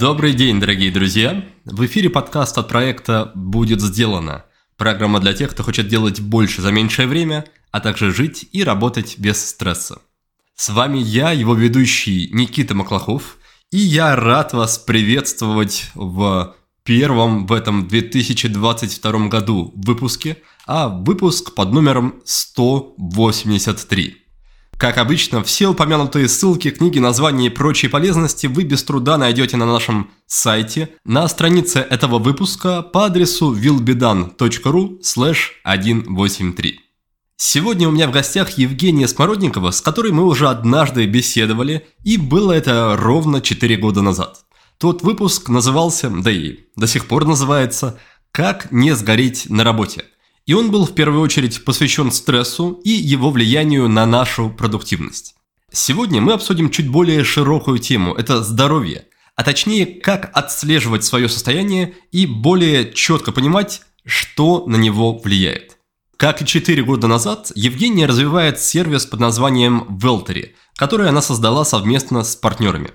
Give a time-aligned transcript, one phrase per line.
[0.00, 1.44] Добрый день, дорогие друзья!
[1.64, 4.44] В эфире подкаст от проекта «Будет сделано».
[4.76, 9.16] Программа для тех, кто хочет делать больше за меньшее время, а также жить и работать
[9.18, 10.02] без стресса.
[10.56, 13.36] С вами я, его ведущий Никита Маклахов,
[13.70, 21.72] и я рад вас приветствовать в первом в этом 2022 году выпуске, а выпуск под
[21.72, 24.21] номером 183.
[24.82, 29.64] Как обычно, все упомянутые ссылки, книги, названия и прочие полезности вы без труда найдете на
[29.64, 36.80] нашем сайте на странице этого выпуска по адресу willbedan.ru 183.
[37.36, 42.50] Сегодня у меня в гостях Евгения Смородникова, с которой мы уже однажды беседовали, и было
[42.50, 44.44] это ровно 4 года назад.
[44.78, 48.00] Тот выпуск назывался, да и до сих пор называется
[48.32, 50.06] «Как не сгореть на работе».
[50.46, 55.34] И он был в первую очередь посвящен стрессу и его влиянию на нашу продуктивность.
[55.72, 61.94] Сегодня мы обсудим чуть более широкую тему– это здоровье, а точнее, как отслеживать свое состояние
[62.10, 65.78] и более четко понимать, что на него влияет.
[66.16, 72.22] Как и 4 года назад, Евгения развивает сервис под названием Veltery, который она создала совместно
[72.22, 72.90] с партнерами.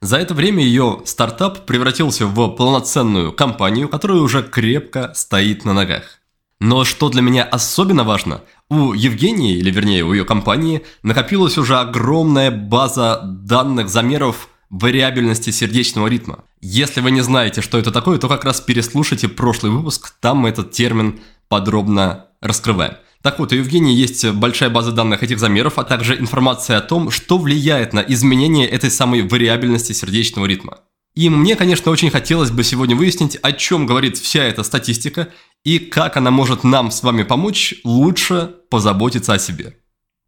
[0.00, 6.19] За это время ее стартап превратился в полноценную компанию, которая уже крепко стоит на ногах.
[6.60, 11.78] Но что для меня особенно важно, у Евгении, или вернее у ее компании, накопилась уже
[11.78, 16.44] огромная база данных замеров вариабельности сердечного ритма.
[16.60, 20.50] Если вы не знаете, что это такое, то как раз переслушайте прошлый выпуск, там мы
[20.50, 22.94] этот термин подробно раскрываем.
[23.22, 27.10] Так вот, у Евгении есть большая база данных этих замеров, а также информация о том,
[27.10, 30.78] что влияет на изменение этой самой вариабельности сердечного ритма.
[31.14, 35.28] И мне, конечно, очень хотелось бы сегодня выяснить, о чем говорит вся эта статистика
[35.64, 39.76] и как она может нам с вами помочь лучше позаботиться о себе.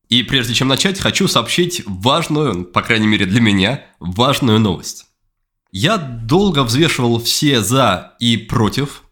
[0.09, 5.07] И прежде чем начать, хочу сообщить важную, по крайней мере для меня, важную новость.
[5.71, 9.05] Я долго взвешивал все «за» и «против»,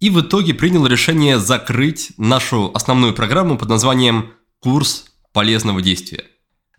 [0.00, 6.24] и в итоге принял решение закрыть нашу основную программу под названием «Курс полезного действия».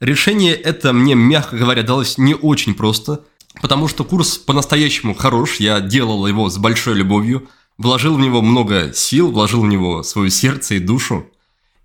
[0.02, 3.26] Решение это мне, мягко говоря, далось не очень просто,
[3.62, 7.48] потому что курс по-настоящему хорош, я делал его с большой любовью–
[7.80, 11.26] вложил в него много сил, вложил в него свое сердце и душу.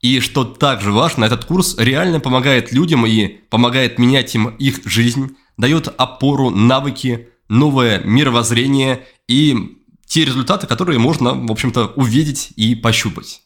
[0.03, 5.35] И что также важно, этот курс реально помогает людям и помогает менять им их жизнь,
[5.57, 13.43] дает опору, навыки, новое мировоззрение и те результаты, которые можно, в общем-то, увидеть и пощупать.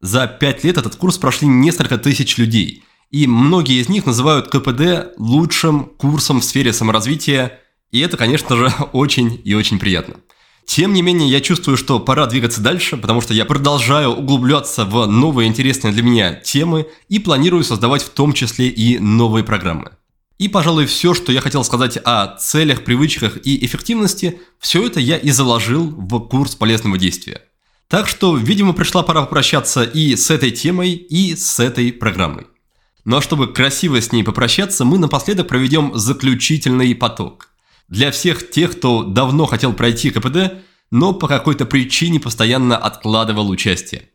[0.00, 5.16] За пять лет этот курс прошли несколько тысяч людей, и многие из них называют КПД
[5.18, 7.60] лучшим курсом в сфере саморазвития,
[7.92, 10.16] и это, конечно же, очень и очень приятно.
[10.64, 15.06] Тем не менее, я чувствую, что пора двигаться дальше, потому что я продолжаю углубляться в
[15.06, 19.92] новые интересные для меня темы и планирую создавать в том числе и новые программы.
[20.38, 25.18] И, пожалуй, все, что я хотел сказать о целях, привычках и эффективности, все это я
[25.18, 27.42] и заложил в курс полезного действия.
[27.88, 32.46] Так что, видимо, пришла пора попрощаться и с этой темой, и с этой программой.
[33.04, 37.48] Ну а чтобы красиво с ней попрощаться, мы напоследок проведем заключительный поток–
[37.88, 40.54] для всех тех, кто давно хотел пройти КПД,
[40.90, 44.10] но по какой-то причине постоянно откладывал участие.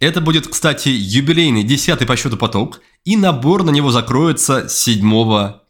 [0.00, 5.00] Это будет, кстати, юбилейный десятый по счету поток, и набор на него закроется 7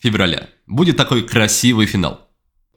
[0.00, 0.48] февраля.
[0.66, 2.28] Будет такой красивый финал.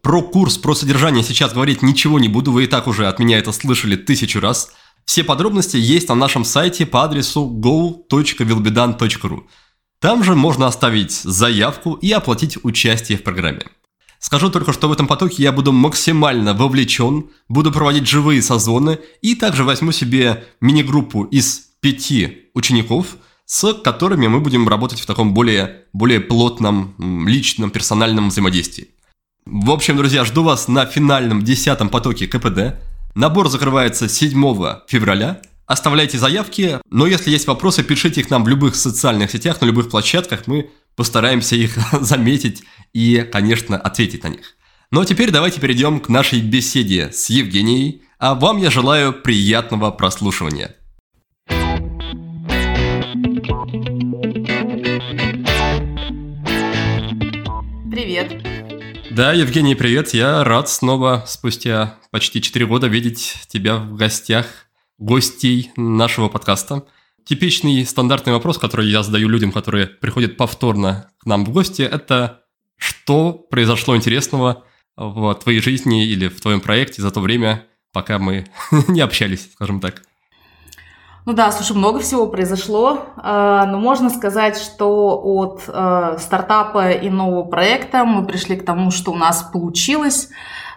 [0.01, 3.39] Про курс, про содержание сейчас говорить ничего не буду, вы и так уже от меня
[3.39, 4.71] это слышали тысячу раз.
[5.05, 9.43] Все подробности есть на нашем сайте по адресу go.vilbedan.ru.
[9.99, 13.63] Там же можно оставить заявку и оплатить участие в программе.
[14.25, 19.35] Скажу только, что в этом потоке я буду максимально вовлечен, буду проводить живые созвоны и
[19.35, 25.83] также возьму себе мини-группу из пяти учеников, с которыми мы будем работать в таком более,
[25.93, 26.95] более плотном,
[27.27, 28.87] личном, персональном взаимодействии.
[29.45, 32.81] В общем, друзья, жду вас на финальном десятом потоке КПД.
[33.13, 34.31] Набор закрывается 7
[34.87, 35.39] февраля.
[35.67, 39.89] Оставляйте заявки, но если есть вопросы, пишите их нам в любых социальных сетях, на любых
[39.89, 42.63] площадках, мы постараемся их заметить
[42.93, 44.55] и, конечно, ответить на них.
[44.91, 49.91] Ну а теперь давайте перейдем к нашей беседе с Евгенией, а вам я желаю приятного
[49.91, 50.75] прослушивания.
[57.91, 58.43] Привет.
[59.11, 60.13] Да, Евгений, привет.
[60.13, 64.45] Я рад снова спустя почти 4 года видеть тебя в гостях,
[64.97, 66.85] гостей нашего подкаста.
[67.25, 72.41] Типичный стандартный вопрос, который я задаю людям, которые приходят повторно к нам в гости, это
[72.77, 74.63] что произошло интересного
[74.95, 78.45] в твоей жизни или в твоем проекте за то время, пока мы
[78.87, 80.03] не общались, скажем так?
[81.25, 87.09] Ну да, слушай, много всего произошло, а, но можно сказать, что от а, стартапа и
[87.09, 90.29] нового проекта мы пришли к тому, что у нас получилось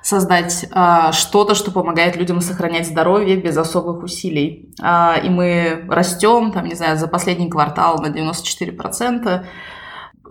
[0.08, 4.74] создать а, что-то, что помогает людям сохранять здоровье без особых усилий.
[4.80, 9.44] И мы растем, там, не знаю, за последний квартал на 94%.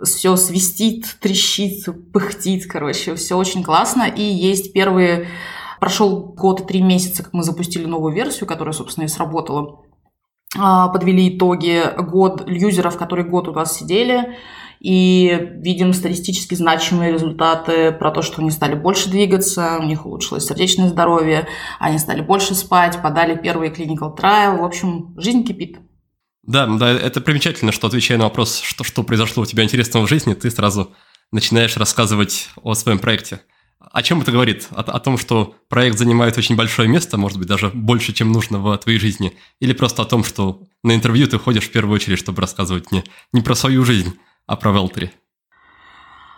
[0.04, 4.04] Все свистит, трещит, пыхтит, короче, все очень классно.
[4.04, 5.28] И есть первые...
[5.80, 9.84] Прошел год три месяца, как мы запустили новую версию, которая, собственно, и сработала
[10.56, 14.38] а, подвели итоги год юзеров, которые год у нас сидели,
[14.80, 20.46] и видим статистически значимые результаты про то, что они стали больше двигаться, у них улучшилось
[20.46, 21.48] сердечное здоровье,
[21.80, 25.78] они стали больше спать, подали первый clinical trial, в общем, жизнь кипит.
[26.44, 30.10] Да, да, это примечательно, что отвечая на вопрос, что, что произошло у тебя интересного в
[30.10, 30.94] жизни, ты сразу
[31.32, 33.42] начинаешь рассказывать о своем проекте.
[33.80, 34.68] О чем это говорит?
[34.72, 38.60] О, о том, что проект занимает очень большое место, может быть, даже больше, чем нужно
[38.60, 39.34] в твоей жизни?
[39.60, 43.04] Или просто о том, что на интервью ты ходишь в первую очередь, чтобы рассказывать не,
[43.34, 45.12] не про свою жизнь, а про Велтери?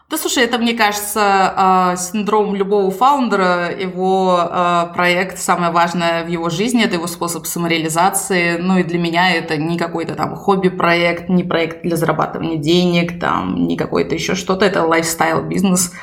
[0.10, 3.70] Да, слушай, это, мне кажется, а, синдром любого фаундера.
[3.80, 8.58] Его а, проект, самое важное в его жизни, это его способ самореализации.
[8.58, 13.68] Ну и для меня это не какой-то там хобби-проект, не проект для зарабатывания денег, там,
[13.68, 14.66] не какой-то еще что-то.
[14.66, 15.94] Это лайфстайл-бизнес.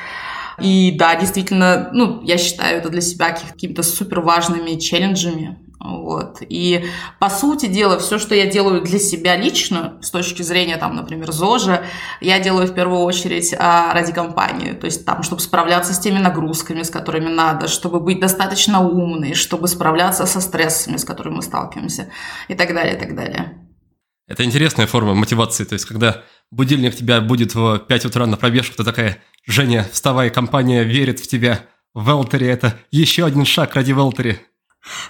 [0.61, 5.57] И да, действительно, ну, я считаю это для себя какими-то супер важными челленджами.
[5.87, 6.39] Вот.
[6.41, 6.85] И
[7.19, 11.31] по сути дела, все, что я делаю для себя лично, с точки зрения, там, например,
[11.31, 11.83] ЗОЖа,
[12.19, 14.73] я делаю в первую очередь а, ради компании.
[14.73, 19.33] То есть там, чтобы справляться с теми нагрузками, с которыми надо, чтобы быть достаточно умной,
[19.33, 22.09] чтобы справляться со стрессами, с которыми мы сталкиваемся,
[22.47, 23.63] и так далее, и так далее.
[24.27, 25.63] Это интересная форма мотивации.
[25.63, 30.29] То есть, когда будильник тебя будет в 5 утра на пробежку, ты такая, Женя, вставай,
[30.29, 31.61] компания верит в тебя.
[31.95, 34.39] Велтери– это еще один шаг ради Велтери.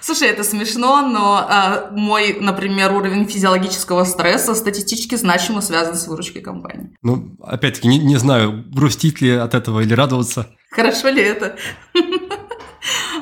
[0.00, 6.42] Слушай, это смешно, но э, мой, например, уровень физиологического стресса статистически значимо связан с выручкой
[6.42, 6.96] компании.
[7.02, 10.48] Ну, опять-таки, не, не знаю, грустить ли от этого или радоваться.
[10.70, 11.56] Хорошо ли это?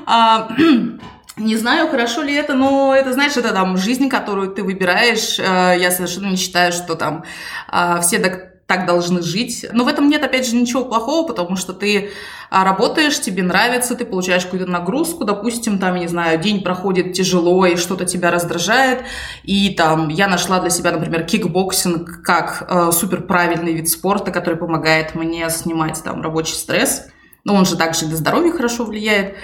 [0.08, 0.48] А,
[1.36, 5.38] не знаю, хорошо ли это, но это, знаешь, это там жизнь, которую ты выбираешь.
[5.40, 7.24] Э, я совершенно не считаю, что там
[7.66, 8.18] а, все
[8.66, 9.64] так должны жить.
[9.72, 12.10] Но в этом нет, опять же, ничего плохого, потому что ты
[12.50, 17.64] а, работаешь, тебе нравится, ты получаешь какую-то нагрузку, допустим, там, не знаю, день проходит тяжело,
[17.64, 19.04] и что-то тебя раздражает,
[19.44, 24.56] и там я нашла для себя, например, кикбоксинг как э, супер правильный вид спорта, который
[24.56, 27.06] помогает мне снимать там рабочий стресс,
[27.44, 29.36] но он же также для здоровья хорошо влияет.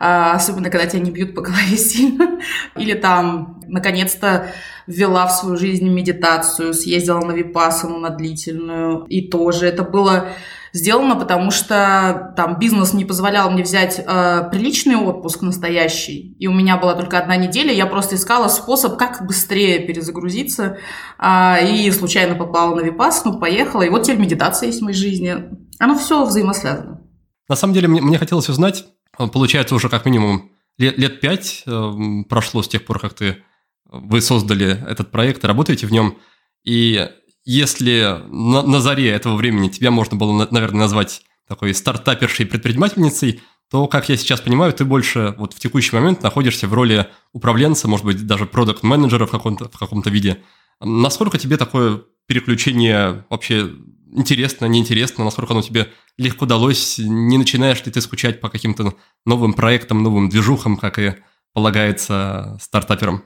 [0.00, 2.40] А, особенно когда тебя не бьют по голове сильно.
[2.76, 4.48] Или там, наконец-то,
[4.86, 9.04] ввела в свою жизнь медитацию, съездила на випасану на длительную.
[9.06, 10.28] И тоже это было
[10.72, 16.52] сделано, потому что там бизнес не позволял мне взять э, приличный отпуск настоящий, и у
[16.52, 20.78] меня была только одна неделя, я просто искала способ, как быстрее перезагрузиться,
[21.18, 25.36] э, и случайно попала на Випасну, поехала, и вот теперь медитация есть в моей жизни.
[25.78, 27.00] Оно все взаимосвязано.
[27.48, 28.84] На самом деле, мне, мне хотелось узнать,
[29.18, 31.92] Получается, уже как минимум лет, лет пять э,
[32.28, 33.42] прошло с тех пор, как ты,
[33.84, 36.18] вы создали этот проект, работаете в нем.
[36.64, 37.08] И
[37.44, 43.86] если на, на заре этого времени тебя можно было, наверное, назвать такой стартапершей предпринимательницей, то,
[43.86, 48.06] как я сейчас понимаю, ты больше вот в текущий момент находишься в роли управленца, может
[48.06, 50.38] быть, даже продукт-менеджера в каком-то, в каком-то виде.
[50.80, 53.70] Насколько тебе такое переключение вообще
[54.12, 58.94] интересно, неинтересно, насколько оно тебе легко далось, не начинаешь ли ты скучать по каким-то
[59.24, 61.14] новым проектам, новым движухам, как и
[61.52, 63.22] полагается стартаперам?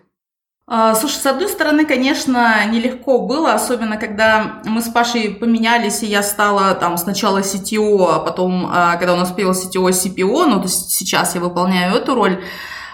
[0.67, 6.07] А, слушай, с одной стороны, конечно, нелегко было, особенно когда мы с Пашей поменялись, и
[6.07, 10.57] я стала там сначала CTO, а потом, а, когда у нас появился CTO, CPO, ну,
[10.59, 12.43] то есть сейчас я выполняю эту роль,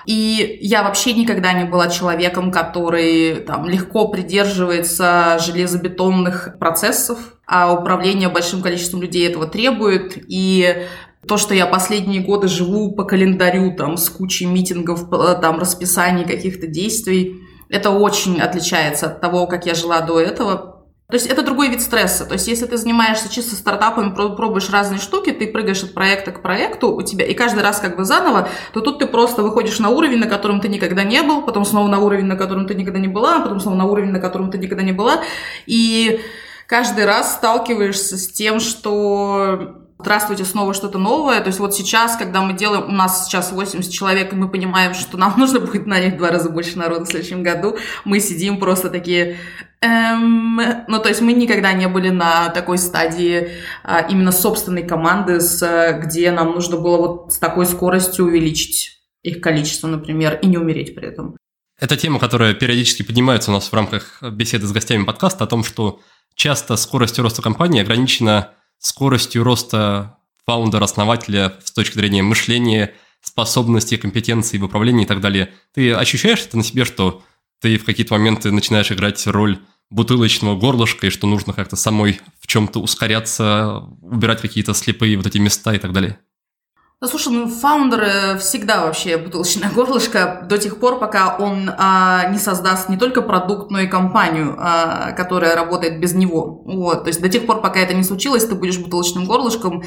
[0.09, 8.31] и я вообще никогда не была человеком, который там, легко придерживается железобетонных процессов, а управление
[8.31, 10.15] большим количеством людей этого требует.
[10.27, 10.87] И
[11.27, 15.11] то, что я последние годы живу по календарю, там, с кучей митингов,
[15.43, 20.78] там, расписаний каких-то действий, это очень отличается от того, как я жила до этого.
[21.11, 22.27] То есть это другой вид стресса.
[22.27, 26.43] То есть если ты занимаешься чисто стартапами, пробуешь разные штуки, ты прыгаешь от проекта к
[26.43, 29.89] проекту, у тебя и каждый раз как бы заново, то тут ты просто выходишь на
[29.89, 33.01] уровень, на котором ты никогда не был, потом снова на уровень, на котором ты никогда
[33.01, 35.23] не была, потом снова на уровень, на котором ты никогда не была.
[35.65, 36.21] И
[36.67, 41.41] каждый раз сталкиваешься с тем, что Здравствуйте, снова что-то новое.
[41.41, 44.95] То есть вот сейчас, когда мы делаем, у нас сейчас 80 человек, и мы понимаем,
[44.95, 48.59] что нам нужно будет нанять в два раза больше народа в следующем году, мы сидим
[48.59, 49.39] просто такие...
[49.81, 53.51] Эм, ну, то есть мы никогда не были на такой стадии
[53.85, 59.41] а, именно собственной команды, с, где нам нужно было вот с такой скоростью увеличить их
[59.41, 61.37] количество, например, и не умереть при этом.
[61.81, 65.63] Это тема, которая периодически поднимается у нас в рамках беседы с гостями подкаста о том,
[65.63, 66.01] что
[66.35, 74.59] часто скорость роста компании ограничена скоростью роста фаундера, основателя с точки зрения мышления, способностей, компетенций
[74.59, 75.53] в управлении и так далее.
[75.75, 77.23] Ты ощущаешь это на себе, что
[77.61, 79.59] ты в какие-то моменты начинаешь играть роль
[79.91, 85.39] бутылочного горлышка, и что нужно как-то самой в чем-то ускоряться, убирать какие-то слепые вот эти
[85.39, 86.19] места и так далее?
[87.01, 92.39] Ну, слушай, ну, фаундер всегда вообще бутылочное горлышко до тех пор, пока он а, не
[92.39, 96.61] создаст не только продукт, но и компанию, а, которая работает без него.
[96.65, 99.85] Вот, то есть до тех пор, пока это не случилось, ты будешь бутылочным горлышком.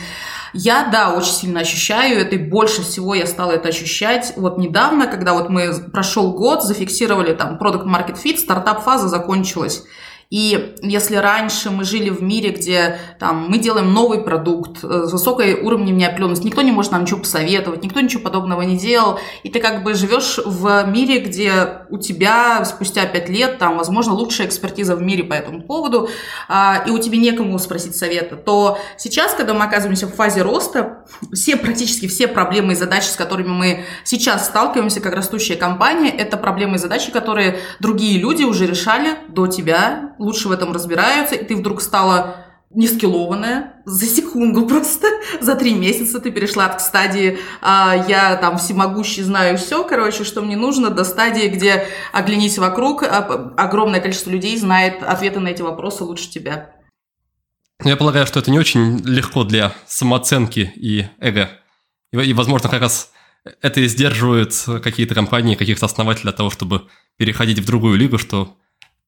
[0.54, 4.32] Я, да, очень сильно ощущаю это, и больше всего я стала это ощущать.
[4.38, 9.84] Вот недавно, когда вот мы прошел год, зафиксировали там продукт market fit, стартап-фаза закончилась.
[10.32, 15.12] И если раньше мы жили в мире, где там, мы делаем новый продукт э, с
[15.12, 19.50] высокой уровнем неопределенности, никто не может нам ничего посоветовать, никто ничего подобного не делал, и
[19.50, 24.48] ты как бы живешь в мире, где у тебя спустя пять лет, там, возможно, лучшая
[24.48, 26.08] экспертиза в мире по этому поводу,
[26.48, 31.04] а, и у тебя некому спросить совета, то сейчас, когда мы оказываемся в фазе роста,
[31.34, 36.38] все, практически все проблемы и задачи, с которыми мы сейчас сталкиваемся как растущая компания, это
[36.38, 41.44] проблемы и задачи, которые другие люди уже решали до тебя, лучше в этом разбираются, и
[41.44, 45.08] ты вдруг стала нескиллованная за секунду просто,
[45.42, 50.42] за три месяца ты перешла от стадии а, «я там всемогущий, знаю все», короче, что
[50.42, 55.62] мне нужно, до стадии, где оглянись вокруг, а, огромное количество людей знает ответы на эти
[55.62, 56.72] вопросы лучше тебя.
[57.84, 61.50] Я полагаю, что это не очень легко для самооценки и эго.
[62.14, 63.12] И, и возможно, как раз
[63.62, 66.88] это и сдерживает какие-то компании, каких-то основателей для того, чтобы
[67.18, 68.56] переходить в другую лигу, что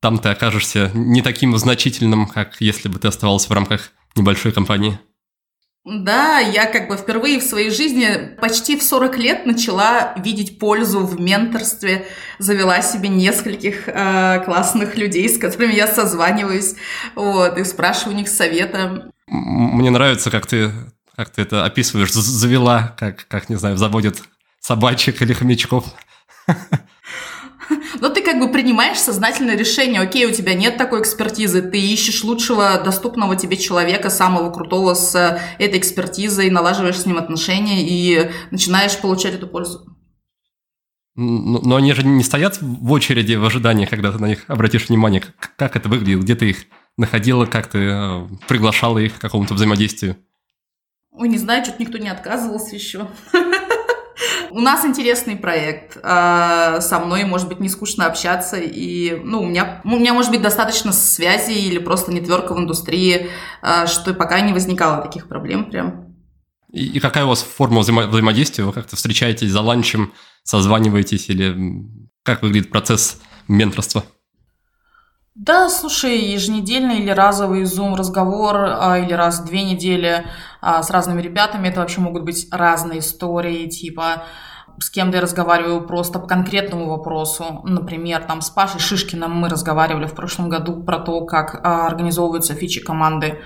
[0.04, 5.00] там ты окажешься не таким значительным, как если бы ты оставался в рамках небольшой компании.
[5.86, 11.06] Да, я как бы впервые в своей жизни почти в 40 лет начала видеть пользу
[11.06, 12.06] в менторстве,
[12.38, 16.76] завела себе нескольких э, классных людей, с которыми я созваниваюсь,
[17.16, 19.10] вот, и спрашиваю у них совета.
[19.28, 20.74] Мне нравится, как ты,
[21.16, 24.22] как ты это описываешь, завела, как, как, не знаю, заводят
[24.60, 25.86] собачек или хомячков.
[28.24, 33.36] Как бы принимаешь сознательное решение, окей, у тебя нет такой экспертизы, ты ищешь лучшего доступного
[33.36, 39.48] тебе человека, самого крутого с этой экспертизой, налаживаешь с ним отношения и начинаешь получать эту
[39.48, 39.86] пользу.
[41.16, 45.24] Но они же не стоят в очереди в ожидании, когда ты на них обратишь внимание.
[45.58, 46.24] Как это выглядит?
[46.24, 46.66] Где ты их
[46.98, 47.46] находила?
[47.46, 50.18] Как ты э, приглашала их к какому-то взаимодействию?
[51.12, 53.08] Ой, не знаю, что-то никто не отказывался еще.
[54.54, 55.98] У нас интересный проект.
[56.04, 58.58] А, со мной, может быть, не скучно общаться.
[58.58, 63.32] И, ну, у меня, у меня, может быть, достаточно связи или просто нетверка в индустрии,
[63.64, 66.16] а, что пока не возникало таких проблем прям.
[66.72, 68.64] И, и какая у вас форма взаимо- взаимодействия?
[68.64, 71.58] Вы как-то встречаетесь за ланчем, созваниваетесь или
[72.22, 74.04] как выглядит процесс менторства?
[75.36, 80.26] Да, слушай, еженедельный или разовый зум-разговор, а, или раз в две недели
[80.62, 84.26] а, с разными ребятами, это вообще могут быть разные истории, типа
[84.80, 87.62] с кем-то я разговариваю просто по конкретному вопросу.
[87.64, 92.54] Например, там с Пашей Шишкиным мы разговаривали в прошлом году про то, как а, организовываются
[92.54, 93.40] фичи команды.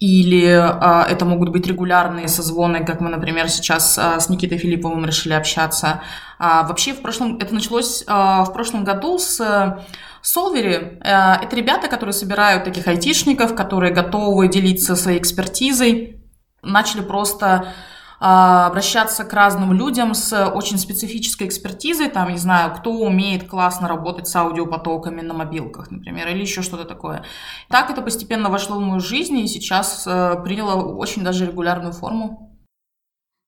[0.00, 5.04] Или а, это могут быть регулярные созвоны, как мы, например, сейчас а, с Никитой Филипповым
[5.04, 6.02] решили общаться.
[6.38, 9.84] А, вообще, в прошлом, это началось а, в прошлом году с
[10.22, 16.22] Солвери э,– это ребята, которые собирают таких айтишников, которые готовы делиться своей экспертизой.
[16.62, 17.72] Начали просто
[18.20, 23.88] э, обращаться к разным людям с очень специфической экспертизой, там, не знаю, кто умеет классно
[23.88, 27.24] работать с аудиопотоками на мобилках, например, или еще что-то такое.
[27.68, 32.56] Так это постепенно вошло в мою жизнь и сейчас э, приняло очень даже регулярную форму.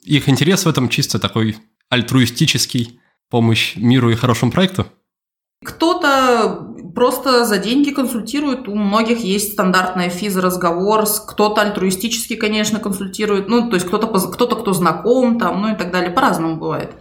[0.03, 1.59] Их интерес в этом чисто такой
[1.91, 4.87] альтруистический, помощь миру и хорошему проекту?
[5.65, 13.69] Кто-то просто за деньги консультирует, у многих есть стандартная физ-разговор, кто-то альтруистически, конечно, консультирует, ну,
[13.69, 16.95] то есть кто-то, кто-то, кто знаком, там, ну и так далее, по-разному бывает.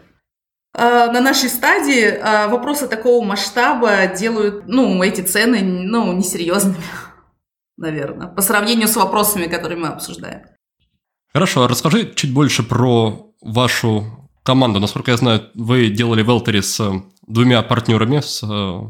[0.73, 6.83] А, на нашей стадии а, вопросы такого масштаба делают, ну, эти цены, ну, несерьезными,
[7.77, 10.41] наверное, по сравнению с вопросами, которые мы обсуждаем.
[11.33, 14.79] Хорошо, а расскажи чуть больше про вашу команду.
[14.79, 16.79] Насколько я знаю, вы делали Велтери с
[17.29, 18.81] двумя партнерами, с э,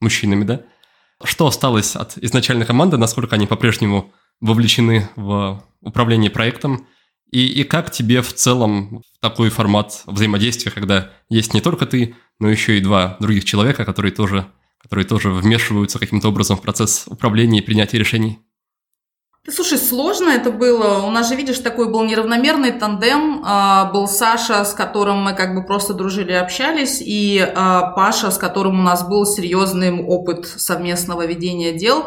[0.00, 0.62] мужчинами, да?
[1.24, 6.86] Что осталось от изначальной команды, насколько они по-прежнему вовлечены в управление проектом,
[7.32, 12.48] и, и как тебе в целом такой формат взаимодействия, когда есть не только ты, но
[12.48, 14.46] еще и два других человека, которые тоже,
[14.80, 18.38] которые тоже вмешиваются каким-то образом в процесс управления и принятия решений?
[19.50, 21.06] Слушай, сложно это было.
[21.06, 23.42] У нас же, видишь, такой был неравномерный тандем.
[23.46, 28.30] А, был Саша, с которым мы как бы просто дружили и общались, и а, Паша,
[28.30, 32.06] с которым у нас был серьезный опыт совместного ведения дел.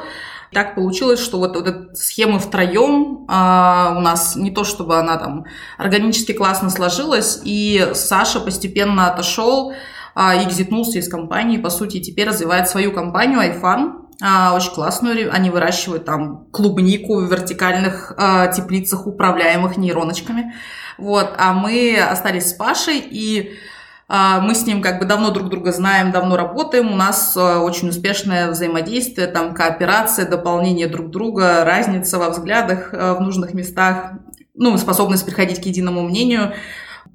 [0.52, 5.18] Так получилось, что вот, вот эта схема втроем а, у нас не то, чтобы она
[5.18, 5.46] там
[5.78, 9.74] органически классно сложилась, и Саша постепенно отошел,
[10.14, 15.34] а, экзитнулся из компании, по сути, теперь развивает свою компанию iFun, а, очень классную.
[15.34, 20.54] Они выращивают там клубнику в вертикальных а, теплицах, управляемых нейроночками.
[20.98, 21.34] Вот.
[21.38, 23.54] А мы остались с Пашей, и
[24.14, 26.92] а, мы с ним как бы давно друг друга знаем, давно работаем.
[26.92, 33.16] У нас а, очень успешное взаимодействие, там кооперация, дополнение друг друга, разница во взглядах а,
[33.16, 34.12] в нужных местах,
[34.54, 36.54] ну, способность приходить к единому мнению.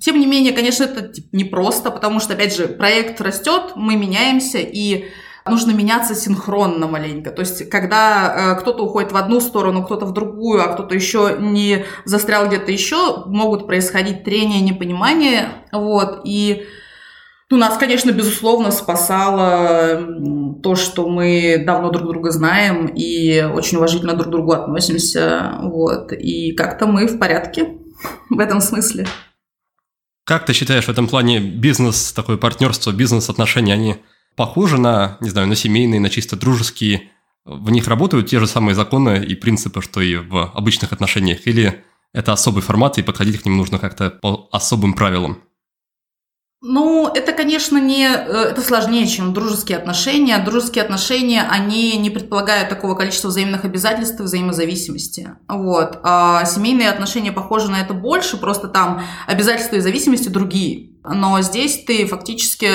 [0.01, 5.05] Тем не менее, конечно, это непросто, потому что, опять же, проект растет, мы меняемся, и
[5.49, 7.31] нужно меняться синхронно маленько.
[7.31, 11.37] То есть, когда э, кто-то уходит в одну сторону, кто-то в другую, а кто-то еще
[11.38, 15.67] не застрял где-то еще, могут происходить трения, непонимания.
[15.73, 16.67] Вот, и
[17.49, 20.05] ну, нас, конечно, безусловно, спасало
[20.65, 25.59] то, что мы давно друг друга знаем и очень уважительно друг к другу относимся.
[25.62, 26.12] Вот.
[26.12, 27.79] И как-то мы в порядке
[28.31, 29.07] в этом смысле.
[30.25, 33.97] Как ты считаешь, в этом плане бизнес, такое партнерство, бизнес-отношения, они
[34.37, 37.11] похожи на, не знаю, на семейные, на чисто дружеские.
[37.45, 41.47] В них работают те же самые законы и принципы, что и в обычных отношениях?
[41.47, 45.43] Или это особый формат, и подходить к ним нужно как-то по особым правилам?
[46.62, 48.07] Ну, это, конечно, не...
[48.07, 50.38] Э, это сложнее, чем дружеские отношения.
[50.38, 55.31] Дружеские отношения, они не предполагают такого количества взаимных обязательств и взаимозависимости.
[55.49, 56.00] Вот.
[56.02, 60.93] А семейные отношения похожи на это больше, просто там обязательства и зависимости другие.
[61.05, 62.69] Но здесь ты фактически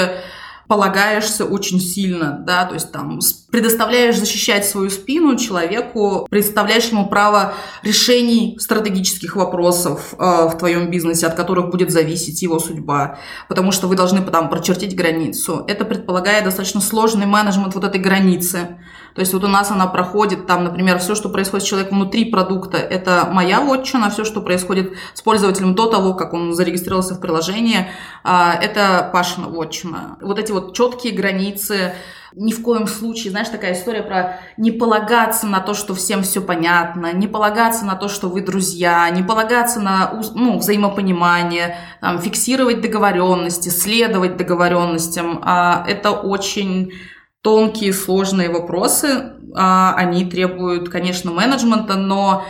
[0.71, 3.19] полагаешься очень сильно, да, то есть там
[3.51, 11.27] предоставляешь защищать свою спину человеку, представляешь ему право решений стратегических вопросов э, в твоем бизнесе,
[11.27, 15.65] от которых будет зависеть его судьба, потому что вы должны там прочертить границу.
[15.67, 18.77] Это предполагает достаточно сложный менеджмент вот этой границы.
[19.13, 22.31] То есть вот у нас она проходит, там, например, все, что происходит с человеком внутри
[22.31, 27.19] продукта, это моя вотчина, все, что происходит с пользователем до того, как он зарегистрировался в
[27.19, 27.89] приложении,
[28.23, 30.17] а, это Пашина вотчина.
[30.21, 31.93] Вот эти вот четкие границы,
[32.33, 36.41] ни в коем случае, знаешь, такая история про не полагаться на то, что всем все
[36.41, 42.81] понятно, не полагаться на то, что вы друзья, не полагаться на ну, взаимопонимание, там, фиксировать
[42.81, 45.41] договоренности, следовать договоренностям.
[45.43, 46.93] А, это очень
[47.41, 52.45] тонкие, сложные вопросы, а, они требуют, конечно, менеджмента, но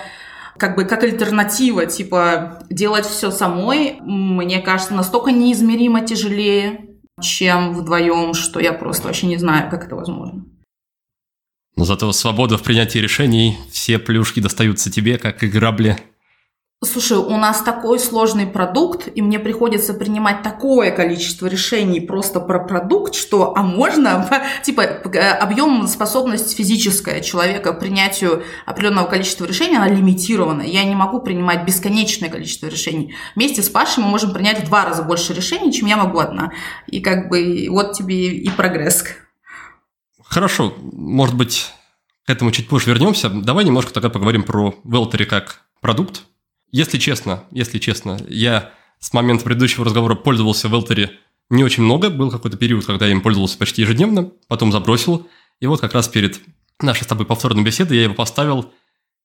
[0.57, 6.90] как бы как альтернатива, типа делать все самой, мне кажется, настолько неизмеримо тяжелее,
[7.21, 10.45] чем вдвоем, что я просто вообще не знаю, как это возможно.
[11.75, 15.97] Но зато свобода в принятии решений, все плюшки достаются тебе, как и грабли
[16.83, 22.57] Слушай, у нас такой сложный продукт, и мне приходится принимать такое количество решений просто про
[22.57, 24.27] продукт, что, а можно,
[24.63, 24.83] типа,
[25.39, 30.63] объем способность физическая человека к принятию определенного количества решений, она лимитирована.
[30.63, 33.13] Я не могу принимать бесконечное количество решений.
[33.35, 36.51] Вместе с Пашей мы можем принять в два раза больше решений, чем я могу одна.
[36.87, 39.05] И как бы вот тебе и прогресс.
[40.23, 41.71] Хорошо, может быть,
[42.25, 43.29] к этому чуть позже вернемся.
[43.29, 46.23] Давай немножко тогда поговорим про Велтери как продукт,
[46.71, 51.11] если честно, если честно, я с момента предыдущего разговора пользовался Велтери
[51.49, 52.09] не очень много.
[52.09, 55.27] Был какой-то период, когда я им пользовался почти ежедневно, потом забросил.
[55.59, 56.39] И вот как раз перед
[56.79, 58.71] нашей с тобой повторной беседой я его поставил.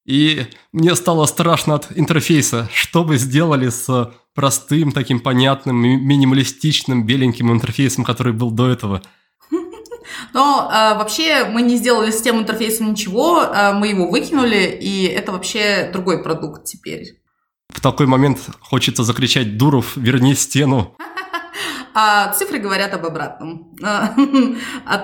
[0.05, 2.69] И мне стало страшно от интерфейса.
[2.73, 9.03] Что бы сделали с простым, таким понятным, минималистичным, беленьким интерфейсом, который был до этого?
[10.33, 15.07] Но э, вообще мы не сделали с тем интерфейсом ничего, э, мы его выкинули, и
[15.07, 17.19] это вообще другой продукт теперь
[17.77, 20.97] в такой момент хочется закричать «Дуров, верни стену!»
[21.99, 23.75] А цифры говорят об обратном.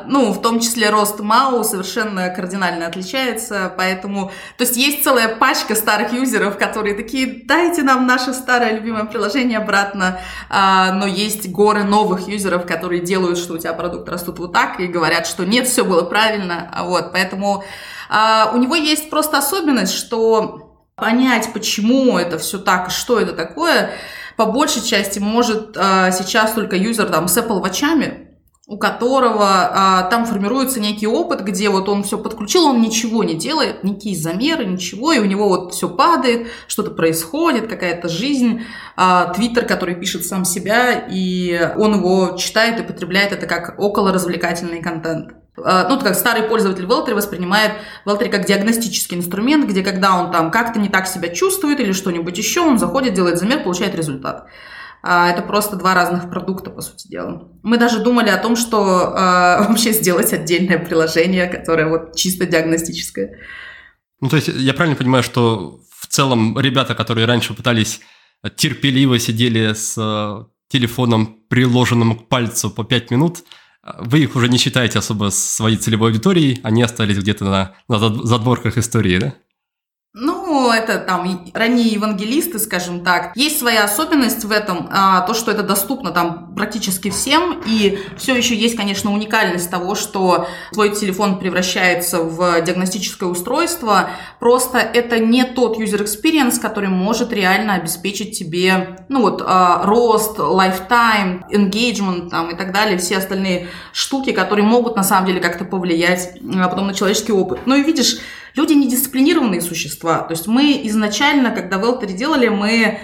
[0.07, 4.31] ну, в том числе рост МАУ совершенно кардинально отличается, поэтому...
[4.59, 9.59] То есть есть целая пачка старых юзеров, которые такие, дайте нам наше старое любимое приложение
[9.59, 14.53] обратно, а, но есть горы новых юзеров, которые делают, что у тебя продукт растут вот
[14.53, 17.65] так, и говорят, что нет, все было правильно, вот, поэтому
[18.11, 20.72] а, у него есть просто особенность, что
[21.03, 23.91] понять, почему это все так и что это такое,
[24.37, 28.29] по большей части может а, сейчас только юзер там с Apple Watch,
[28.69, 33.35] у которого а, там формируется некий опыт, где вот он все подключил, он ничего не
[33.35, 38.63] делает, никакие замеры, ничего, и у него вот все падает, что-то происходит, какая-то жизнь,
[38.97, 44.13] а, твиттер, который пишет сам себя, и он его читает и потребляет это как около
[44.13, 45.42] развлекательный контент.
[45.57, 47.73] Э, ну, как старый пользователь Велтри воспринимает
[48.07, 52.37] Велтри как диагностический инструмент, где когда он там как-то не так себя чувствует или что-нибудь
[52.39, 54.47] еще, он заходит, делает замер, получает результат.
[55.03, 57.49] А, это просто два разных продукта, по сути дела.
[57.63, 63.39] Мы даже думали о том, что э, вообще сделать отдельное приложение, которое вот чисто диагностическое.
[64.21, 68.01] Ну, то есть я правильно понимаю, что в целом ребята, которые раньше пытались
[68.57, 73.45] терпеливо сидели с э, телефоном, приложенным к пальцу по 5 минут,
[73.99, 78.79] вы их уже не считаете особо своей целевой аудиторией, они остались где-то на, на задворках
[78.79, 79.35] истории, да?
[80.71, 83.33] Это там ранние евангелисты, скажем так.
[83.35, 88.35] Есть своя особенность в этом, а, то, что это доступно там практически всем, и все
[88.37, 95.45] еще есть, конечно, уникальность того, что твой телефон превращается в диагностическое устройство, просто это не
[95.45, 102.51] тот user experience, который может реально обеспечить тебе, ну вот, а, рост, lifetime, engagement там
[102.51, 106.89] и так далее, все остальные штуки, которые могут на самом деле как-то повлиять а, потом
[106.89, 107.61] на человеческий опыт.
[107.67, 108.19] Ну и видишь,
[108.55, 110.21] Люди недисциплинированные существа.
[110.21, 113.01] То есть мы изначально, когда Велтери делали, мы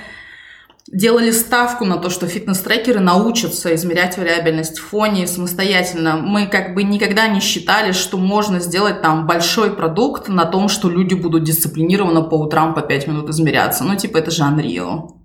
[0.90, 6.16] делали ставку на то, что фитнес-трекеры научатся измерять вариабельность в фоне самостоятельно.
[6.16, 10.88] Мы как бы никогда не считали, что можно сделать там большой продукт на том, что
[10.88, 13.84] люди будут дисциплинированно по утрам по 5 минут измеряться.
[13.84, 15.18] Ну, типа, это же Unreal.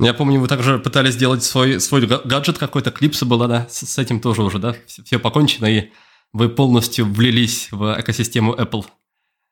[0.00, 3.98] Я помню, вы также пытались сделать свой, свой гаджет какой-то, клипса была, да, с, с
[3.98, 5.90] этим тоже уже, да, все покончено, и
[6.32, 8.84] вы полностью влились в экосистему Apple.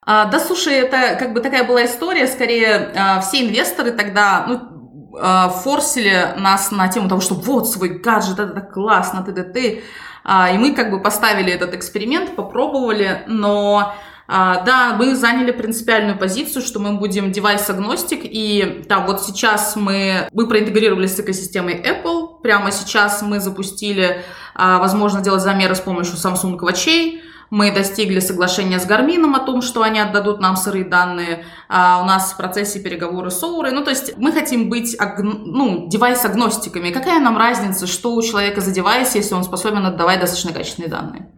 [0.04, 5.12] А, да, слушай, это как бы такая была история, скорее а, все инвесторы тогда, ну,
[5.20, 9.44] а, форсили нас на тему того, что вот свой гаджет, это так классно, ты, ты,
[9.44, 9.82] ты.
[10.24, 13.92] И мы как бы поставили этот эксперимент, попробовали, но
[14.28, 20.46] да, мы заняли принципиальную позицию, что мы будем девайс-агностик, и да, вот сейчас мы, мы
[20.46, 24.22] проинтегрировались с экосистемой Apple, прямо сейчас мы запустили
[24.54, 27.18] возможность делать замеры с помощью Samsung Watch,
[27.52, 31.44] мы достигли соглашения с Гармином о том, что они отдадут нам сырые данные.
[31.68, 33.72] А у нас в процессе переговоры с Оурой.
[33.72, 36.92] Ну, то есть мы хотим быть ну, девайс-агностиками.
[36.92, 41.30] Какая нам разница, что у человека за девайс, если он способен отдавать достаточно качественные данные?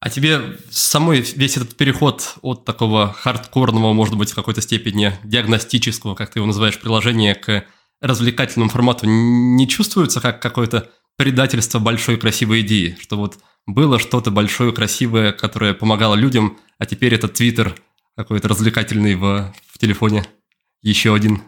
[0.00, 6.14] А тебе самой весь этот переход от такого хардкорного, может быть, в какой-то степени диагностического,
[6.14, 7.66] как ты его называешь, приложения к
[8.00, 10.88] развлекательному формату не чувствуется как какое-то
[11.18, 17.14] предательство большой красивой идеи, что вот было что-то большое, красивое, которое помогало людям, а теперь
[17.14, 17.74] это Твиттер
[18.16, 20.24] какой-то развлекательный в, в телефоне.
[20.82, 21.42] Еще один.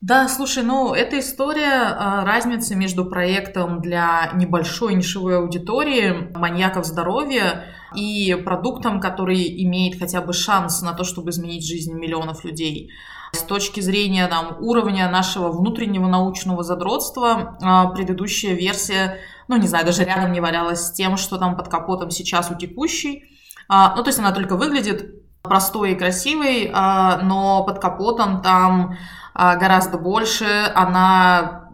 [0.00, 7.64] Да, слушай, ну, эта история а, разницы между проектом для небольшой нишевой аудитории, маньяков здоровья,
[7.94, 12.90] и продуктом, который имеет хотя бы шанс на то, чтобы изменить жизнь миллионов людей.
[13.32, 19.84] С точки зрения там, уровня нашего внутреннего научного задротства, а, предыдущая версия ну, не знаю,
[19.84, 23.24] даже рядом не валялась с тем, что там под капотом сейчас у текущей.
[23.68, 28.96] А, ну, то есть она только выглядит простой и красивой, а, но под капотом там
[29.34, 30.70] а, гораздо больше.
[30.74, 31.70] Она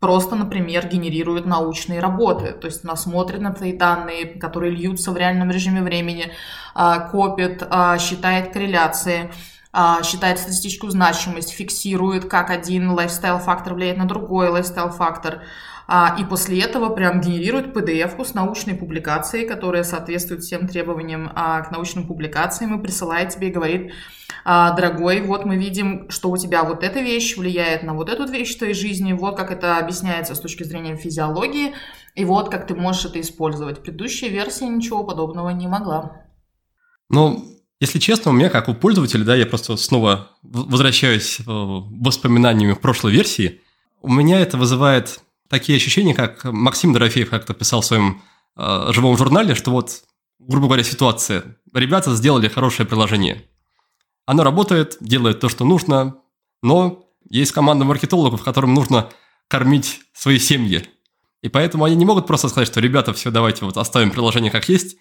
[0.00, 2.52] просто, например, генерирует научные работы.
[2.52, 6.32] То есть она смотрит на твои данные, которые льются в реальном режиме времени,
[6.74, 9.30] а, копит, а, считает корреляции
[9.74, 15.44] а, считает статистическую значимость, фиксирует, как один lifestyle-фактор влияет на другой lifestyle-фактор.
[15.94, 21.60] А, и после этого прям генерирует PDF-ку с научной публикацией, которая соответствует всем требованиям а,
[21.60, 23.92] к научным публикациям и присылает тебе и говорит,
[24.46, 28.26] а, дорогой, вот мы видим, что у тебя вот эта вещь влияет на вот эту
[28.26, 31.74] вещь в твоей жизни, вот как это объясняется с точки зрения физиологии,
[32.14, 33.82] и вот как ты можешь это использовать.
[33.82, 36.22] Предыдущая версия ничего подобного не могла.
[37.10, 37.44] Ну,
[37.80, 43.12] если честно, у меня, как у пользователя, да, я просто снова возвращаюсь э, воспоминаниями прошлой
[43.12, 43.60] версии,
[44.00, 45.20] у меня это вызывает
[45.52, 48.22] такие ощущения, как Максим Дорофеев как-то писал в своем
[48.56, 50.02] э, живом журнале, что вот,
[50.38, 51.58] грубо говоря, ситуация.
[51.74, 53.44] Ребята сделали хорошее приложение.
[54.24, 56.16] Оно работает, делает то, что нужно,
[56.62, 59.10] но есть команда маркетологов, которым нужно
[59.46, 60.86] кормить свои семьи.
[61.42, 64.70] И поэтому они не могут просто сказать, что ребята, все, давайте вот оставим приложение как
[64.70, 64.96] есть.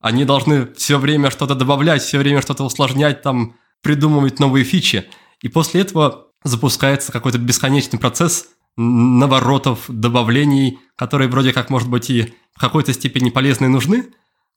[0.00, 5.10] Они должны все время что-то добавлять, все время что-то усложнять, там, придумывать новые фичи.
[5.42, 12.34] И после этого запускается какой-то бесконечный процесс наворотов, добавлений, которые вроде как, может быть, и
[12.54, 14.06] в какой-то степени полезны и нужны,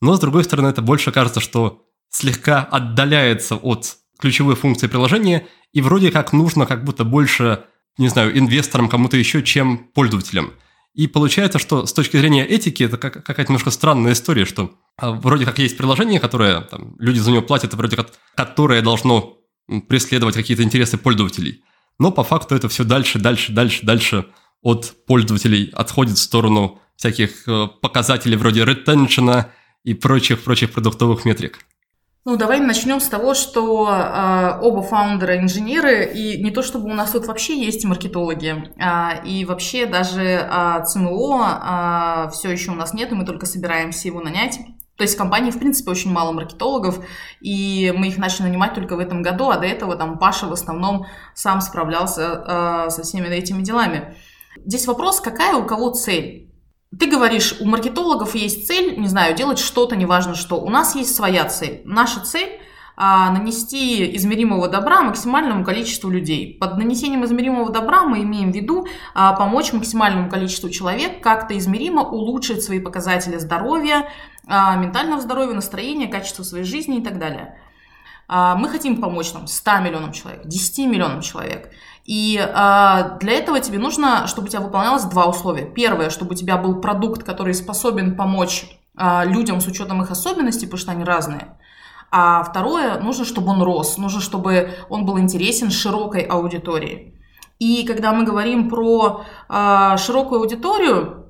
[0.01, 5.81] но, с другой стороны, это больше кажется, что слегка отдаляется от ключевой функции приложения, и
[5.81, 7.65] вроде как нужно как будто больше,
[7.97, 10.53] не знаю, инвесторам, кому-то еще, чем пользователям.
[10.93, 15.43] И получается, что с точки зрения этики это какая-то немножко странная история, что а, вроде
[15.45, 19.37] как есть приложение, которое там, люди за него платят, вроде как которое должно
[19.87, 21.63] преследовать какие-то интересы пользователей
[21.99, 24.25] но по факту это все дальше, дальше, дальше, дальше
[24.61, 29.49] от пользователей отходит в сторону всяких э, показателей вроде ретеншена
[29.83, 31.59] и прочих-прочих продуктовых метрик?
[32.25, 36.93] Ну, давай начнем с того, что э, оба фаундера инженеры, и не то чтобы у
[36.93, 42.75] нас тут вообще есть маркетологи, э, и вообще даже э, ЦМО э, все еще у
[42.75, 44.57] нас нет, и мы только собираемся его нанять.
[45.03, 47.03] То есть в компании, в принципе, очень мало маркетологов,
[47.41, 50.53] и мы их начали нанимать только в этом году, а до этого там Паша в
[50.53, 52.21] основном сам справлялся
[52.87, 54.15] э, со всеми этими делами.
[54.63, 56.49] Здесь вопрос, какая у кого цель?
[56.97, 60.61] Ты говоришь, у маркетологов есть цель, не знаю, делать что-то, неважно что.
[60.61, 61.81] У нас есть своя цель.
[61.83, 62.61] Наша цель
[62.95, 66.57] а, нанести измеримого добра максимальному количеству людей.
[66.59, 68.85] Под нанесением измеримого добра мы имеем в виду
[69.15, 74.09] а, помочь максимальному количеству человек как-то измеримо улучшить свои показатели здоровья,
[74.45, 77.57] ментального здоровья, настроения, качества своей жизни и так далее.
[78.27, 81.71] А, мы хотим помочь там, 100 миллионам человек, 10 миллионам человек.
[82.05, 85.65] И а, для этого тебе нужно, чтобы у тебя выполнялось два условия.
[85.65, 90.65] Первое, чтобы у тебя был продукт, который способен помочь а, людям с учетом их особенностей,
[90.65, 91.57] потому что они разные.
[92.11, 97.19] А второе, нужно, чтобы он рос, нужно, чтобы он был интересен широкой аудитории.
[97.59, 101.22] И когда мы говорим про а, широкую аудиторию, а,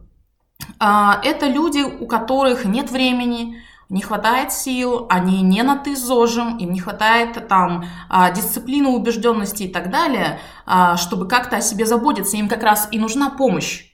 [0.80, 3.62] это люди, у которых нет времени,
[3.94, 9.64] не хватает сил, они не на ты зожим, им не хватает там а, дисциплины, убежденности
[9.64, 13.90] и так далее, а, чтобы как-то о себе заботиться, им как раз и нужна помощь.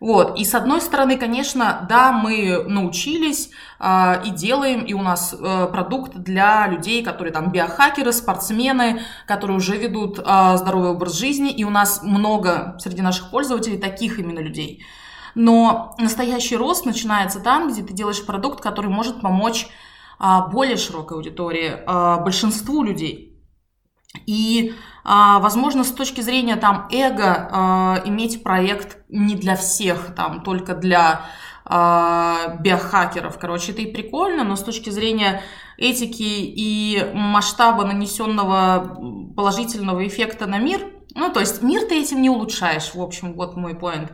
[0.00, 5.34] Вот, и с одной стороны, конечно, да, мы научились э, и делаем, и у нас
[5.34, 10.22] э, продукт для людей, которые там биохакеры, спортсмены, которые уже ведут э,
[10.56, 14.84] здоровый образ жизни, и у нас много среди наших пользователей таких именно людей.
[15.38, 19.68] Но настоящий рост начинается там, где ты делаешь продукт, который может помочь
[20.18, 23.40] а, более широкой аудитории, а, большинству людей.
[24.26, 24.74] И,
[25.04, 31.20] а, возможно, с точки зрения там эго иметь проект не для всех, там только для
[31.64, 35.42] биохакеров, короче, это и прикольно, но с точки зрения
[35.76, 40.80] этики и масштаба нанесенного положительного эффекта на мир,
[41.14, 44.12] ну, то есть мир ты этим не улучшаешь, в общем, вот мой поинт.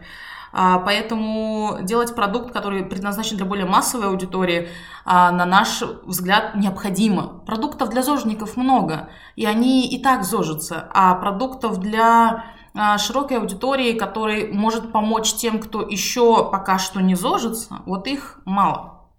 [0.57, 4.69] А, поэтому делать продукт, который предназначен для более массовой аудитории,
[5.05, 7.41] а, на наш взгляд, необходимо.
[7.45, 13.95] Продуктов для зожников много, и они и так зожатся, а продуктов для а, широкой аудитории,
[13.95, 19.11] который может помочь тем, кто еще пока что не зожится, вот их мало.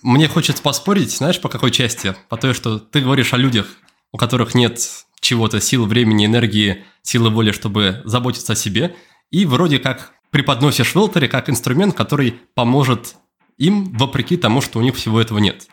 [0.00, 2.16] Мне хочется поспорить, знаешь, по какой части?
[2.30, 3.66] По той, что ты говоришь о людях,
[4.10, 4.80] у которых нет
[5.20, 8.96] чего-то, сил, времени, энергии, силы воли, чтобы заботиться о себе,
[9.30, 13.16] и вроде как преподносишь Велтере как инструмент, который поможет
[13.58, 15.68] им, вопреки тому, что у них всего этого нет.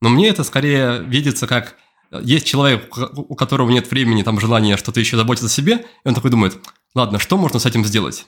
[0.00, 1.76] Но мне это скорее видится как
[2.22, 6.14] есть человек, у которого нет времени, там желания что-то еще заботиться о себе, и он
[6.14, 6.56] такой думает,
[6.94, 8.26] ладно, что можно с этим сделать?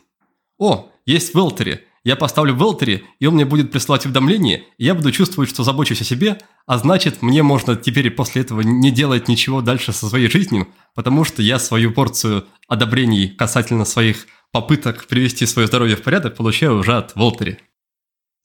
[0.59, 1.87] О, есть Велтери.
[2.09, 5.62] Я поставлю в Велтери, и он мне будет присылать уведомления, и я буду чувствовать, что
[5.62, 10.09] забочусь о себе, а значит, мне можно теперь после этого не делать ничего дальше со
[10.09, 16.03] своей жизнью, потому что я свою порцию одобрений касательно своих попыток привести свое здоровье в
[16.03, 17.59] порядок получаю уже от Волтери.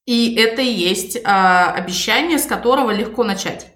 [0.06, 3.73] И это и есть а, обещание, с которого легко начать.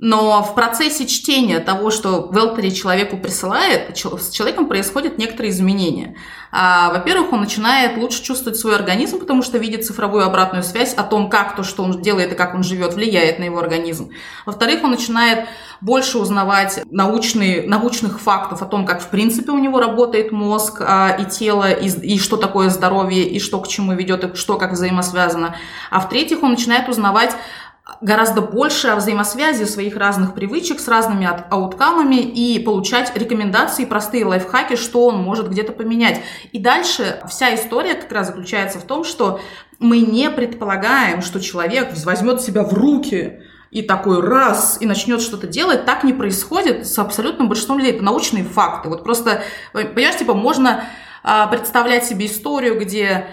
[0.00, 6.14] Но в процессе чтения того, что Велтери человеку присылает, с человеком происходят некоторые изменения.
[6.52, 11.02] А, во-первых, он начинает лучше чувствовать свой организм, потому что видит цифровую обратную связь о
[11.02, 14.10] том, как то, что он делает и как он живет, влияет на его организм.
[14.46, 15.48] Во-вторых, он начинает
[15.80, 21.16] больше узнавать научные, научных фактов о том, как в принципе у него работает мозг а,
[21.18, 24.72] и тело, и, и что такое здоровье, и что к чему ведет, и что как
[24.72, 25.56] взаимосвязано.
[25.90, 27.34] А в-третьих, он начинает узнавать
[28.00, 34.76] гораздо больше о взаимосвязи своих разных привычек с разными ауткамами и получать рекомендации, простые лайфхаки,
[34.76, 36.20] что он может где-то поменять.
[36.52, 39.40] И дальше вся история как раз заключается в том, что
[39.78, 45.46] мы не предполагаем, что человек возьмет себя в руки и такой раз, и начнет что-то
[45.46, 47.94] делать, так не происходит с абсолютным большинством людей.
[47.94, 48.88] Это научные факты.
[48.88, 50.84] Вот просто, понимаешь, типа можно
[51.22, 53.28] а, представлять себе историю, где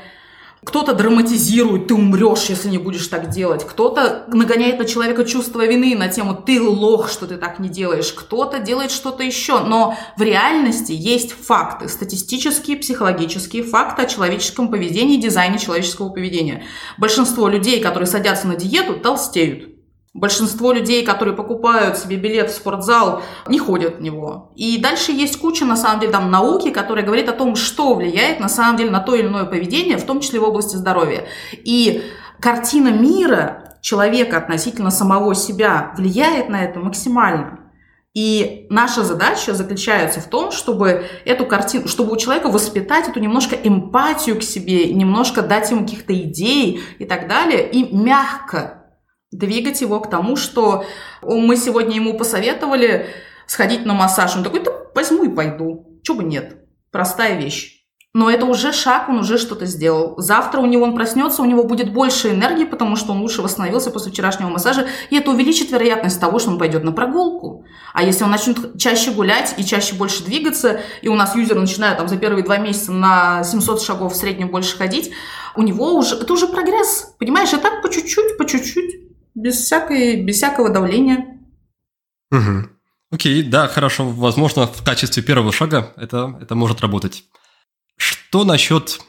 [0.65, 3.63] кто-то драматизирует, ты умрешь, если не будешь так делать.
[3.65, 8.11] Кто-то нагоняет на человека чувство вины на тему ты лох, что ты так не делаешь.
[8.11, 9.59] Кто-то делает что-то еще.
[9.59, 16.63] Но в реальности есть факты, статистические, психологические факты о человеческом поведении, дизайне человеческого поведения.
[16.97, 19.74] Большинство людей, которые садятся на диету, толстеют.
[20.15, 24.53] Большинство людей, которые покупают себе билет в спортзал, не ходят в него.
[24.55, 28.39] И дальше есть куча, на самом деле, там науки, которая говорит о том, что влияет,
[28.39, 31.25] на самом деле, на то или иное поведение, в том числе в области здоровья.
[31.51, 32.01] И
[32.39, 37.59] картина мира человека относительно самого себя влияет на это максимально.
[38.13, 43.57] И наша задача заключается в том, чтобы эту картину, чтобы у человека воспитать эту немножко
[43.57, 48.84] эмпатию к себе, немножко дать ему каких-то идей и так далее, и мягко
[49.31, 50.85] Двигать его к тому, что
[51.21, 53.07] мы сегодня ему посоветовали
[53.47, 54.35] сходить на массаж.
[54.35, 55.99] Он такой, да возьму и пойду.
[56.03, 56.57] Чего бы нет?
[56.91, 57.75] Простая вещь.
[58.13, 60.13] Но это уже шаг, он уже что-то сделал.
[60.17, 63.91] Завтра у него он проснется, у него будет больше энергии, потому что он лучше восстановился
[63.91, 67.65] после вчерашнего массажа, и это увеличит вероятность того, что он пойдет на прогулку.
[67.93, 71.97] А если он начнет чаще гулять и чаще больше двигаться, и у нас юзер начинает
[71.97, 75.11] там за первые два месяца на 700 шагов в среднем больше ходить,
[75.57, 79.04] у него уже, это уже прогресс, понимаешь, и так по чуть-чуть, по чуть-чуть,
[79.35, 81.39] без, всякой, без всякого давления.
[82.31, 82.69] Угу.
[83.11, 87.25] Окей, да, хорошо, возможно, в качестве первого шага это, это может работать.
[87.97, 88.99] Что насчет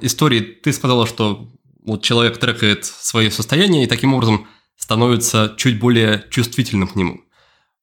[0.00, 0.40] истории?
[0.40, 1.48] Ты сказала, что
[1.84, 7.20] вот человек трекает свое состояние и таким образом становится чуть более чувствительным к нему.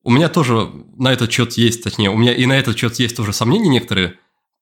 [0.03, 3.17] У меня тоже на этот счет есть, точнее, у меня и на этот счет есть
[3.17, 4.19] тоже сомнения некоторые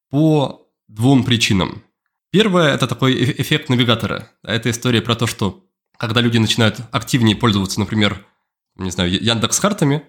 [0.09, 1.83] по двум причинам.
[2.31, 4.31] Первое– это такой эффект навигатора.
[4.43, 5.62] Это история про то, что
[6.03, 8.25] когда люди начинают активнее пользоваться, например,
[8.75, 10.03] не знаю, Яндекс картами,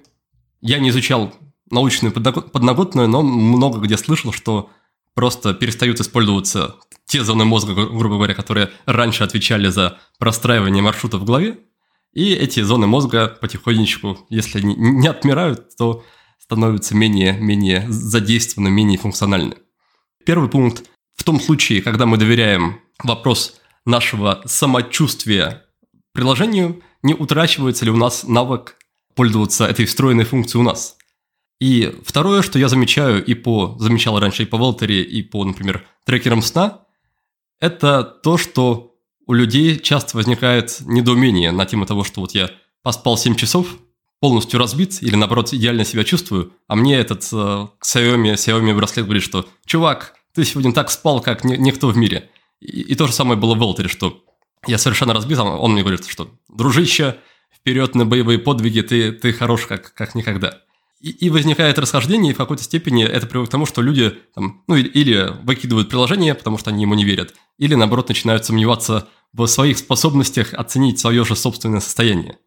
[0.61, 1.33] я не изучал
[1.71, 4.71] научную подноготную, но много где слышал, что
[5.15, 6.75] просто перестают использоваться
[7.07, 11.61] те зоны мозга, грубо говоря, которые раньше отвечали за простраивание маршрута в голове,
[12.13, 16.05] и эти зоны мозга потихонечку, если они не отмирают, то
[16.41, 19.59] становятся менее, менее задействованы, менее функциональны.
[20.27, 20.91] Первый пункт.
[21.15, 25.61] В том случае, когда мы доверяем вопрос нашего самочувствия
[26.15, 28.77] приложению, не утрачивается ли у нас навык
[29.15, 30.97] пользоваться этой встроенной функцией у нас.
[31.61, 35.87] И второе, что я замечаю и по, замечал раньше и по Волтере, и по, например,
[36.05, 36.81] трекерам сна,
[37.61, 38.97] это то, что
[39.27, 42.51] у людей часто возникает недоумение на тему того, что вот я
[42.83, 43.67] поспал 7 часов,
[44.21, 47.37] полностью разбит или, наоборот, идеально себя чувствую, а мне этот э,
[47.83, 52.31] Xiaomi, Xiaomi браслет говорит, что «Чувак, ты сегодня так спал, как ни, никто в мире».
[52.61, 54.23] И, и то же самое было в Волтере, что
[54.67, 57.17] я совершенно разбит, а он мне говорит, что «Дружище,
[57.55, 60.61] вперед на боевые подвиги, ты, ты хорош как, как никогда».
[61.01, 64.63] И, и возникает расхождение, и в какой-то степени это приводит к тому, что люди там,
[64.67, 69.09] ну, или, или выкидывают приложение, потому что они ему не верят, или наоборот начинают сомневаться
[69.33, 72.39] в своих способностях оценить свое же собственное состояние.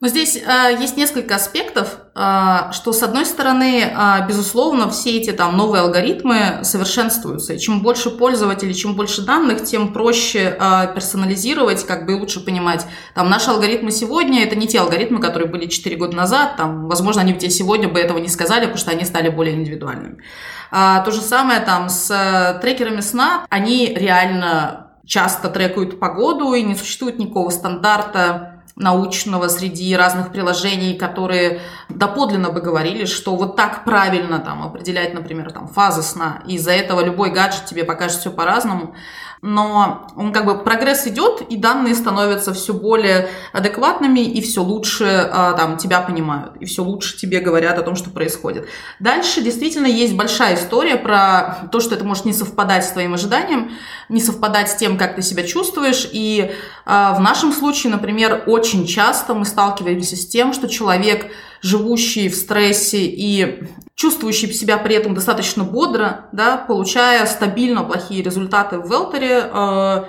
[0.00, 5.32] Но здесь э, есть несколько аспектов, э, что с одной стороны, э, безусловно, все эти
[5.32, 7.54] там новые алгоритмы совершенствуются.
[7.54, 12.86] И чем больше пользователей, чем больше данных, тем проще э, персонализировать, как бы лучше понимать.
[13.16, 16.56] Там наши алгоритмы сегодня это не те алгоритмы, которые были 4 года назад.
[16.56, 19.56] Там, возможно, они бы тебе сегодня бы этого не сказали, потому что они стали более
[19.56, 20.22] индивидуальными.
[20.70, 23.46] А, то же самое там с э, трекерами сна.
[23.50, 31.60] Они реально часто трекают погоду, и не существует никакого стандарта научного среди разных приложений, которые
[31.88, 36.72] доподлинно бы говорили, что вот так правильно там определять, например, там фазы сна, и из-за
[36.72, 38.94] этого любой гаджет тебе покажет все по-разному
[39.42, 45.04] но он как бы прогресс идет, и данные становятся все более адекватными, и все лучше
[45.04, 48.66] а, там тебя понимают, и все лучше тебе говорят о том, что происходит.
[48.98, 53.70] Дальше действительно есть большая история про то, что это может не совпадать с твоим ожиданием,
[54.08, 56.52] не совпадать с тем, как ты себя чувствуешь, и
[56.84, 61.30] а, в нашем случае, например, очень часто мы сталкиваемся с тем, что человек
[61.62, 63.64] живущий в стрессе и
[63.98, 70.04] чувствующий себя при этом достаточно бодро, да, получая стабильно плохие результаты в Велтере, э,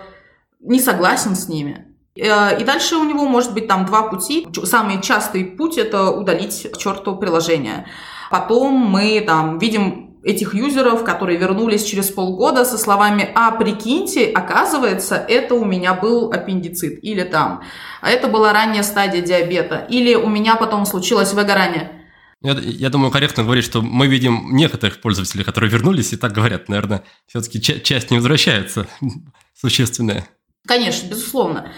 [0.60, 1.88] не согласен с ними.
[2.15, 4.47] Э, и дальше у него может быть там два пути.
[4.63, 7.88] Самый частый путь– это удалить к черту приложение.
[8.30, 15.15] Потом мы там видим этих юзеров, которые вернулись через полгода со словами «А, прикиньте, оказывается,
[15.15, 17.63] это у меня был аппендицит» или там
[18.02, 21.98] «А это была ранняя стадия диабета» или «У меня потом случилось выгорание».
[22.41, 26.69] Я, я думаю, корректно говорить, что мы видим некоторых пользователей, которые вернулись и так говорят.
[26.69, 28.88] Наверное, все-таки часть не возвращается
[29.60, 30.25] существенная.
[30.65, 31.71] Конечно, безусловно.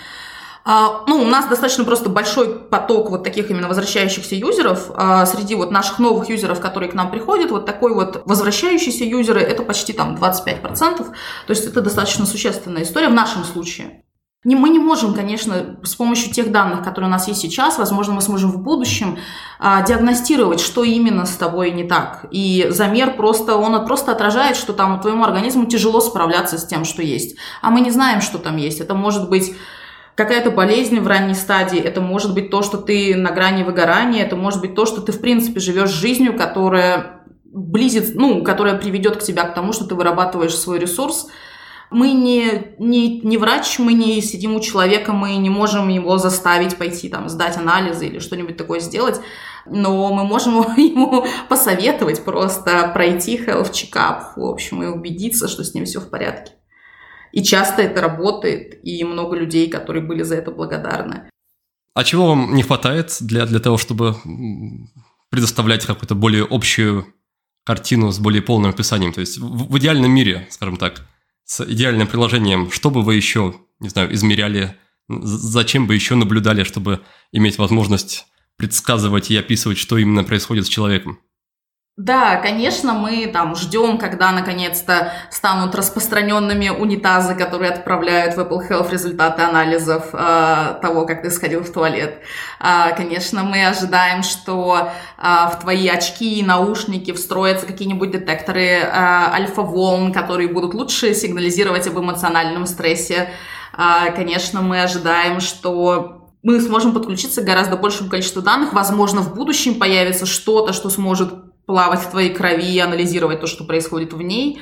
[0.63, 4.91] А, ну, у нас достаточно просто большой поток вот таких именно возвращающихся юзеров.
[4.93, 9.41] А, среди вот наших новых юзеров, которые к нам приходят, вот такой вот возвращающиеся юзеры,
[9.41, 10.97] это почти там 25%.
[10.97, 11.13] То
[11.47, 14.03] есть это достаточно существенная история в нашем случае.
[14.43, 18.15] Не, мы не можем, конечно, с помощью тех данных, которые у нас есть сейчас, возможно,
[18.15, 19.19] мы сможем в будущем
[19.59, 22.25] а, диагностировать, что именно с тобой не так.
[22.31, 27.03] И замер просто, он просто отражает, что там твоему организму тяжело справляться с тем, что
[27.03, 27.37] есть.
[27.61, 28.79] А мы не знаем, что там есть.
[28.79, 29.53] Это может быть
[30.15, 34.35] какая-то болезнь в ранней стадии, это может быть то, что ты на грани выгорания, это
[34.35, 39.23] может быть то, что ты, в принципе, живешь жизнью, которая близит, ну, которая приведет к
[39.23, 41.27] тебя к тому, что ты вырабатываешь свой ресурс.
[41.91, 46.77] Мы не, не, не врач, мы не сидим у человека, мы не можем его заставить
[46.77, 49.19] пойти там сдать анализы или что-нибудь такое сделать,
[49.65, 55.73] но мы можем ему посоветовать просто пройти health check-up, в общем, и убедиться, что с
[55.73, 56.53] ним все в порядке.
[57.33, 61.29] И часто это работает, и много людей, которые были за это благодарны.
[61.93, 64.15] А чего вам не хватает для, для того, чтобы
[65.29, 67.05] предоставлять какую-то более общую
[67.65, 69.11] картину с более полным описанием?
[69.11, 71.05] То есть в, в идеальном мире, скажем так,
[71.51, 74.77] с идеальным приложением, что бы вы еще, не знаю, измеряли,
[75.09, 77.01] зачем бы еще наблюдали, чтобы
[77.33, 78.25] иметь возможность
[78.55, 81.19] предсказывать и описывать, что именно происходит с человеком?
[81.97, 88.89] Да, конечно, мы там ждем, когда наконец-то станут распространенными унитазы, которые отправляют в Apple Health
[88.89, 92.21] результаты анализов э, того, как ты сходил в туалет.
[92.61, 95.23] Э, конечно, мы ожидаем, что э,
[95.53, 101.99] в твои очки и наушники встроятся какие-нибудь детекторы э, альфа-волн, которые будут лучше сигнализировать об
[101.99, 103.29] эмоциональном стрессе.
[103.77, 108.73] Э, конечно, мы ожидаем, что мы сможем подключиться к гораздо большему количеству данных.
[108.73, 113.63] Возможно, в будущем появится что-то, что сможет плавать в твоей крови и анализировать то, что
[113.63, 114.61] происходит в ней.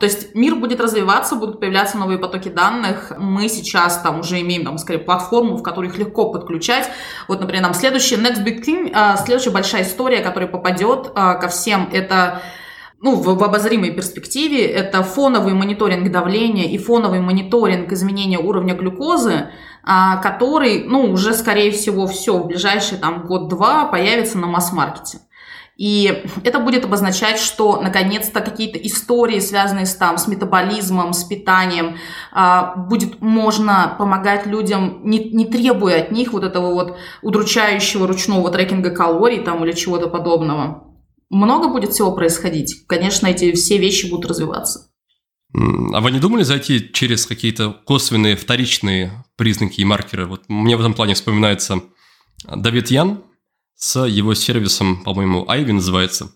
[0.00, 3.12] То есть мир будет развиваться, будут появляться новые потоки данных.
[3.18, 6.88] Мы сейчас там уже имеем, там, скорее, платформу, в которой их легко подключать.
[7.28, 11.48] Вот, например, нам следующий Next Big Thing, а, следующая большая история, которая попадет а, ко
[11.48, 12.40] всем, это
[13.02, 19.50] ну, в, в обозримой перспективе, это фоновый мониторинг давления и фоновый мониторинг изменения уровня глюкозы,
[19.82, 25.18] а, который, ну, уже, скорее всего, все в ближайший там год-два появится на масс-маркете.
[25.80, 31.96] И это будет обозначать, что наконец-то какие-то истории, связанные с, там, с метаболизмом, с питанием,
[32.32, 38.50] а, будет можно помогать людям, не, не требуя от них вот этого вот удручающего ручного
[38.50, 40.84] трекинга калорий там, или чего-то подобного.
[41.30, 42.86] Много будет всего происходить.
[42.86, 44.90] Конечно, эти все вещи будут развиваться.
[45.54, 50.26] А вы не думали зайти через какие-то косвенные, вторичные признаки и маркеры?
[50.26, 51.80] Вот мне в этом плане вспоминается
[52.54, 53.22] Давид Ян,
[53.80, 56.30] с его сервисом, по-моему, Ivy называется,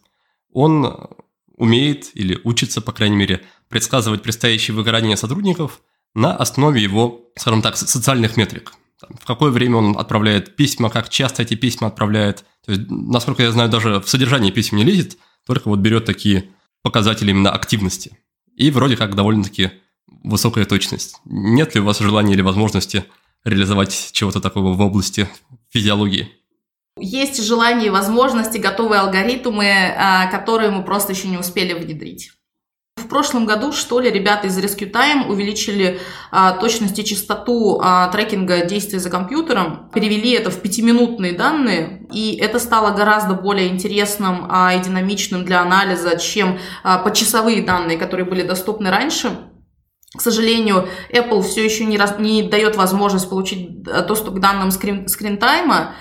[0.51, 1.11] он
[1.57, 5.83] умеет или учится, по крайней мере, предсказывать предстоящее выгорание сотрудников
[6.15, 8.73] на основе его, скажем так, социальных метрик.
[9.21, 12.47] В какое время он отправляет письма, как часто эти письма отправляет.
[12.65, 16.49] То есть, насколько я знаю, даже в содержании писем не лезет, только вот берет такие
[16.83, 18.19] показатели именно активности.
[18.57, 19.71] И вроде как довольно-таки
[20.23, 21.17] высокая точность.
[21.27, 23.05] Нет ли у вас желания или возможности
[23.45, 25.29] реализовать чего-то такого в области
[25.69, 26.31] физиологии?
[26.97, 29.67] Есть желание и возможности, готовые алгоритмы,
[29.97, 32.31] а, которые мы просто еще не успели внедрить.
[32.97, 38.09] В прошлом году, что ли, ребята из Rescue Time увеличили а, точность и частоту а,
[38.09, 44.47] трекинга действий за компьютером, перевели это в пятиминутные данные, и это стало гораздо более интересным
[44.49, 49.51] а, и динамичным для анализа, чем а, почасовые данные, которые были доступны раньше.
[50.17, 55.09] К сожалению, Apple все еще не, раз, не дает возможность получить доступ к данным скрин,
[55.09, 55.95] скринтайма,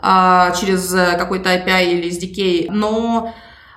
[0.00, 3.34] через э, какой-то API или SDK, но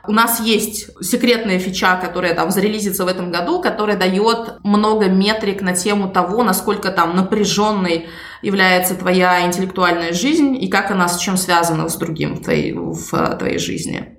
[0.08, 5.62] у нас есть секретная фича, которая там зарелизится в этом году, которая дает много метрик
[5.62, 8.08] на тему того, насколько там напряженной
[8.42, 13.14] является твоя интеллектуальная жизнь и как она с чем связана с другим в твоей, в
[13.14, 14.18] э, твоей жизни.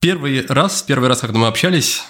[0.00, 2.04] Первый раз, первый раз, когда мы общались,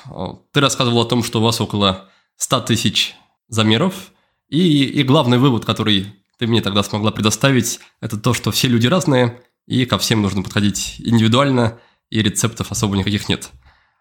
[0.52, 3.16] ты рассказывал о том, что у вас около 100 тысяч
[3.48, 4.12] замеров,
[4.48, 8.86] и, и главный вывод, который ты мне тогда смогла предоставить, это то, что все люди
[8.86, 11.78] разные, и ко всем нужно подходить индивидуально,
[12.08, 13.50] и рецептов особо никаких нет.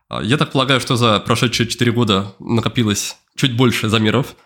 [0.07, 4.37] А, я так полагаю, что за прошедшие 4 года накопилось чуть больше замеров,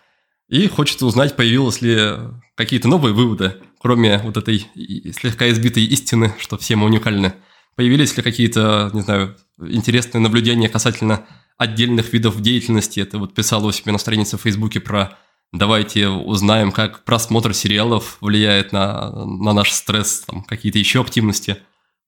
[0.49, 2.13] и хочется узнать, появились ли
[2.55, 4.67] какие-то новые выводы, кроме вот этой
[5.13, 7.35] слегка избитой истины, что все мы уникальны.
[7.75, 11.27] Появились ли какие-то, не знаю, интересные наблюдения касательно
[11.59, 13.01] отдельных видов деятельности?
[13.01, 15.15] Это вот писала у себя на странице в Фейсбуке про
[15.53, 21.57] Давайте узнаем, как просмотр сериалов влияет на, на наш стресс, там, какие-то еще активности.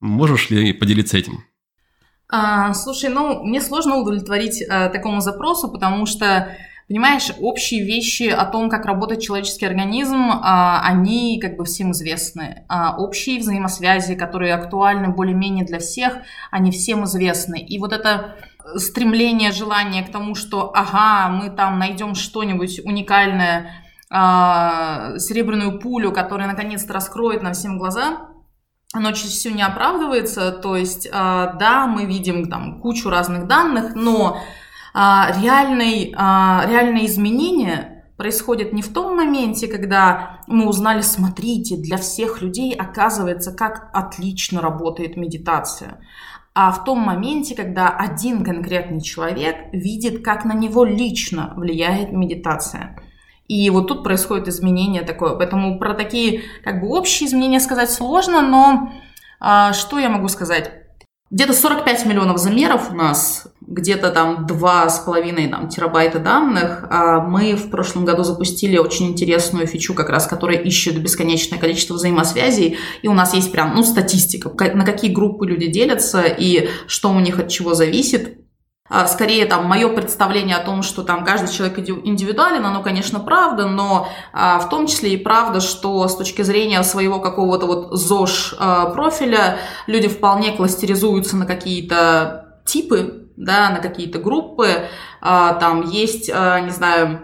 [0.01, 1.43] Можешь ли поделиться этим?
[2.27, 8.45] А, слушай, ну, мне сложно удовлетворить а, такому запросу, потому что, понимаешь, общие вещи о
[8.45, 12.65] том, как работает человеческий организм, а, они как бы всем известны.
[12.67, 16.17] А общие взаимосвязи, которые актуальны более-менее для всех,
[16.49, 17.59] они всем известны.
[17.61, 18.37] И вот это
[18.75, 26.47] стремление, желание к тому, что, ага, мы там найдем что-нибудь уникальное, э, серебряную пулю, которая
[26.47, 28.29] наконец-то раскроет нам всем глаза,
[28.93, 30.51] оно чаще всего не оправдывается.
[30.51, 34.97] То есть, э, да, мы видим там кучу разных данных, но э,
[35.41, 42.41] реальный, э, реальное изменение происходит не в том моменте, когда мы узнали, смотрите, для всех
[42.41, 45.99] людей оказывается, как отлично работает медитация,
[46.55, 52.97] а в том моменте, когда один конкретный человек видит, как на него лично влияет медитация.
[53.49, 55.35] И вот тут происходит изменение такое.
[55.35, 58.93] Поэтому про такие как бы общие изменения сказать сложно, но
[59.41, 60.84] а, что я могу сказать?
[61.35, 66.85] Где-то 45 миллионов замеров у нас, где-то там 2,5 там, терабайта данных.
[66.89, 71.95] А мы в прошлом году запустили очень интересную фичу, как раз, которая ищет бесконечное количество
[71.95, 72.77] взаимосвязей.
[73.01, 77.19] И у нас есть прям ну, статистика, на какие группы люди делятся и что у
[77.19, 78.37] них от чего зависит.
[78.87, 83.67] А, скорее, там, мое представление о том, что там каждый человек индивидуален, оно, конечно, правда,
[83.67, 88.55] но а, в том числе и правда, что с точки зрения своего какого-то вот ЗОЖ
[88.59, 88.93] а,
[89.87, 94.87] люди вполне кластеризуются на какие-то типы, да, на какие-то группы.
[95.19, 97.21] А, там есть, а, не знаю,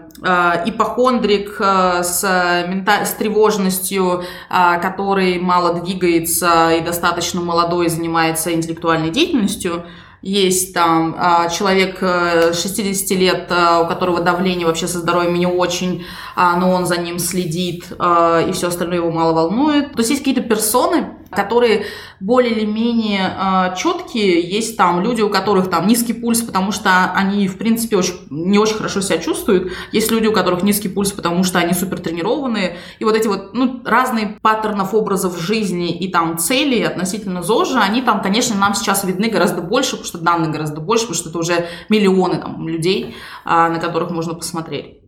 [0.66, 9.84] ипохондрик с, с тревожностью, который мало двигается и достаточно молодой, занимается интеллектуальной деятельностью–
[10.22, 15.46] есть там а, человек 60 э, лет, а, у которого давление вообще со здоровьем не
[15.46, 16.04] очень,
[16.36, 19.92] а, но он за ним следит, и все остальное его мало волнует.
[19.92, 21.86] То есть есть какие-то персоны, которые
[22.20, 24.40] более или менее э, четкие.
[24.48, 28.58] Есть там люди, у которых там низкий пульс, потому что они, в принципе, очень, не
[28.58, 29.72] очень хорошо себя чувствуют.
[29.90, 32.76] Есть люди, у которых низкий пульс, потому что они супер тренированные.
[32.98, 38.02] И вот эти вот ну, разные паттернов образов жизни и там цели относительно ЗОЖа, они
[38.02, 41.38] там, конечно, нам сейчас видны гораздо больше, потому что данных гораздо больше, потому что это
[41.38, 44.98] уже миллионы там, людей, э, на которых можно посмотреть.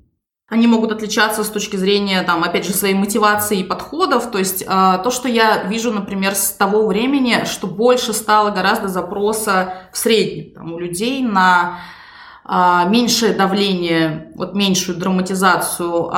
[0.49, 4.31] Они могут отличаться с точки зрения, там, опять же, своей мотивации и подходов.
[4.31, 8.89] То есть э, то, что я вижу, например, с того времени, что больше стало гораздо
[8.89, 11.81] запроса в среднем там, у людей на
[12.49, 16.11] э, меньшее давление, вот меньшую драматизацию,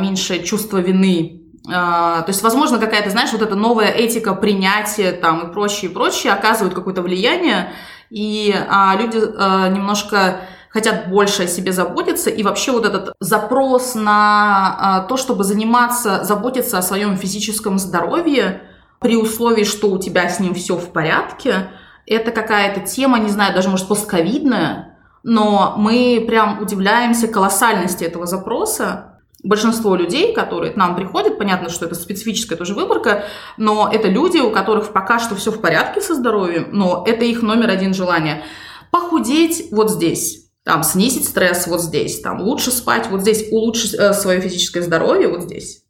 [0.00, 1.34] меньшее чувство вины.
[1.64, 6.32] То есть, возможно, какая-то, знаешь, вот эта новая этика принятия там и прочее, и прочее
[6.32, 7.74] оказывают какое-то влияние,
[8.10, 10.40] и э, люди э, немножко
[10.70, 16.24] хотят больше о себе заботиться, и вообще вот этот запрос на а, то, чтобы заниматься,
[16.24, 18.62] заботиться о своем физическом здоровье,
[19.00, 21.70] при условии, что у тебя с ним все в порядке,
[22.06, 29.07] это какая-то тема, не знаю, даже может постковидная, но мы прям удивляемся колоссальности этого запроса.
[29.44, 33.24] Большинство людей, которые к нам приходят, понятно, что это специфическая тоже выборка,
[33.56, 37.42] но это люди, у которых пока что все в порядке со здоровьем, но это их
[37.42, 38.44] номер один желание.
[38.90, 44.12] Похудеть вот здесь там, снизить стресс вот здесь, там, лучше спать вот здесь, улучшить э,
[44.12, 45.82] свое физическое здоровье вот здесь.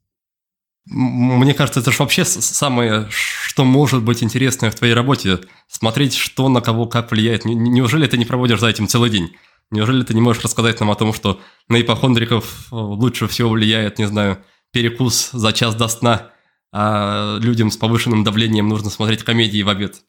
[0.90, 5.40] Мне кажется, это же вообще самое, что может быть интересное в твоей работе.
[5.66, 7.44] Смотреть, что на кого как влияет.
[7.44, 9.36] Неужели ты не проводишь за этим целый день?
[9.70, 13.98] Неужели ты не можешь рассказать нам о том, что на ипохондриков э, лучше всего влияет,
[13.98, 16.30] не знаю, перекус за час до сна,
[16.72, 20.02] а людям с повышенным давлением нужно смотреть комедии в обед?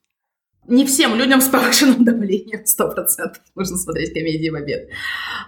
[0.70, 4.90] не всем людям с повышенным давлением 100% нужно смотреть комедии в обед.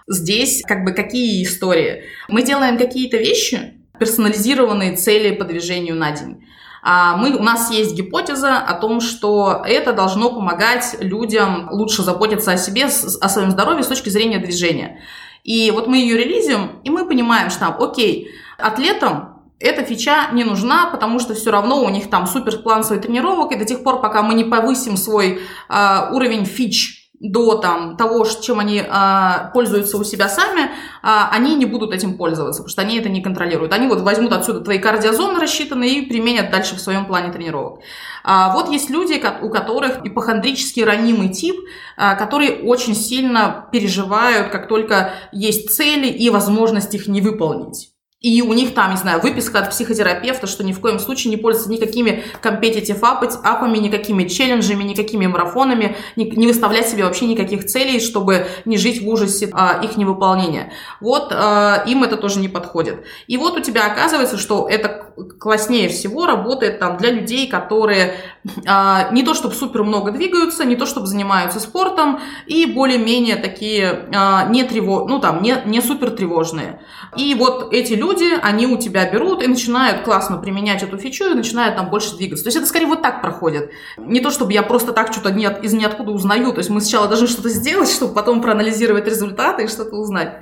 [0.07, 2.03] Здесь как бы какие истории?
[2.27, 6.43] Мы делаем какие-то вещи, персонализированные цели по движению на день.
[6.83, 12.51] А мы, у нас есть гипотеза о том, что это должно помогать людям лучше заботиться
[12.51, 15.01] о себе, о своем здоровье с точки зрения движения.
[15.43, 20.43] И вот мы ее релизим, и мы понимаем, что там, окей, атлетам эта фича не
[20.43, 23.83] нужна, потому что все равно у них там супер план своих тренировок, и до тех
[23.83, 29.51] пор, пока мы не повысим свой э, уровень фич до там, того, чем они э,
[29.53, 30.67] пользуются у себя сами, э,
[31.03, 33.73] они не будут этим пользоваться, потому что они это не контролируют.
[33.73, 37.81] Они вот возьмут отсюда твои кардиозоны рассчитанные и применят дальше в своем плане тренировок.
[38.23, 41.55] А вот есть люди, у которых ипохондрический ранимый тип,
[41.95, 47.90] а, которые очень сильно переживают, как только есть цели и возможность их не выполнить.
[48.21, 51.37] И у них там, не знаю, выписка от психотерапевта, что ни в коем случае не
[51.37, 58.45] пользуются никакими competitive апами, никакими челленджами, никакими марафонами, не, выставлять себе вообще никаких целей, чтобы
[58.65, 60.71] не жить в ужасе а, их невыполнения.
[60.99, 63.03] Вот а, им это тоже не подходит.
[63.25, 65.07] И вот у тебя оказывается, что это
[65.39, 70.85] класснее всего работает там для людей, которые не то чтобы супер много двигаются, не то
[70.85, 76.81] чтобы занимаются спортом и более-менее такие а, не трево, ну там не, не супер тревожные.
[77.15, 81.33] И вот эти люди, они у тебя берут и начинают классно применять эту фичу и
[81.33, 82.45] начинают там больше двигаться.
[82.45, 83.71] То есть это скорее вот так проходит.
[83.97, 86.51] Не то, чтобы я просто так что-то не, из ниоткуда узнаю.
[86.53, 90.39] То есть мы сначала должны что-то сделать, чтобы потом проанализировать результаты и что-то узнать.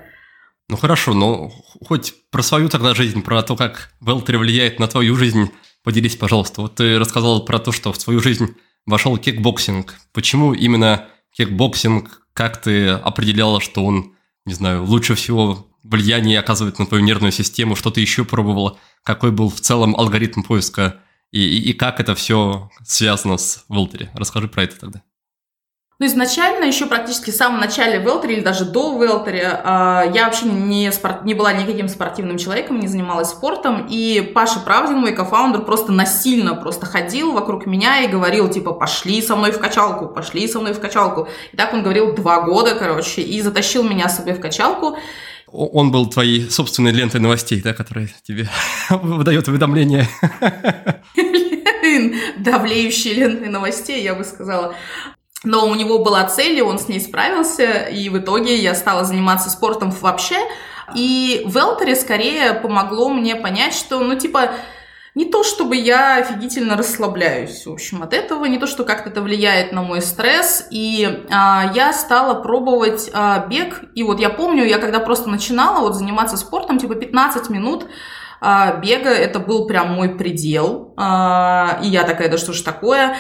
[0.70, 1.50] Ну хорошо, но
[1.88, 5.52] хоть про свою тогда жизнь, про то, как Велтри влияет на твою жизнь,
[5.84, 6.62] поделись, пожалуйста.
[6.62, 8.56] Вот ты рассказал про то, что в твою жизнь
[8.86, 9.96] вошел кикбоксинг.
[10.14, 12.22] Почему именно кикбоксинг?
[12.34, 14.14] Как ты определяла, что он,
[14.46, 19.32] не знаю, лучше всего влияние оказывает на твою нервную систему, что ты еще пробовала, какой
[19.32, 21.02] был в целом алгоритм поиска
[21.32, 24.10] и, и, и как это все связано с Welltory.
[24.14, 25.04] Расскажи про это тогда.
[26.00, 30.90] Ну, изначально, еще практически в самом начале Welltory или даже до Welltory, я вообще не,
[30.94, 35.92] спорт, не была никаким спортивным человеком, не занималась спортом, и Паша Правдин, мой co-founder, просто
[35.92, 40.62] насильно просто ходил вокруг меня и говорил, типа, пошли со мной в качалку, пошли со
[40.62, 41.28] мной в качалку.
[41.52, 44.98] И так он говорил два года, короче, и затащил меня с собой в качалку.
[45.52, 48.48] Он был твоей собственной лентой новостей, да, которая тебе
[48.90, 50.08] выдает уведомления.
[52.38, 54.76] Давлеющие ленты новостей, я бы сказала.
[55.44, 59.06] Но у него была цель, и он с ней справился, и в итоге я стала
[59.06, 60.38] заниматься спортом вообще.
[60.96, 64.52] И в Элтере скорее помогло мне понять, что, ну, типа,
[65.16, 69.22] не то, чтобы я офигительно расслабляюсь, в общем, от этого, не то, что как-то это
[69.22, 74.66] влияет на мой стресс, и а, я стала пробовать а, бег, и вот я помню,
[74.66, 77.88] я когда просто начинала вот заниматься спортом, типа 15 минут
[78.40, 83.18] а, бега, это был прям мой предел, а, и я такая, да что ж такое,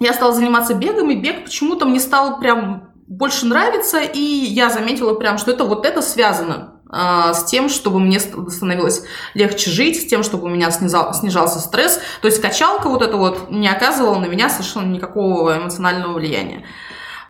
[0.00, 5.14] я стала заниматься бегом, и бег почему-то мне стал прям больше нравиться, и я заметила
[5.14, 10.06] прям, что это вот это связано а, с тем, чтобы мне становилось легче жить, с
[10.06, 12.00] тем, чтобы у меня снижал, снижался стресс.
[12.22, 16.64] То есть качалка вот это вот не оказывала на меня совершенно никакого эмоционального влияния.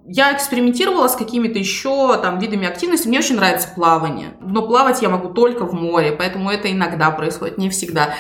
[0.04, 3.08] Я экспериментировала с какими-то еще там видами активности.
[3.08, 4.36] Мне очень нравится плавание.
[4.40, 8.14] Но плавать я могу только в море, поэтому это иногда происходит, не всегда.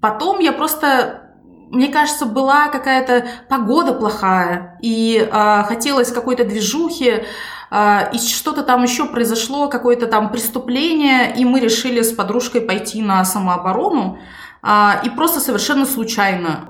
[0.00, 1.25] Потом я просто
[1.70, 7.24] мне кажется, была какая-то погода плохая, и э, хотелось какой-то движухи,
[7.70, 13.02] э, и что-то там еще произошло, какое-то там преступление, и мы решили с подружкой пойти
[13.02, 14.18] на самооборону.
[14.62, 16.68] Uh, и просто совершенно случайно,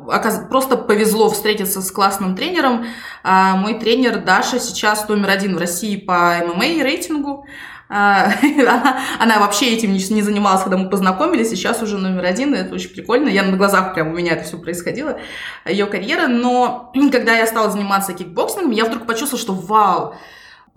[0.50, 2.84] просто повезло встретиться с классным тренером.
[3.24, 7.46] Uh, мой тренер Даша сейчас номер один в России по ММА рейтингу.
[7.88, 8.32] А,
[9.20, 12.74] она, вообще этим не, не занималась, когда мы познакомились, сейчас уже номер один, и это
[12.74, 13.28] очень прикольно.
[13.28, 15.18] Я на глазах прям у меня это все происходило,
[15.64, 16.26] ее карьера.
[16.26, 20.14] Но когда я стала заниматься кикбоксингом, я вдруг почувствовала, что вау,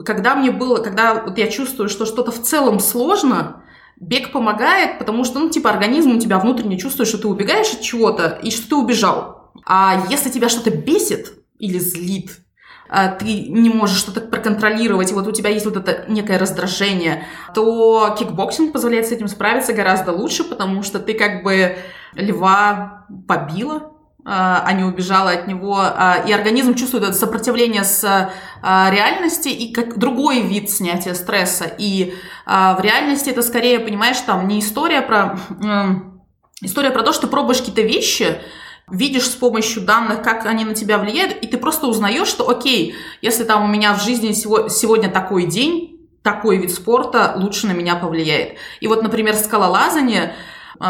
[0.05, 3.63] когда мне было, когда вот я чувствую, что что-то в целом сложно,
[3.99, 7.81] бег помогает, потому что, ну, типа, организм у тебя внутренне чувствует, что ты убегаешь от
[7.81, 9.51] чего-то и что ты убежал.
[9.65, 12.39] А если тебя что-то бесит или злит,
[13.19, 17.23] ты не можешь что-то проконтролировать, и вот у тебя есть вот это некое раздражение,
[17.53, 21.77] то кикбоксинг позволяет с этим справиться гораздо лучше, потому что ты как бы
[22.15, 23.91] льва побила,
[24.25, 28.31] а, а не убежала от него, а, и организм чувствует это сопротивление с
[28.61, 31.65] реальности и как другой вид снятия стресса.
[31.77, 32.13] И
[32.45, 35.39] в реальности это скорее, понимаешь, там не история про...
[36.61, 38.37] История про то, что ты пробуешь какие-то вещи,
[38.91, 42.95] видишь с помощью данных, как они на тебя влияют, и ты просто узнаешь, что окей,
[43.21, 47.95] если там у меня в жизни сегодня такой день, такой вид спорта лучше на меня
[47.95, 48.57] повлияет.
[48.79, 50.35] И вот, например, скалолазание
[50.79, 50.85] э,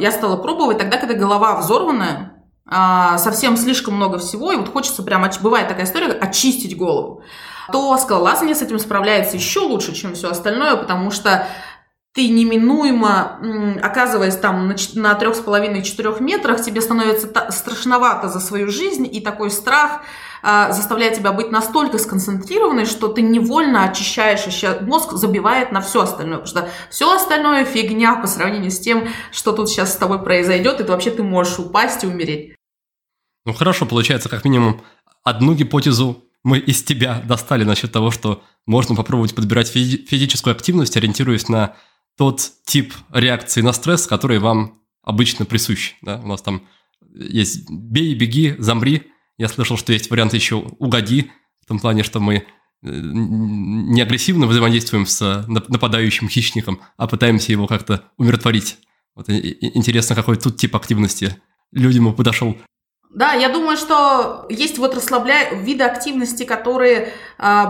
[0.00, 2.32] я стала пробовать тогда, когда голова взорванная,
[2.70, 7.22] э, совсем слишком много всего, и вот хочется прям, бывает такая история, очистить голову
[7.70, 11.46] то скалолазание с этим справляется еще лучше, чем все остальное, потому что
[12.12, 13.38] ты неминуемо,
[13.82, 19.50] оказываясь там на трех с половиной-четырех метрах, тебе становится страшновато за свою жизнь, и такой
[19.50, 20.02] страх
[20.42, 24.40] а, заставляет тебя быть настолько сконцентрированной, что ты невольно очищаешь,
[24.80, 29.52] мозг забивает на все остальное, потому что все остальное фигня по сравнению с тем, что
[29.52, 32.56] тут сейчас с тобой произойдет, и ты вообще ты можешь упасть и умереть.
[33.44, 34.82] Ну хорошо, получается, как минимум,
[35.22, 41.48] одну гипотезу мы из тебя достали насчет того, что можно попробовать подбирать физическую активность, ориентируясь
[41.48, 41.76] на
[42.20, 45.94] тот тип реакции на стресс, который вам обычно присущ.
[46.02, 46.20] Да?
[46.22, 46.68] У нас там
[47.14, 49.04] есть бей, беги, замри.
[49.38, 51.30] Я слышал, что есть вариант еще угоди,
[51.62, 52.42] в том плане, что мы э,
[52.82, 58.76] не агрессивно взаимодействуем с нападающим хищником, а пытаемся его как-то умиротворить.
[59.14, 61.40] Вот интересно, какой тут тип активности
[61.72, 62.54] людям подошел.
[63.14, 65.54] Да, я думаю, что есть вот расслабля...
[65.54, 67.12] виды активности, которые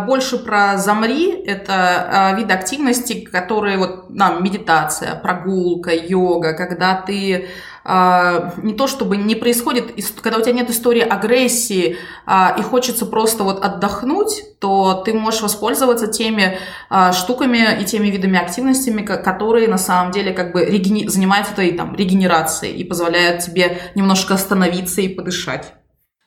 [0.06, 1.30] больше про замри.
[1.32, 7.48] Это а, виды активности, которые вот, да, медитация, прогулка, йога, когда ты
[7.82, 11.96] а, не то чтобы не происходит, когда у тебя нет истории агрессии
[12.26, 16.58] а, и хочется просто вот отдохнуть, то ты можешь воспользоваться теми
[16.90, 20.66] а, штуками и теми видами активностями, которые на самом деле как бы
[21.06, 25.72] занимаются твоей там регенерацией и позволяют тебе немножко остановиться и подышать.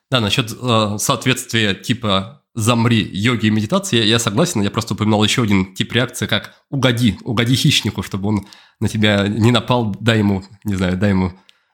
[0.10, 5.44] Да, насчет э, соответствия типа замри йоги и медитации, я согласен, я просто упоминал еще
[5.44, 8.46] один тип реакции, как угоди, угоди хищнику, чтобы он
[8.80, 11.34] на тебя не напал, дай ему, не знаю, дай ему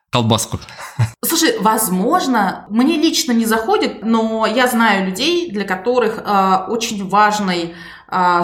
[0.09, 0.59] колбаску.
[1.25, 7.73] Слушай, возможно, мне лично не заходит, но я знаю людей, для которых э, очень важной
[7.73, 7.75] а,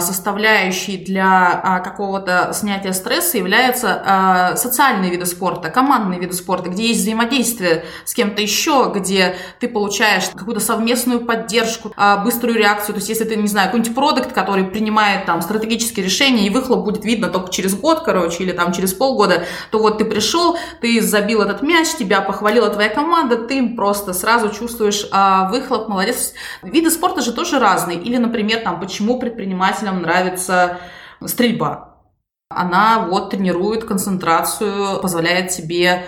[0.00, 6.86] составляющей для а, какого-то снятия стресса являются а, социальные виды спорта, командные виды спорта, где
[6.86, 11.92] есть взаимодействие с кем-то еще, где ты получаешь какую-то совместную поддержку,
[12.24, 12.94] быструю реакцию.
[12.94, 16.84] То есть, если ты, не знаю, какой-нибудь продукт, который принимает там стратегические решения, и выхлоп
[16.84, 21.00] будет видно только через год, короче, или там через полгода, то вот ты пришел, ты
[21.00, 25.06] забил этот мяч, тебя похвалила твоя команда, ты просто сразу чувствуешь
[25.50, 26.34] выхлоп, молодец.
[26.62, 27.98] Виды спорта же тоже разные.
[27.98, 30.78] Или, например, там, почему предприниматель предпринимателям нравится
[31.24, 32.02] стрельба.
[32.48, 36.04] Она вот тренирует концентрацию, позволяет тебе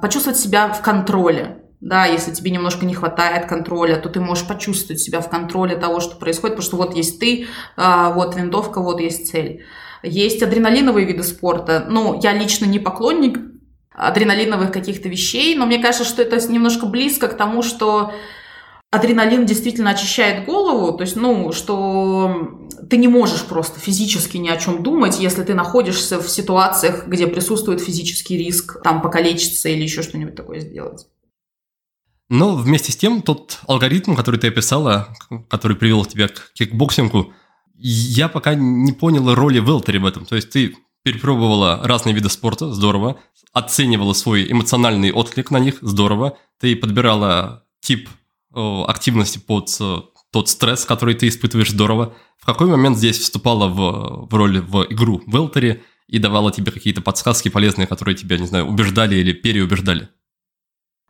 [0.00, 1.56] почувствовать себя в контроле.
[1.80, 6.00] Да, если тебе немножко не хватает контроля, то ты можешь почувствовать себя в контроле того,
[6.00, 7.46] что происходит, потому что вот есть ты,
[7.76, 9.64] а, вот винтовка, вот есть цель.
[10.02, 11.86] Есть адреналиновые виды спорта.
[11.88, 13.38] Ну, я лично не поклонник
[13.92, 18.12] адреналиновых каких-то вещей, но мне кажется, что это немножко близко к тому, что
[18.90, 24.56] адреналин действительно очищает голову, то есть, ну, что ты не можешь просто физически ни о
[24.56, 30.02] чем думать, если ты находишься в ситуациях, где присутствует физический риск, там, покалечиться или еще
[30.02, 31.06] что-нибудь такое сделать.
[32.28, 35.16] Но вместе с тем, тот алгоритм, который ты описала,
[35.48, 37.32] который привел тебя к кикбоксингу,
[37.76, 40.26] я пока не понял роли Welltory в этом.
[40.26, 43.18] То есть ты перепробовала разные виды спорта, здорово,
[43.52, 48.08] оценивала свой эмоциональный отклик на них, здорово, ты подбирала тип
[48.54, 49.98] активности под э,
[50.32, 52.14] тот стресс, который ты испытываешь, здорово.
[52.38, 57.00] В какой момент здесь вступала в, в роль в игру Welltory и давала тебе какие-то
[57.00, 60.08] подсказки полезные, которые тебя, не знаю, убеждали или переубеждали?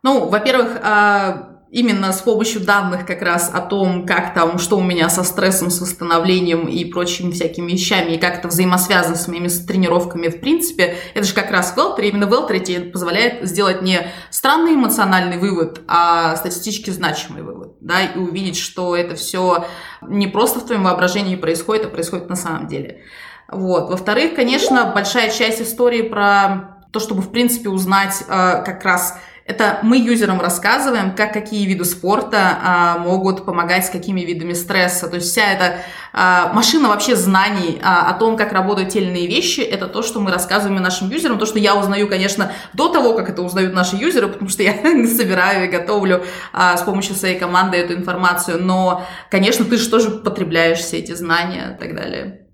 [0.02, 4.82] Ну, во-первых, а, именно с помощью данных как раз о том, как там, что у
[4.82, 9.48] меня со стрессом, с восстановлением и прочими всякими вещами, и как это взаимосвязано с моими
[9.48, 14.00] тренировками в принципе, это же как раз Велтер, именно Велтер тебе позволяет сделать не
[14.30, 19.66] странный эмоциональный вывод, а статистически значимый вывод, да, и увидеть, что это все
[20.02, 23.02] не просто в твоем воображении происходит, а происходит на самом деле.
[23.48, 23.90] Вот.
[23.90, 29.18] Во-вторых, конечно, большая часть истории про то, чтобы, в принципе, узнать э, как раз
[29.50, 35.08] это мы юзерам рассказываем, как какие виды спорта а, могут помогать с какими видами стресса.
[35.08, 35.78] То есть вся эта
[36.12, 40.02] а, машина вообще знаний а, о том, как работают те или иные вещи, это то,
[40.02, 43.74] что мы рассказываем нашим юзерам, то, что я узнаю, конечно, до того, как это узнают
[43.74, 44.72] наши юзеры, потому что я
[45.08, 48.62] собираю и готовлю а, с помощью своей команды эту информацию.
[48.62, 52.46] Но, конечно, ты же тоже потребляешь все эти знания и так далее.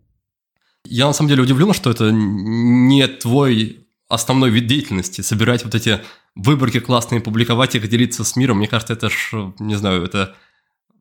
[0.86, 6.00] Я на самом деле удивлен, что это не твой основной вид деятельности, собирать вот эти
[6.36, 10.36] выборки классные, публиковать их, делиться с миром, мне кажется, это ж, не знаю, это,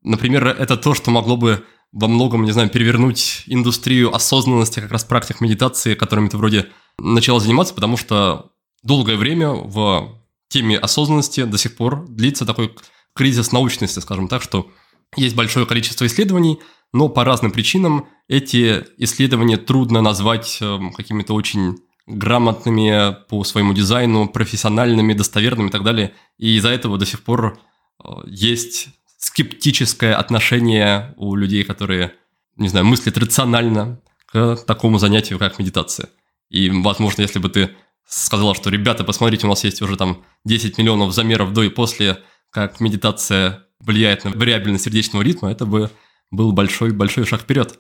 [0.02, 5.04] например, это то, что могло бы во многом, не знаю, перевернуть индустрию осознанности, как раз
[5.04, 6.68] практик медитации, которыми ты вроде
[6.98, 8.52] начала заниматься, потому что
[8.84, 12.74] долгое время в теме осознанности до сих пор длится такой
[13.14, 14.72] кризис научности, скажем так, что
[15.16, 16.60] есть большое количество исследований,
[16.94, 21.78] но по разным причинам эти исследования трудно назвать эм, какими-то очень
[22.08, 26.14] грамотными по своему дизайну, профессиональными, достоверными и так далее.
[26.38, 27.58] И из-за этого до сих пор
[28.04, 32.14] э, есть скептическое отношение у людей, которые,
[32.58, 36.10] не знаю, мыслят рационально к такому занятию, как медитация.
[36.50, 37.72] И, возможно, если бы ты
[38.08, 42.20] сказала, что, ребята, посмотрите, у нас есть уже там 10 миллионов замеров до и после,
[42.52, 45.90] как медитация влияет на вариабельность сердечного ритма, это бы
[46.32, 47.80] был большой-большой шаг вперед.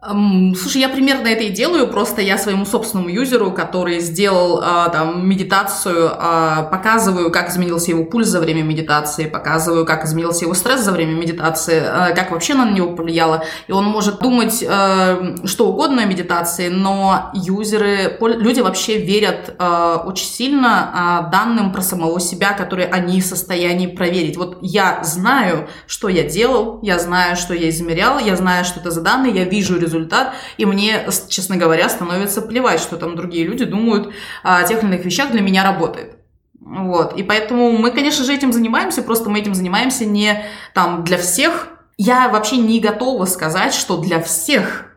[0.00, 5.28] Слушай, я примерно это и делаю, просто я своему собственному юзеру, который сделал а, там
[5.28, 10.82] медитацию, а, показываю, как изменился его пульс за время медитации, показываю, как изменился его стресс
[10.82, 13.44] за время медитации, а, как вообще на него повлияло.
[13.66, 21.28] И он может думать что угодно о медитации, но юзеры, люди вообще верят очень сильно
[21.32, 24.36] данным про самого себя, которые они в состоянии проверить.
[24.36, 28.90] Вот я знаю, что я делал, я знаю, что я измерял, я знаю, что это
[28.92, 33.46] за данные, я вижу результат результат, и мне, честно говоря, становится плевать, что там другие
[33.46, 34.12] люди думают
[34.42, 36.18] о тех или иных вещах, для меня работает.
[36.60, 41.16] Вот, и поэтому мы, конечно же, этим занимаемся, просто мы этим занимаемся не там для
[41.16, 41.68] всех.
[41.96, 44.87] Я вообще не готова сказать, что для всех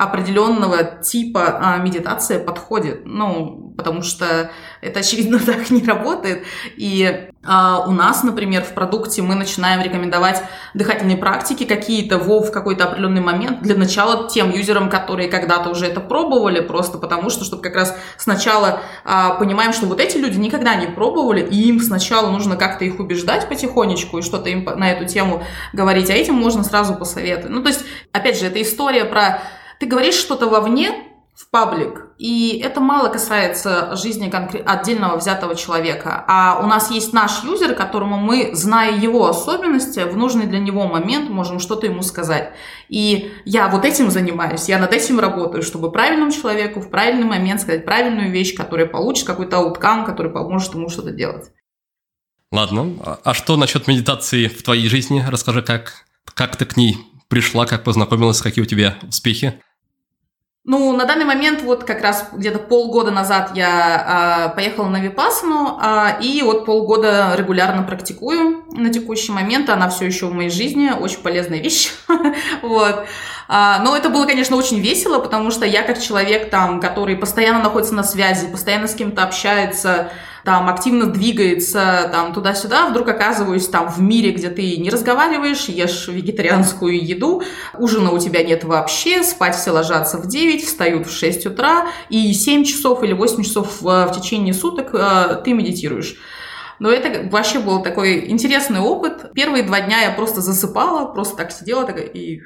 [0.00, 3.02] определенного типа а, медитация подходит.
[3.04, 6.44] Ну, потому что это, очевидно, так не работает.
[6.76, 10.42] И а, у нас, например, в продукте мы начинаем рекомендовать
[10.72, 15.84] дыхательные практики какие-то в, в какой-то определенный момент для начала тем юзерам, которые когда-то уже
[15.84, 20.38] это пробовали, просто потому что, чтобы как раз сначала а, понимаем, что вот эти люди
[20.38, 24.92] никогда не пробовали, и им сначала нужно как-то их убеждать потихонечку и что-то им на
[24.92, 25.44] эту тему
[25.74, 27.50] говорить, а этим можно сразу посоветовать.
[27.50, 29.42] Ну, то есть, опять же, это история про
[29.80, 31.10] ты говоришь что-то вовне,
[31.40, 32.08] в паблик.
[32.18, 34.30] И это мало касается жизни
[34.66, 36.22] отдельного взятого человека.
[36.28, 40.86] А у нас есть наш юзер, которому мы, зная его особенности, в нужный для него
[40.86, 42.52] момент можем что-то ему сказать.
[42.90, 47.62] И я вот этим занимаюсь, я над этим работаю, чтобы правильному человеку в правильный момент
[47.62, 51.46] сказать правильную вещь, которая получит какой-то ауткам, который поможет ему что-то делать.
[52.52, 52.98] Ладно.
[53.02, 55.24] А, а что насчет медитации в твоей жизни?
[55.26, 56.04] Расскажи, как,
[56.34, 59.58] как ты к ней пришла, как познакомилась, какие у тебя успехи?
[60.64, 65.80] Ну, на данный момент, вот как раз где-то полгода назад я э, поехала на Випасану,
[65.82, 69.70] э, и вот полгода регулярно практикую на текущий момент.
[69.70, 71.92] Она все еще в моей жизни, очень полезная вещь.
[72.62, 73.06] вот.
[73.48, 77.62] А, но это было, конечно, очень весело, потому что я как человек, там, который постоянно
[77.62, 80.12] находится на связи, постоянно с кем-то общается,
[80.44, 86.08] там активно двигается там туда-сюда, вдруг оказываюсь там в мире, где ты не разговариваешь, ешь
[86.08, 87.42] вегетарианскую еду,
[87.78, 92.32] ужина у тебя нет вообще, спать все ложатся в 9, встают в 6 утра, и
[92.32, 96.16] 7 часов или 8 часов в, в течение суток э, ты медитируешь.
[96.80, 99.32] Но это вообще был такой интересный опыт.
[99.34, 102.42] Первые два дня я просто засыпала, просто так сидела так, и...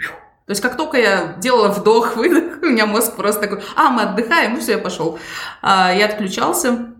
[0.46, 4.54] То есть как только я делала вдох-выдох, у меня мозг просто такой, а, мы отдыхаем,
[4.54, 5.18] ну все, я пошел.
[5.62, 6.94] А, я отключался.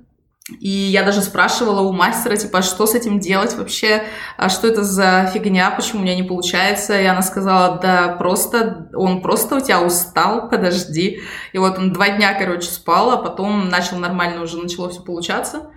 [0.61, 4.05] И я даже спрашивала у мастера, типа, а что с этим делать вообще,
[4.37, 7.01] а что это за фигня, почему у меня не получается.
[7.01, 11.23] И она сказала, да просто, он просто у тебя устал, подожди.
[11.55, 15.71] И вот он два дня, короче, спал, а потом начал нормально уже, начало все получаться.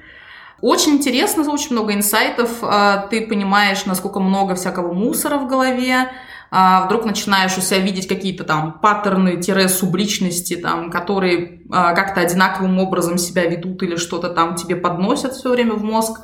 [0.59, 2.57] Очень интересно, очень много инсайтов.
[2.61, 6.09] А, ты понимаешь, насколько много всякого мусора в голове,
[6.50, 13.18] а, вдруг начинаешь у себя видеть какие-то там паттерны-субличности, там, которые а, как-то одинаковым образом
[13.18, 16.22] себя ведут или что-то там тебе подносят все время в мозг.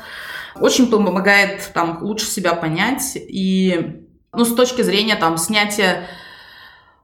[0.56, 6.08] Очень помогает там лучше себя понять и, ну, с точки зрения там снятия,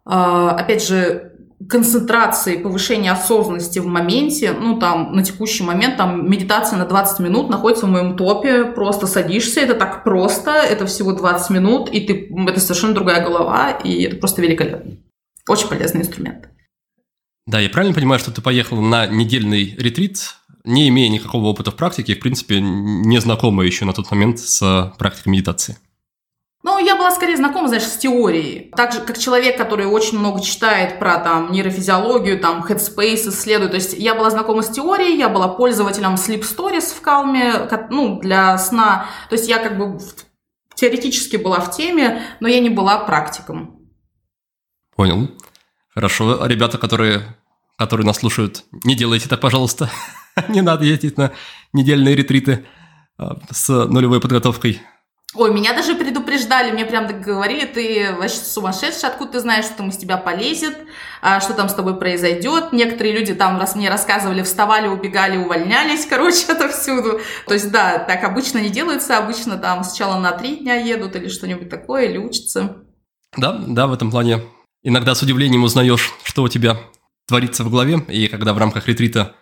[0.06, 1.29] а, опять же,
[1.68, 7.50] концентрации, повышения осознанности в моменте, ну, там, на текущий момент, там, медитация на 20 минут
[7.50, 12.34] находится в моем топе, просто садишься, это так просто, это всего 20 минут, и ты,
[12.48, 14.98] это совершенно другая голова, и это просто великолепно.
[15.48, 16.50] Очень полезный инструмент.
[17.46, 21.76] Да, я правильно понимаю, что ты поехал на недельный ретрит, не имея никакого опыта в
[21.76, 25.78] практике, в принципе, не знакома еще на тот момент с практикой медитации?
[26.62, 28.70] Ну, я была скорее знакома, знаешь, с теорией.
[28.76, 33.72] Так же, как человек, который очень много читает про там нейрофизиологию, там headspace исследует.
[33.72, 38.20] То есть я была знакома с теорией, я была пользователем Sleep Stories в Калме, ну,
[38.20, 39.06] для сна.
[39.30, 40.00] То есть я как бы
[40.76, 43.80] теоретически была в теме, но я не была практиком.
[44.96, 45.30] Понял.
[45.94, 46.46] Хорошо.
[46.46, 47.38] Ребята, которые,
[47.78, 49.90] которые нас слушают, не делайте так, пожалуйста.
[50.50, 51.32] не надо ездить на
[51.72, 52.66] недельные ретриты
[53.18, 54.82] а, с нулевой подготовкой.
[55.36, 59.76] Ой, меня даже предупреждали, мне прям так говорили, ты вообще сумасшедший, откуда ты знаешь, что
[59.76, 60.76] там из тебя полезет,
[61.22, 62.74] а, что там с тобой произойдет.
[62.74, 67.22] Некоторые люди там, раз мне рассказывали, вставали, убегали, увольнялись, короче, отовсюду.
[67.46, 71.28] То есть, да, так обычно не делается, обычно там сначала на три дня едут или
[71.28, 72.78] что-нибудь такое, или учатся.
[73.38, 74.42] Да, да, в этом плане
[74.82, 76.78] иногда с удивлением узнаешь, что у тебя
[77.28, 79.36] творится в голове, и когда в рамках ретрита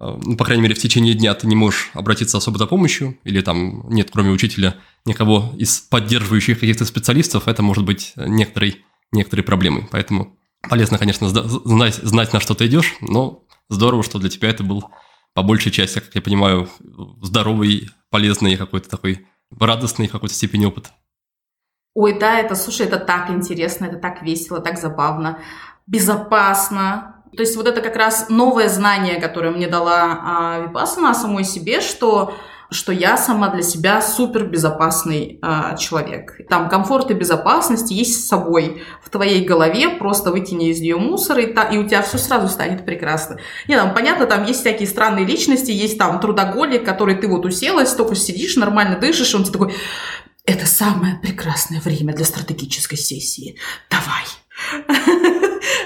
[0.00, 3.42] ну, по крайней мере, в течение дня ты не можешь обратиться особо за помощью, или
[3.42, 8.82] там нет, кроме учителя, никого из поддерживающих каких-то специалистов, это может быть некоторой,
[9.12, 9.86] некоторой проблемой.
[9.90, 10.38] Поэтому
[10.68, 14.90] полезно, конечно, знать, знать, на что ты идешь, но здорово, что для тебя это был
[15.34, 16.68] по большей части, как я понимаю,
[17.20, 20.90] здоровый, полезный какой-то такой радостный в какой-то степени опыт.
[21.94, 25.40] Ой, да, это, слушай, это так интересно, это так весело, так забавно,
[25.86, 31.14] безопасно, то есть вот это как раз новое знание, которое мне дала а, Випассана о
[31.14, 32.34] самой себе, что
[32.70, 36.36] что я сама для себя супер безопасный э, человек.
[36.48, 41.38] Там комфорт и безопасность есть с собой в твоей голове, просто выкини из нее мусор,
[41.38, 43.38] и, та, и у тебя все сразу станет прекрасно.
[43.66, 47.92] Не, там, понятно, там есть всякие странные личности, есть там трудоголик, который ты вот уселась,
[47.92, 49.74] только сидишь, нормально дышишь, он тебе такой,
[50.44, 53.56] это самое прекрасное время для стратегической сессии,
[53.90, 55.39] давай.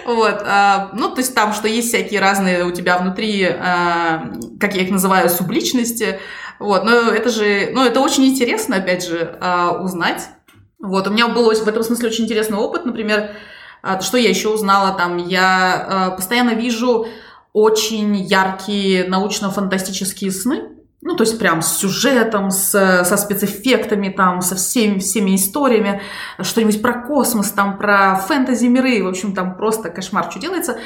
[0.07, 4.75] Вот, а, ну, то есть там, что есть всякие разные у тебя внутри, а, как
[4.75, 6.21] я их называю, субличности,
[6.59, 10.29] вот, но это же, ну, это очень интересно, опять же, а, узнать.
[10.79, 13.31] Вот, у меня был в этом смысле очень интересный опыт, например,
[14.01, 17.07] что я еще узнала, там, я постоянно вижу
[17.53, 20.74] очень яркие научно-фантастические сны,
[21.05, 22.71] ну, то есть прям с сюжетом, с,
[23.05, 26.01] со спецэффектами, там, со всеми, всеми историями,
[26.41, 30.79] что-нибудь про космос, там, про фэнтези-миры, в общем, там просто кошмар, что делается.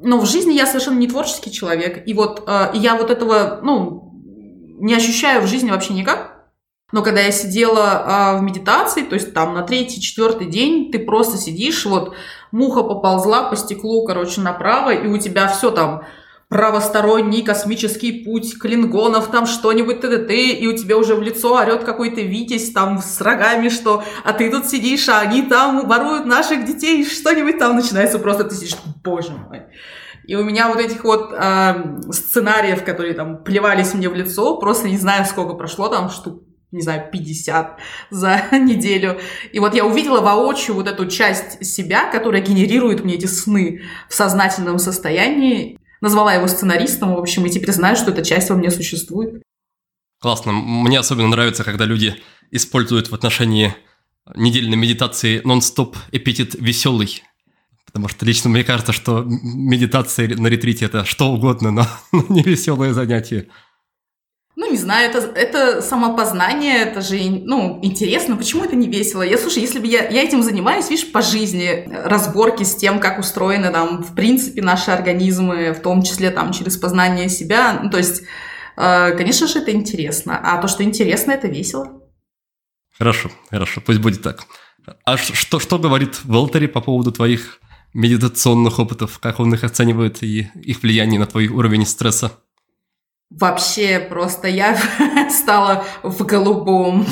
[0.00, 4.12] Но в жизни я совершенно не творческий человек, и вот э, я вот этого, ну,
[4.78, 6.36] не ощущаю в жизни вообще никак.
[6.92, 11.00] Но когда я сидела а, в медитации, то есть там на третий, четвертый день, ты
[11.00, 12.14] просто сидишь, вот
[12.52, 16.04] муха поползла по стеклу, короче, направо, и у тебя все там
[16.48, 20.34] правосторонний космический путь клингонов, там что-нибудь т.д.
[20.34, 24.50] и у тебя уже в лицо орет какой-то Витязь там с рогами, что а ты
[24.50, 29.32] тут сидишь, а они там воруют наших детей, что-нибудь там начинается, просто ты сидишь, боже
[29.32, 29.62] мой.
[30.26, 31.74] И у меня вот этих вот э,
[32.10, 36.42] сценариев, которые там плевались мне в лицо, просто не знаю, сколько прошло, там штук
[36.72, 37.78] не знаю, 50
[38.10, 39.18] за неделю.
[39.52, 44.14] И вот я увидела воочию вот эту часть себя, которая генерирует мне эти сны в
[44.14, 45.78] сознательном состоянии.
[46.00, 49.42] Назвала его сценаристом, в общем, и теперь знаю, что эта часть во мне существует.
[50.20, 50.52] Классно.
[50.52, 52.16] Мне особенно нравится, когда люди
[52.50, 53.74] используют в отношении
[54.34, 57.22] недельной медитации нон-стоп эпитет «веселый».
[57.84, 61.86] Потому что лично мне кажется, что медитация на ретрите– это что угодно, но
[62.28, 63.48] не веселое занятие.
[64.58, 69.20] Ну, не знаю, это, это самопознание, это же, ну, интересно, почему это не весело?
[69.20, 73.18] Я, слушай, если бы я, я этим занимаюсь, видишь, по жизни, разборки с тем, как
[73.18, 77.98] устроены там, в принципе, наши организмы, в том числе там через познание себя, ну, то
[77.98, 78.22] есть,
[78.78, 82.00] э, конечно же, это интересно, а то, что интересно, это весело.
[82.96, 84.44] Хорошо, хорошо, пусть будет так.
[85.04, 87.60] А что, что говорит Волтери по поводу твоих
[87.92, 92.32] медитационных опытов, как он их оценивает и их влияние на твой уровень стресса?
[93.38, 94.78] Вообще просто я
[95.30, 97.06] стала в голубом.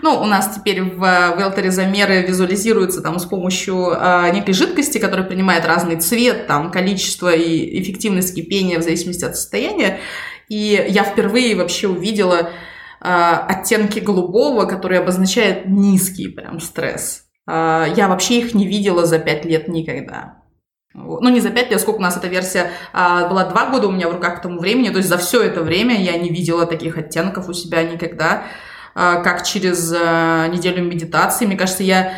[0.00, 1.00] ну, у нас теперь в
[1.36, 7.34] Велтере замеры визуализируются там с помощью э, некой жидкости, которая принимает разный цвет, там, количество
[7.34, 9.98] и эффективность кипения в зависимости от состояния.
[10.48, 12.48] И я впервые вообще увидела э,
[13.00, 17.24] оттенки голубого, которые обозначают низкий прям стресс.
[17.50, 20.45] Э, я вообще их не видела за пять лет никогда.
[20.96, 23.92] Ну, не за пять лет, сколько у нас эта версия а, была два года у
[23.92, 24.88] меня в руках к тому времени.
[24.88, 28.44] То есть за все это время я не видела таких оттенков у себя никогда.
[28.98, 31.44] А, как через а, неделю медитации.
[31.44, 32.14] Мне кажется, я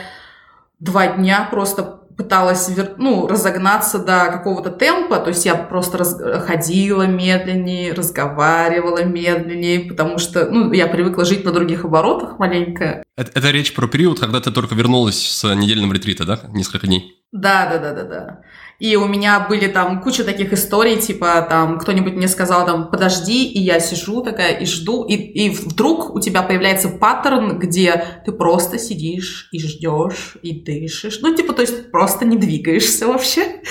[0.78, 7.06] два дня просто пыталась ну, разогнаться до какого-то темпа, то есть я просто раз, ходила
[7.06, 13.04] медленнее, разговаривала медленнее, потому что ну, я привыкла жить на других оборотах маленько.
[13.16, 16.40] Это, это речь про период, когда ты только вернулась с недельного ретрита, да?
[16.52, 17.20] Несколько дней.
[17.32, 18.40] Да, да, да, да, да.
[18.78, 23.44] И у меня были там куча таких историй, типа там кто-нибудь мне сказал там подожди,
[23.44, 28.30] и я сижу такая и жду, и, и вдруг у тебя появляется паттерн, где ты
[28.30, 31.18] просто сидишь и ждешь, и дышишь.
[31.22, 33.62] Ну, типа, то есть просто не двигаешься вообще.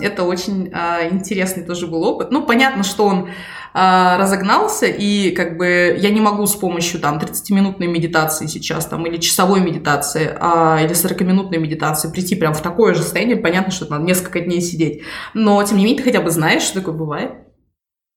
[0.00, 2.30] Это очень э, интересный тоже был опыт.
[2.30, 3.28] Ну, понятно, что он
[3.65, 9.06] а, разогнался, и как бы я не могу с помощью там 30-минутной медитации сейчас там
[9.06, 13.36] или часовой медитации а, или 40-минутной медитации прийти прям в такое же состояние.
[13.36, 15.02] Понятно, что надо несколько дней сидеть.
[15.34, 17.32] Но, тем не менее, ты хотя бы знаешь, что такое бывает.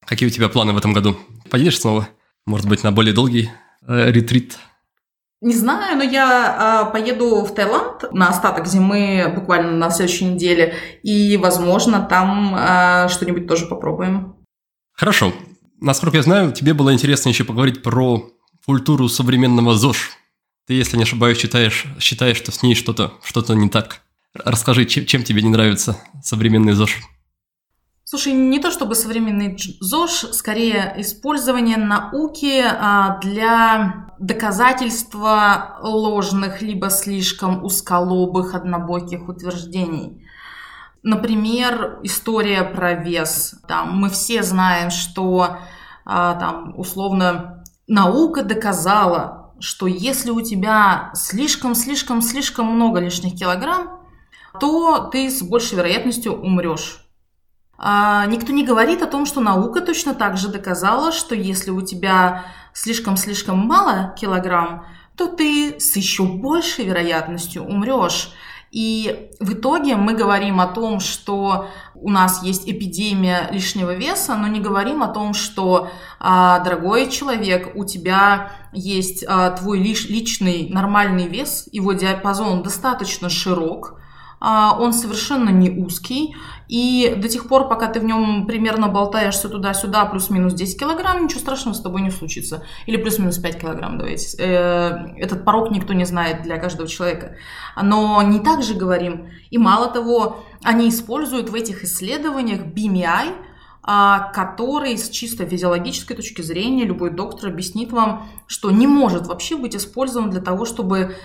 [0.06, 1.18] Какие у тебя планы в этом году?
[1.50, 2.08] Поедешь снова?
[2.46, 3.50] Может быть, на более долгий
[3.88, 4.58] э, ретрит?
[5.42, 10.74] Не знаю, но я э, поеду в Таиланд на остаток зимы буквально на следующей неделе,
[11.04, 14.39] и, возможно, там э, что-нибудь тоже попробуем.
[15.00, 15.32] Хорошо.
[15.80, 18.30] Насколько я знаю, тебе было интересно еще поговорить про
[18.66, 20.10] культуру современного ЗОЖ.
[20.68, 24.02] Ты, если не ошибаюсь, считаешь, считаешь что с ней что-то что не так.
[24.34, 26.98] Расскажи, чем, чем тебе не нравится современный ЗОЖ?
[28.04, 37.64] Слушай, не то чтобы современный ЗОЖ, скорее использование науки а, для доказательства ложных либо слишком
[37.64, 40.26] узколобых однобоких утверждений.
[41.04, 43.56] Например, история про вес.
[43.68, 45.58] Там, мы все знаем, что
[46.06, 54.02] а, там, условно наука доказала, что если у тебя слишком-слишком-слишком много лишних килограмм,
[54.60, 57.06] то ты с большей вероятностью умрешь.
[57.78, 61.82] А, никто не говорит о том, что наука точно так же доказала, что если у
[61.82, 64.86] тебя слишком-слишком мало килограмм,
[65.16, 68.32] то ты с еще большей вероятностью умрешь.
[68.72, 74.48] И в итоге мы говорим о том, что у нас есть эпидемия лишнего веса, но
[74.48, 75.90] не говорим о том, что,
[76.20, 83.99] а, дорогой человек, у тебя есть а, твой личный нормальный вес, его диапазон достаточно широк,
[84.42, 86.36] он совершенно не узкий,
[86.70, 91.40] и до тех пор, пока ты в нем примерно болтаешься туда-сюда, плюс-минус 10 килограмм, ничего
[91.40, 92.64] страшного с тобой не случится.
[92.86, 94.38] Или плюс-минус 5 килограмм, давайте.
[94.38, 97.36] Э, этот порог никто не знает для каждого человека.
[97.82, 99.30] Но не так же говорим.
[99.50, 103.34] И мало того, они используют в этих исследованиях BMI,
[103.82, 109.58] а, который с чисто физиологической точки зрения любой доктор объяснит вам, что не может вообще
[109.58, 111.16] быть использован для того, чтобы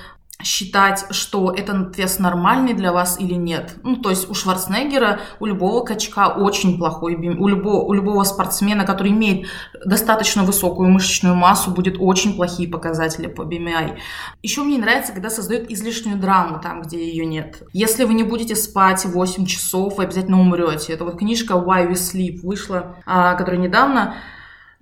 [0.42, 3.76] считать, что этот вес нормальный для вас или нет.
[3.82, 8.24] Ну, то есть у Шварценеггера, у любого качка очень плохой BMI, у любого, у любого
[8.24, 9.46] спортсмена, который имеет
[9.84, 13.96] достаточно высокую мышечную массу, будет очень плохие показатели по BMI.
[14.42, 17.62] Еще мне нравится, когда создают излишнюю драму там, где ее нет.
[17.72, 20.92] Если вы не будете спать 8 часов, вы обязательно умрете.
[20.92, 24.16] Это вот книжка Why We Sleep вышла, а, которая недавно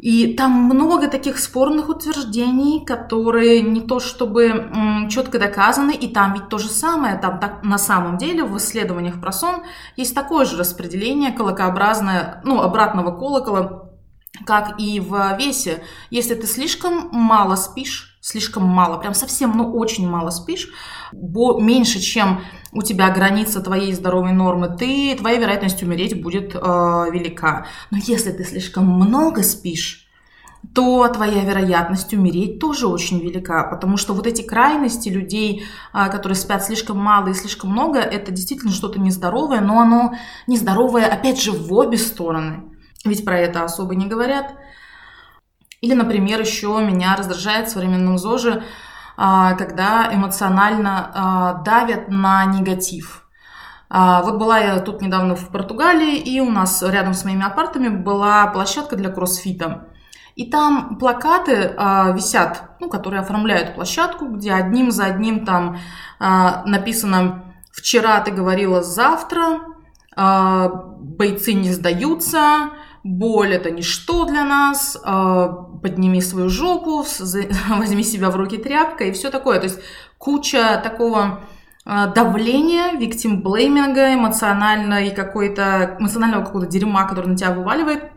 [0.02, 4.68] и там много таких спорных утверждений, которые не то чтобы
[5.08, 9.20] четко доказаны, и там ведь то же самое, там так, на самом деле в исследованиях
[9.20, 9.62] про сон
[9.96, 13.92] есть такое же распределение колокообразное, ну, обратного колокола,
[14.44, 15.84] как и в весе.
[16.10, 20.70] Если ты слишком мало спишь, слишком мало, прям совсем, ну, очень мало спишь,
[21.12, 22.40] меньше, чем
[22.72, 27.66] у тебя граница твоей здоровой нормы, ты, твоя вероятность умереть будет э, велика.
[27.90, 30.08] Но если ты слишком много спишь,
[30.72, 36.36] то твоя вероятность умереть тоже очень велика, потому что вот эти крайности людей, э, которые
[36.36, 40.14] спят слишком мало и слишком много, это действительно что-то нездоровое, но оно
[40.46, 42.62] нездоровое, опять же, в обе стороны.
[43.04, 44.54] Ведь про это особо не говорят.
[45.82, 48.62] Или, например, еще меня раздражает в современном ЗОЖе
[49.16, 53.26] а, когда эмоционально а, давят на негатив.
[53.90, 57.88] А, вот была я тут недавно в Португалии, и у нас рядом с моими апартами
[57.88, 59.88] была площадка для кроссфита.
[60.34, 61.74] И там плакаты
[62.14, 65.76] висят, ну, которые оформляют площадку, где одним за одним там
[66.18, 69.60] написано «Вчера ты говорила завтра»,
[70.16, 72.70] «Бойцы не сдаются»,
[73.04, 75.48] боль это ничто для нас, а,
[75.82, 77.04] подними свою жопу,
[77.68, 79.58] возьми себя в руки тряпка и все такое.
[79.58, 79.80] То есть
[80.18, 81.40] куча такого
[81.84, 88.12] а, давления, виктим-блейминга, эмоциональной какой-то, эмоционального какого-то дерьма, который на тебя вываливает,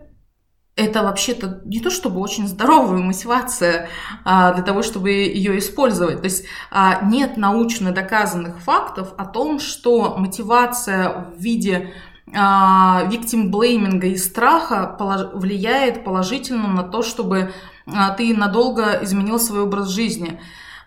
[0.75, 3.87] это вообще-то не то чтобы очень здоровая мотивация
[4.25, 6.19] а, для того, чтобы ее использовать.
[6.19, 11.93] То есть а, нет научно доказанных фактов о том, что мотивация в виде
[12.27, 14.97] виктим блейминга и страха
[15.33, 17.53] влияет положительно на то, чтобы
[17.87, 20.39] а, ты надолго изменил свой образ жизни.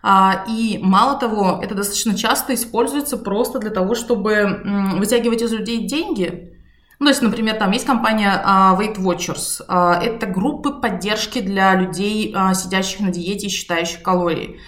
[0.02, 4.62] А, и мало того, это достаточно часто используется просто для того, чтобы
[4.96, 6.54] вытягивать из людей деньги.
[6.98, 9.62] Ну, то есть, например, там есть компания а, Weight Watchers.
[9.68, 14.58] Это группы поддержки для людей, сидящих на диете и считающих калории.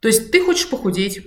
[0.00, 1.26] То есть ты хочешь похудеть,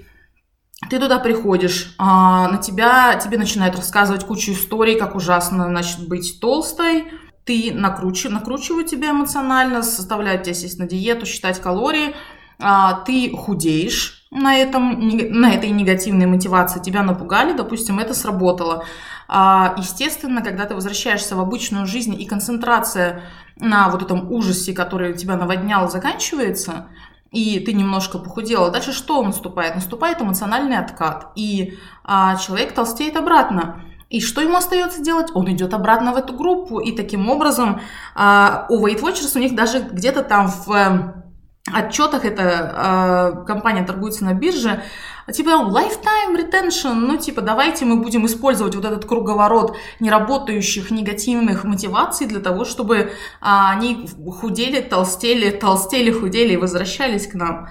[0.90, 6.40] ты туда приходишь, а, на тебя, тебе начинают рассказывать кучу историй, как ужасно, значит, быть
[6.40, 7.06] толстой,
[7.46, 12.16] ты накручив, накручивают тебя эмоционально, заставляют тебя сесть на диету, считать калории,
[12.60, 18.86] а, ты худеешь на, этом, на этой негативной мотивации, тебя напугали, допустим, это сработало.
[19.28, 23.24] А, естественно, когда ты возвращаешься в обычную жизнь и концентрация
[23.56, 26.88] на вот этом ужасе, который тебя наводнял, заканчивается–
[27.32, 29.76] и ты немножко похудела, дальше что наступает?
[29.76, 33.84] Наступает эмоциональный откат, и а, человек толстеет обратно.
[34.10, 35.28] И что ему остается делать?
[35.34, 37.82] Он идет обратно в эту группу, и таким образом
[38.16, 41.27] а, у Weight Watchers у них даже где-то там в
[41.74, 44.84] отчетах эта э, компания торгуется на бирже,
[45.32, 52.28] типа lifetime retention, ну типа давайте мы будем использовать вот этот круговорот неработающих негативных мотиваций
[52.28, 53.08] для того, чтобы э,
[53.42, 54.08] они
[54.40, 57.68] худели, толстели, толстели, худели и возвращались к нам.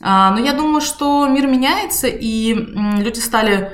[0.00, 3.72] Э, но я думаю, что мир меняется, и э, люди стали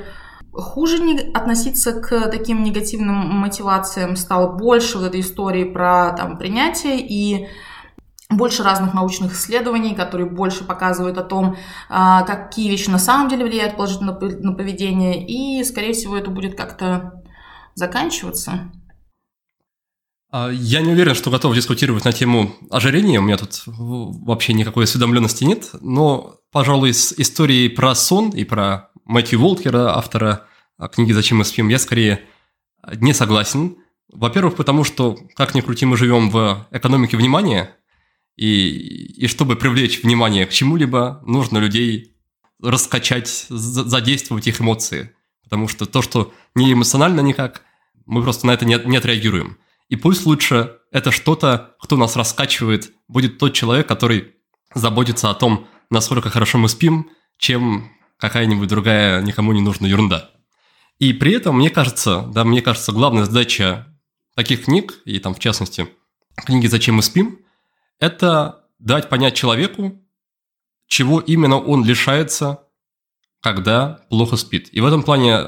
[0.53, 0.97] хуже
[1.33, 7.47] относиться к таким негативным мотивациям, стало больше вот этой истории про там принятие и
[8.31, 11.57] больше разных научных исследований, которые больше показывают о том,
[11.89, 16.55] а, какие вещи на самом деле влияют положительно на поведение, и, скорее всего, это будет
[16.55, 17.23] как-то
[17.75, 18.71] заканчиваться.
[20.31, 24.85] А, я не уверен, что готов дискутировать на тему ожирения, у меня тут вообще никакой
[24.85, 30.45] осведомленности нет, но, пожалуй, с историей про сон и про Мэтью Волкера, автора
[30.77, 32.21] а, книги «Зачем мы спим», я скорее
[32.95, 33.77] не согласен.
[34.11, 37.75] Во-первых, потому что, как ни крути, мы живем в экономике внимания–
[38.35, 42.15] и, и чтобы привлечь внимание к чему-либо, нужно людей
[42.61, 45.15] раскачать, задействовать их эмоции.
[45.43, 47.63] Потому что то, что не эмоционально никак,
[48.05, 49.57] мы просто на это не, не отреагируем.
[49.89, 54.35] И пусть лучше это что-то, кто нас раскачивает, будет тот человек, который
[54.73, 60.29] заботится о том, насколько хорошо мы спим, чем какая-нибудь другая никому не нужная ерунда.
[60.99, 63.87] И при этом, мне кажется, да, мне кажется, главная задача
[64.35, 65.87] таких книг, и там в частности
[66.45, 67.39] книги «Зачем мы спим»,
[68.01, 70.03] это дать понять человеку,
[70.87, 72.67] чего именно он лишается,
[73.39, 74.67] когда плохо спит.
[74.73, 75.43] И в этом плане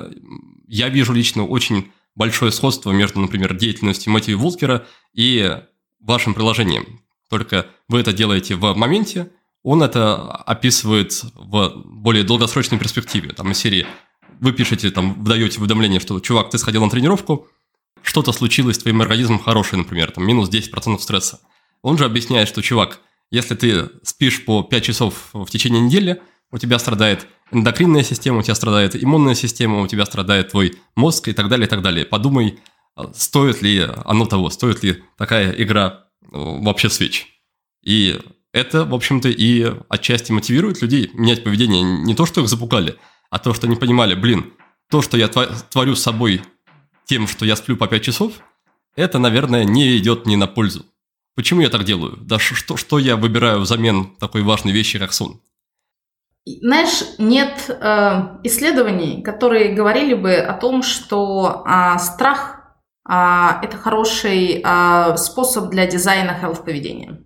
[0.67, 5.61] я вижу лично очень большое сходство между, например, деятельностью Мэтью Вулкера и
[5.99, 7.01] вашим приложением.
[7.29, 9.31] Только вы это делаете в моменте,
[9.63, 13.31] он это описывает в более долгосрочной перспективе.
[13.31, 13.87] Там из серии
[14.39, 17.47] вы пишете, там, выдаете уведомление, что, чувак, ты сходил на тренировку,
[18.03, 21.39] что-то случилось с твоим организмом хорошее, например, там, минус 10% стресса.
[21.83, 22.99] Он же объясняет, что, чувак,
[23.29, 28.41] если ты спишь по 5 часов в течение недели, у тебя страдает эндокринная система, у
[28.41, 32.05] тебя страдает иммунная система, у тебя страдает твой мозг и так далее, и так далее.
[32.05, 32.59] Подумай,
[33.13, 37.27] стоит ли оно того, стоит ли такая игра э, вообще свеч.
[37.83, 38.19] И
[38.53, 41.81] это, в общем-то, и отчасти мотивирует людей менять поведение.
[41.81, 42.97] Не то, что их запугали,
[43.29, 44.53] а то, что они понимали, блин,
[44.89, 46.41] то, что я творю с собой
[47.05, 48.33] тем, что я сплю по 5 часов,
[48.95, 50.85] это, наверное, не идет мне на пользу.
[51.35, 52.17] Почему я так делаю?
[52.21, 55.41] Да что, что я выбираю взамен такой важной вещи, как сон?
[56.45, 62.75] Знаешь, нет э, исследований, которые говорили бы о том, что э, страх
[63.09, 63.13] э,
[63.63, 67.23] это хороший э, способ для дизайна health поведения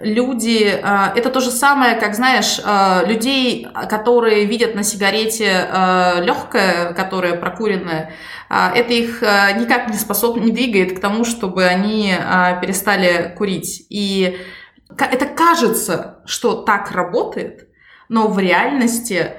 [0.00, 6.24] люди, э, это то же самое, как, знаешь, э, людей, которые видят на сигарете э,
[6.24, 8.12] легкое, которое прокуренное,
[8.48, 12.14] это их никак не способно, не двигает к тому, чтобы они
[12.62, 13.84] перестали курить.
[13.90, 14.38] И
[14.96, 17.68] это кажется, что так работает,
[18.08, 19.32] но в реальности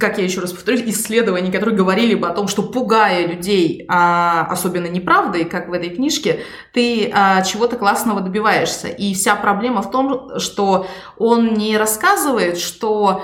[0.00, 4.46] как я еще раз повторюсь, исследований, которые говорили бы о том, что пугая людей, а,
[4.50, 6.40] особенно неправдой, как в этой книжке,
[6.72, 8.88] ты а, чего-то классного добиваешься.
[8.88, 13.22] И вся проблема в том, что он не рассказывает, что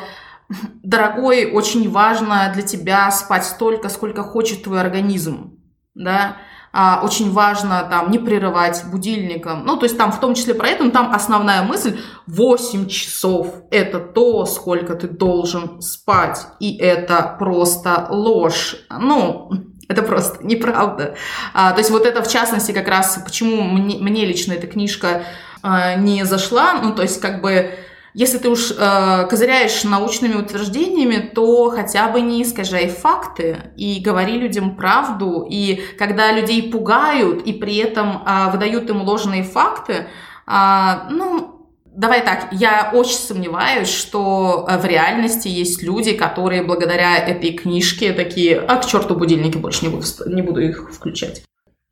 [0.83, 5.59] дорогой, очень важно для тебя спать столько, сколько хочет твой организм,
[5.95, 6.37] да,
[6.77, 9.65] а, очень важно там не прерывать будильником.
[9.65, 13.47] Ну, то есть там в том числе про это, но там основная мысль 8 часов–
[13.71, 16.49] это то, сколько ты должен спать.
[16.59, 18.75] И это просто ложь.
[18.91, 19.53] Ну,
[19.89, 21.15] это просто неправда.
[21.53, 25.23] А, то есть вот это в частности как раз, почему мне, мне лично эта книжка
[25.63, 27.71] а, не зашла, ну, то есть как бы
[28.15, 34.39] если ты уж э, козыряешь научными утверждениями, то хотя бы не искажай факты и говори
[34.39, 35.45] людям правду.
[35.51, 40.07] И когда людей пугают и при этом э, выдают им ложные факты,
[40.47, 47.19] э, ну, давай так, я очень сомневаюсь, что э, в реальности есть люди, которые благодаря
[47.19, 51.43] этой книжке такие, а к черту будильники больше не буду, не буду их включать.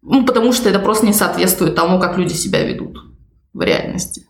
[0.02, 2.98] Ну, потому что это просто не соответствует тому, как люди себя ведут
[3.52, 4.26] в реальности.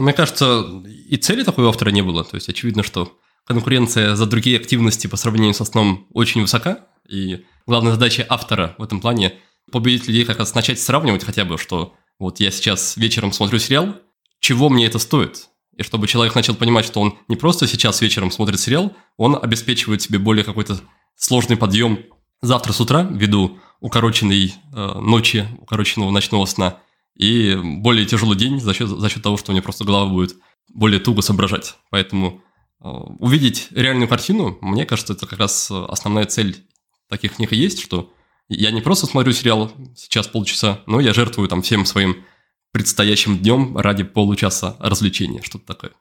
[0.00, 2.24] Мне кажется, и цели такой у автора не было.
[2.24, 6.86] То есть очевидно, что конкуренция за другие активности по сравнению со сном очень высока.
[7.06, 9.34] И главная задача автора в этом плане
[9.70, 13.94] победить людей как раз начать сравнивать хотя бы, что вот я сейчас вечером смотрю сериал,
[14.40, 15.48] чего мне это стоит?
[15.76, 20.02] И чтобы человек начал понимать, что он не просто сейчас вечером смотрит сериал, он обеспечивает
[20.02, 20.80] себе более какой-то
[21.14, 22.00] сложный подъем
[22.40, 26.78] завтра с утра ввиду укороченной э, ночи, укороченного ночного сна–
[27.20, 30.36] и более тяжелый день за счет, за счет того, что у меня просто голова будет
[30.72, 31.76] более туго соображать.
[31.90, 32.42] Поэтому
[32.82, 36.64] э, увидеть реальную картину, мне кажется, это как раз основная цель
[37.10, 38.10] таких книг и есть, что
[38.48, 42.24] я не просто смотрю сериал сейчас полчаса, но я жертвую там всем своим
[42.72, 45.92] предстоящим днем ради получаса развлечения, что-то такое.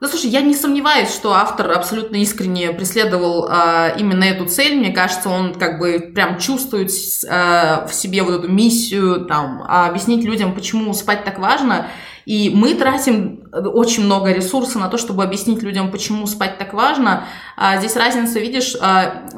[0.00, 4.78] Ну, слушай, я не сомневаюсь, что автор абсолютно искренне преследовал э, именно эту цель.
[4.78, 10.24] Мне кажется, он как бы прям чувствует э, в себе вот эту миссию, там, объяснить
[10.24, 11.88] людям, почему спать так важно.
[12.24, 17.26] И мы тратим очень много ресурсов на то, чтобы объяснить людям, почему спать так важно.
[17.58, 18.76] А здесь разница, видишь,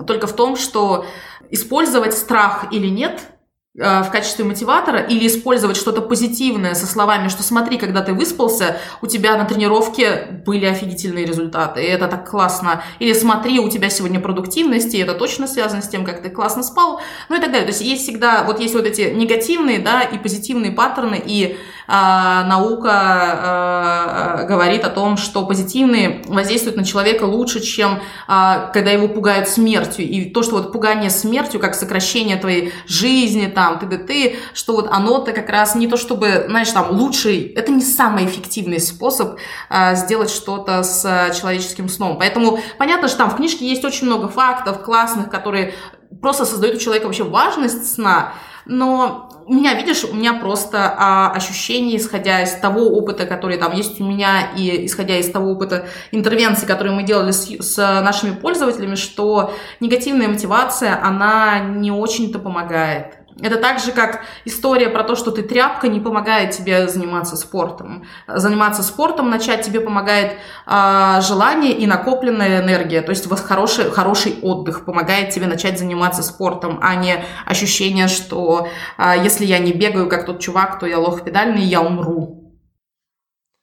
[0.07, 1.07] только в том, что
[1.51, 3.21] использовать страх или нет–
[3.75, 9.07] в качестве мотиватора или использовать что-то позитивное со словами, что смотри, когда ты выспался, у
[9.07, 12.83] тебя на тренировке были офигительные результаты, и это так классно.
[12.99, 16.63] Или смотри, у тебя сегодня продуктивность, и это точно связано с тем, как ты классно
[16.63, 17.01] спал,
[17.31, 17.65] ну и так далее.
[17.65, 21.57] То есть есть всегда, вот есть вот эти негативные, да, и позитивные паттерны, и
[21.93, 29.09] наука а, говорит о том, что позитивные воздействуют на человека лучше, чем а, когда его
[29.09, 30.07] пугают смертью.
[30.07, 35.33] И то, что вот пугание смертью, как сокращение твоей жизни, там, ты что вот оно-то
[35.33, 39.39] как раз не то, чтобы, знаешь, там, лучший, это не самый эффективный способ
[39.69, 41.03] а, сделать что-то с
[41.39, 42.17] человеческим сном.
[42.19, 45.75] Поэтому понятно, что там в книжке есть очень много фактов классных, которые
[46.23, 48.33] просто создают у человека вообще важность сна,
[48.65, 53.73] но у меня, видишь, у меня просто а, ощущение, исходя из того опыта, который там
[53.73, 58.35] есть у меня, и исходя из того опыта интервенции, которые мы делали с, с нашими
[58.35, 63.22] пользователями, что негативная мотивация, она не очень-то помогает.
[63.41, 68.05] Это так же, как история про то, что ты тряпка не помогает тебе заниматься спортом.
[68.29, 70.37] Заниматься спортом начать тебе помогает
[70.67, 73.01] э, желание и накопленная энергия.
[73.01, 78.69] То есть хороший, хороший отдых помогает тебе начать заниматься спортом, а не ощущение, что
[78.99, 82.43] э, если я не бегаю, как тот чувак, то я лох педальный, я умру.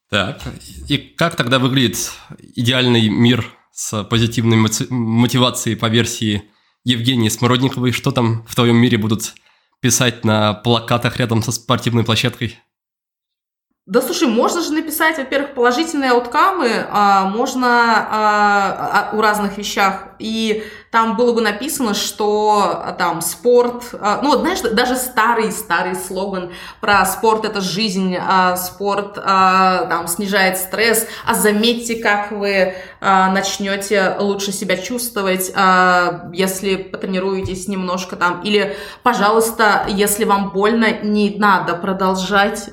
[0.10, 0.42] Так,
[0.88, 2.12] и как тогда выглядит
[2.56, 4.58] идеальный мир с позитивной
[4.90, 6.46] мотивацией по версии
[6.84, 7.92] Евгении Смородниковой?
[7.92, 9.36] Что там в твоем мире будут
[9.82, 12.60] писать на плакатах рядом со спортивной площадкой?
[13.90, 20.10] Да слушай, можно же написать, во-первых, положительные ауткамы, а, можно а, а, у разных вещах,
[20.20, 25.96] и там было бы написано, что а, там спорт, а, ну вот знаешь, даже старый-старый
[25.96, 26.52] слоган
[26.82, 34.52] про спорт это жизнь, а, спорт там снижает стресс, а заметьте, как вы начнете лучше
[34.52, 35.52] себя чувствовать,
[36.34, 42.70] если потренируетесь немножко там, или, пожалуйста, если вам больно, не надо продолжать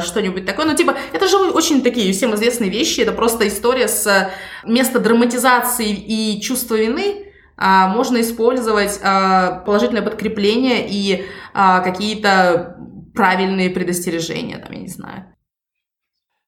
[0.00, 4.30] что-нибудь такое, ну типа, это же очень такие всем известные вещи, это просто история с
[4.64, 7.25] места драматизации и чувства вины,
[7.56, 11.24] можно использовать а, положительное подкрепление и
[11.54, 12.76] а, какие-то
[13.14, 15.24] правильные предостережения, там, я не знаю.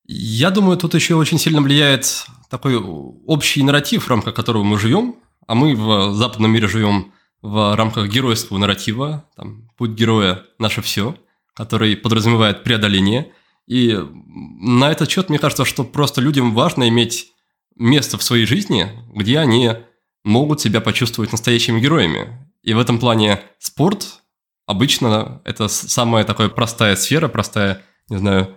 [0.04, 5.16] Я думаю, тут еще очень сильно влияет такой общий нарратив, в рамках которого мы живем,
[5.46, 7.12] а мы в западном мире живем
[7.42, 11.16] в рамках геройского нарратива, там, путь героя– наше все,
[11.54, 13.32] который подразумевает преодоление.
[13.66, 17.32] И на этот счет мне кажется, что просто людям важно иметь
[17.76, 19.72] место в своей жизни, где они
[20.28, 22.46] могут себя почувствовать настоящими героями.
[22.62, 24.20] И в этом плане спорт
[24.66, 28.56] обычно это самая такая простая сфера, простая, не знаю,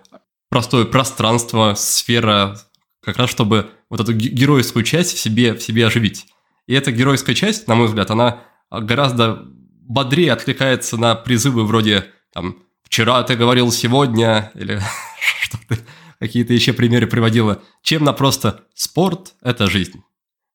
[0.50, 2.60] простое пространство, сфера,
[3.02, 6.26] как раз чтобы вот эту геройскую часть в себе, в себе оживить.
[6.68, 9.44] И эта геройская часть, на мой взгляд, она гораздо
[9.82, 14.82] бодрее откликается на призывы вроде там «вчера ты говорил сегодня» или
[16.20, 20.04] какие-то еще примеры приводила, чем на просто «спорт– это жизнь».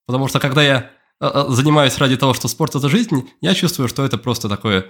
[0.06, 0.90] Потому что когда я
[1.20, 4.86] занимаюсь ради того, что спорт– это жизнь, я чувствую, что это просто такое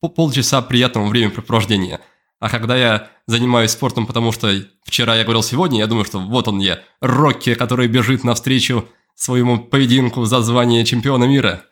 [0.00, 2.00] полчаса приятного времяпрепровождения.
[2.40, 4.52] А когда я занимаюсь спортом, потому что
[4.84, 9.58] вчера я говорил сегодня, я думаю, что вот он я, Рокки, который бежит навстречу своему
[9.58, 11.62] поединку за звание чемпиона мира.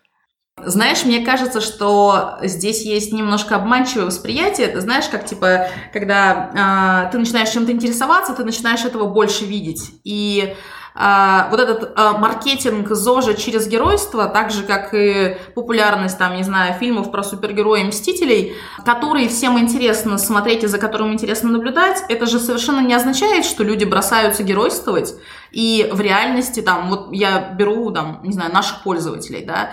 [0.64, 4.68] Знаешь, мне кажется, что здесь есть немножко обманчивое восприятие.
[4.68, 9.90] Ты знаешь, как типа, когда э, ты начинаешь чем-то интересоваться, ты начинаешь этого больше видеть.
[10.04, 10.54] И
[10.94, 16.42] а, вот этот а, маркетинг ЗОЖа через геройство, так же, как и популярность, там, не
[16.42, 18.54] знаю, фильмов про супергероев Мстителей,
[18.84, 23.62] которые всем интересно смотреть и за которым интересно наблюдать, это же совершенно не означает, что
[23.62, 25.14] люди бросаются геройствовать,
[25.52, 29.70] и в реальности, там, вот я беру, там, не знаю, наших пользователей, да,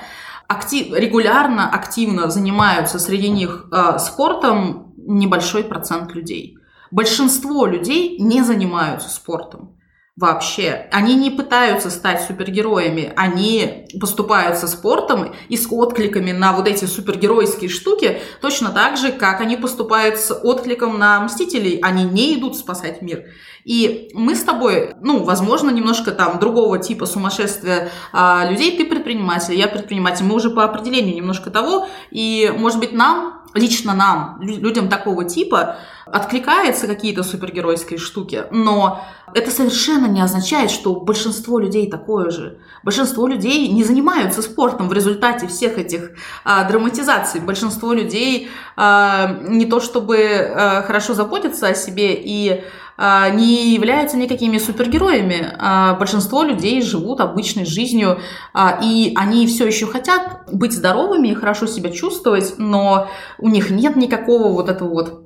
[0.47, 6.57] актив, регулярно, активно занимаются среди них э, спортом небольшой процент людей.
[6.89, 9.76] Большинство людей не занимаются спортом
[10.17, 10.87] вообще.
[10.91, 16.85] Они не пытаются стать супергероями, они поступают со спортом и с откликами на вот эти
[16.85, 21.79] супергеройские штуки, точно так же, как они поступают с откликом на Мстителей.
[21.83, 23.25] Они не идут спасать мир.
[23.67, 28.77] И мы с тобой, ну, возможно, немножко там другого типа сумасшествия а, людей.
[28.77, 30.23] Ты предприниматель, я предприниматель.
[30.23, 31.85] Мы уже по определению немножко того.
[32.09, 35.75] И, может быть, нам, лично нам, людям такого типа,
[36.05, 39.03] откликаются какие-то супергеройские штуки, но
[39.33, 42.59] это совершенно не означает, что большинство людей такое же.
[42.83, 46.11] Большинство людей не занимаются спортом в результате всех этих
[46.45, 47.41] а, драматизаций.
[47.41, 52.63] Большинство людей а, не то чтобы а, хорошо заботятся о себе и
[52.97, 55.53] не являются никакими супергероями.
[55.59, 58.19] А, большинство людей живут обычной жизнью,
[58.53, 63.07] а, и они все еще хотят быть здоровыми и хорошо себя чувствовать, но
[63.37, 65.23] у них нет никакого вот этого вот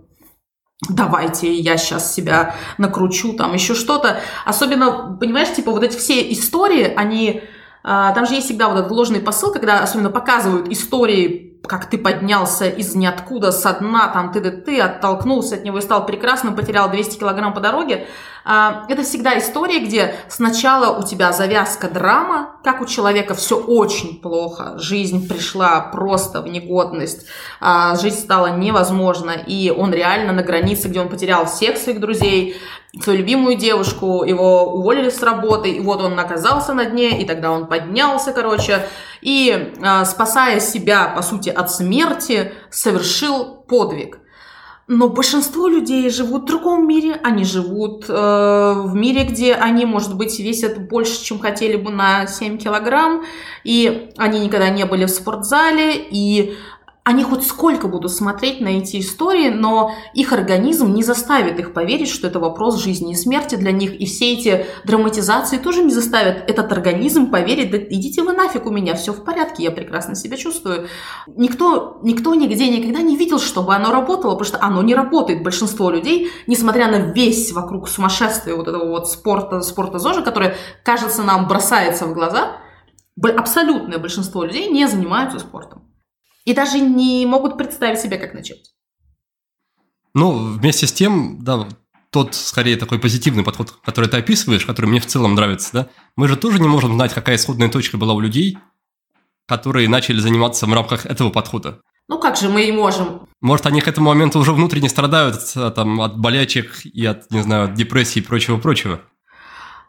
[0.89, 4.19] давайте я сейчас себя накручу, там еще что-то.
[4.45, 7.43] Особенно, понимаешь, типа вот эти все истории, они...
[7.84, 11.97] А, там же есть всегда вот этот ложный посыл, когда особенно показывают истории как ты
[11.97, 16.55] поднялся из ниоткуда со дна, там ты, ты, ты оттолкнулся от него и стал прекрасным,
[16.55, 18.07] потерял 200 килограмм по дороге.
[18.43, 24.19] А, это всегда история, где сначала у тебя завязка драма, как у человека все очень
[24.19, 27.27] плохо, жизнь пришла просто в негодность,
[27.59, 32.57] а, жизнь стала невозможна, и он реально на границе, где он потерял всех своих друзей,
[32.99, 37.51] свою любимую девушку, его уволили с работы, и вот он оказался на дне, и тогда
[37.51, 38.85] он поднялся, короче,
[39.22, 44.19] и, э, спасая себя, по сути, от смерти, совершил подвиг.
[44.88, 50.18] Но большинство людей живут в другом мире, они живут э, в мире, где они, может
[50.18, 53.23] быть, весят больше, чем хотели бы на 7 килограмм,
[53.64, 56.57] и они никогда не были в спортзале, и
[57.03, 62.09] они хоть сколько будут смотреть на эти истории, но их организм не заставит их поверить,
[62.09, 63.99] что это вопрос жизни и смерти для них.
[63.99, 68.69] И все эти драматизации тоже не заставят этот организм поверить, да идите вы нафиг у
[68.69, 70.89] меня, все в порядке, я прекрасно себя чувствую.
[71.25, 75.41] Никто, никто нигде никогда не видел, чтобы оно работало, потому что оно не работает.
[75.41, 80.51] Большинство людей, несмотря на весь вокруг сумасшествия вот этого вот спорта, спорта ЗОЖа, который,
[80.83, 82.57] кажется, нам бросается в глаза,
[83.19, 85.80] абсолютное большинство людей не занимаются спортом.
[86.45, 88.73] И даже не могут представить себе, как начать.
[90.13, 91.68] Ну, вместе с тем, да,
[92.09, 96.27] тот, скорее, такой позитивный подход, который ты описываешь, который мне в целом нравится, да, мы
[96.27, 98.57] же тоже не можем знать, какая исходная точка была у людей,
[99.47, 101.81] которые начали заниматься в рамках этого подхода.
[102.09, 103.27] Ну как же мы и можем?
[103.39, 107.65] Может, они к этому моменту уже внутренне страдают там, от болячек и от, не знаю,
[107.65, 109.01] от депрессии и прочего-прочего.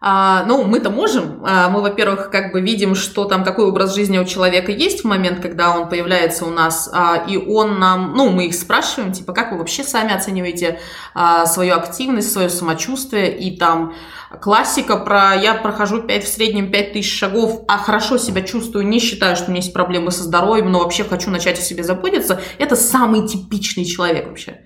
[0.05, 1.45] А, ну, мы-то можем.
[1.47, 5.05] А, мы, во-первых, как бы видим, что там, какой образ жизни у человека есть в
[5.05, 9.33] момент, когда он появляется у нас, а, и он нам, ну, мы их спрашиваем, типа,
[9.33, 10.81] как вы вообще сами оцениваете
[11.15, 13.95] а, свою активность, свое самочувствие, и там
[14.41, 18.99] классика про я прохожу 5 в среднем 5 тысяч шагов, а хорошо себя чувствую, не
[18.99, 22.41] считаю, что у меня есть проблемы со здоровьем, но вообще хочу начать о себе заботиться,
[22.59, 24.63] это самый типичный человек вообще.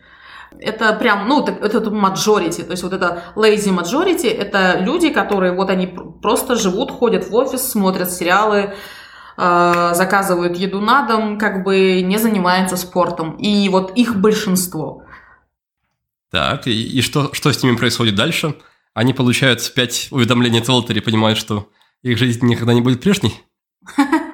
[0.59, 5.71] Это прям, ну, это, majority, то есть вот это lazy majority, это люди, которые вот
[5.71, 8.75] они просто живут, ходят в офис, смотрят сериалы,
[9.37, 13.37] э, заказывают еду на дом, как бы не занимаются спортом.
[13.37, 15.03] И вот их большинство.
[16.31, 18.55] Так, и, и что, что с ними происходит дальше?
[18.95, 20.69] Они получают 5 уведомлений от
[21.01, 21.69] понимают, что
[22.03, 23.43] их жизнь никогда не будет прежней?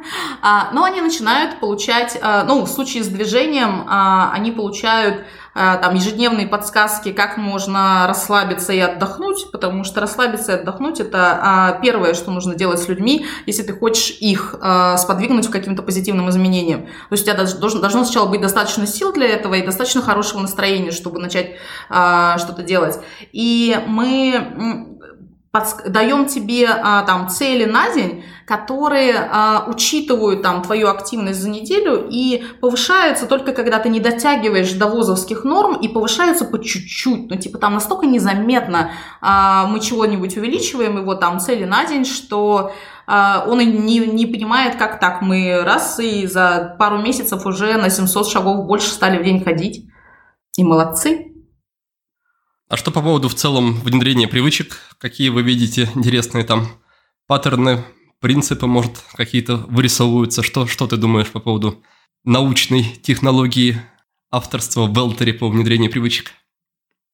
[0.44, 5.24] А, но они начинают получать, а, ну, в случае с движением, а, они получают
[5.54, 12.14] там ежедневные подсказки, как можно расслабиться и отдохнуть, потому что расслабиться и отдохнуть это первое,
[12.14, 14.54] что нужно делать с людьми, если ты хочешь их
[14.98, 16.82] сподвигнуть к каким-то позитивным изменениям.
[16.82, 20.40] То есть у тебя должно, должно сначала быть достаточно сил для этого и достаточно хорошего
[20.40, 21.56] настроения, чтобы начать
[21.88, 22.98] что-то делать.
[23.32, 24.91] И мы
[25.86, 32.08] даем тебе а, там цели на день, которые а, учитывают там твою активность за неделю
[32.10, 37.36] и повышаются только когда ты не дотягиваешь до вузовских норм и повышаются по чуть-чуть, ну
[37.36, 42.72] типа там настолько незаметно а, мы чего-нибудь увеличиваем его там цели на день, что
[43.06, 47.90] а, он не, не понимает, как так мы раз и за пару месяцев уже на
[47.90, 49.86] 700 шагов больше стали в день ходить.
[50.56, 51.31] И молодцы.
[52.72, 54.78] А что по поводу в целом внедрения привычек?
[54.96, 56.68] Какие вы видите интересные там
[57.26, 57.84] паттерны,
[58.18, 60.42] принципы, может, какие-то вырисовываются?
[60.42, 61.82] Что, что ты думаешь по поводу
[62.24, 63.76] научной технологии
[64.30, 66.30] авторства Велтери по внедрению привычек?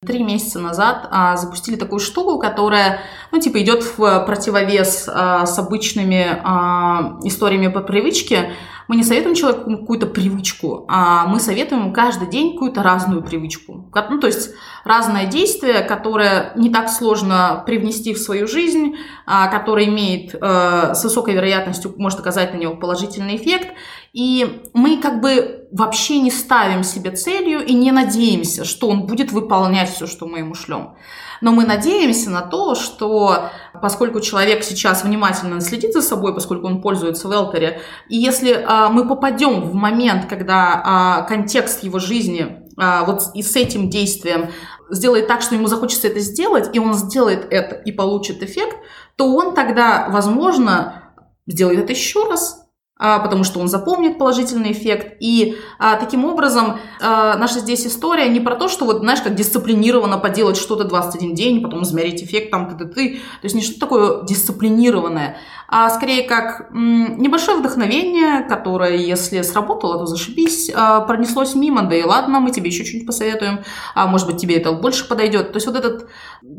[0.07, 3.01] Три месяца назад а, запустили такую штуку, которая,
[3.33, 8.53] ну, типа, идет в противовес а, с обычными а, историями по привычке.
[8.89, 13.91] Мы не советуем человеку какую-то привычку, а мы советуем каждый день какую-то разную привычку.
[14.11, 14.53] Ну, то есть
[14.83, 18.97] разное действие, которое не так сложно привнести в свою жизнь,
[19.27, 23.69] а, которое имеет а, с высокой вероятностью, может оказать на него положительный эффект.
[24.15, 29.33] И мы как бы вообще не ставим себе целью и не надеемся, что он будет
[29.33, 30.95] выполнять все, что мы ему шлем.
[31.41, 36.83] Но мы надеемся на то, что поскольку человек сейчас внимательно следит за собой, поскольку он
[36.83, 43.05] пользуется Велтере, и если а, мы попадем в момент, когда а, контекст его жизни а,
[43.05, 44.51] вот и с этим действием
[44.91, 48.77] сделает так, что ему захочется это сделать, и он сделает это и получит эффект,
[49.17, 51.13] то он тогда, возможно,
[51.47, 52.68] сделает это еще раз,
[52.99, 55.17] потому что он запомнит положительный эффект.
[55.21, 59.35] И а, таким образом а, наша здесь история не про то, что вот, знаешь, как
[59.35, 63.15] дисциплинированно поделать что-то 21 день, потом измерить эффект, там, ты, ты.
[63.15, 65.39] То есть не что такое дисциплинированное,
[65.69, 71.95] а скорее как м, небольшое вдохновение, которое, если сработало, то зашибись, а, пронеслось мимо, да
[71.95, 73.61] и ладно, мы тебе еще что-нибудь посоветуем,
[73.95, 75.53] а может быть тебе это больше подойдет.
[75.53, 76.09] То есть вот этот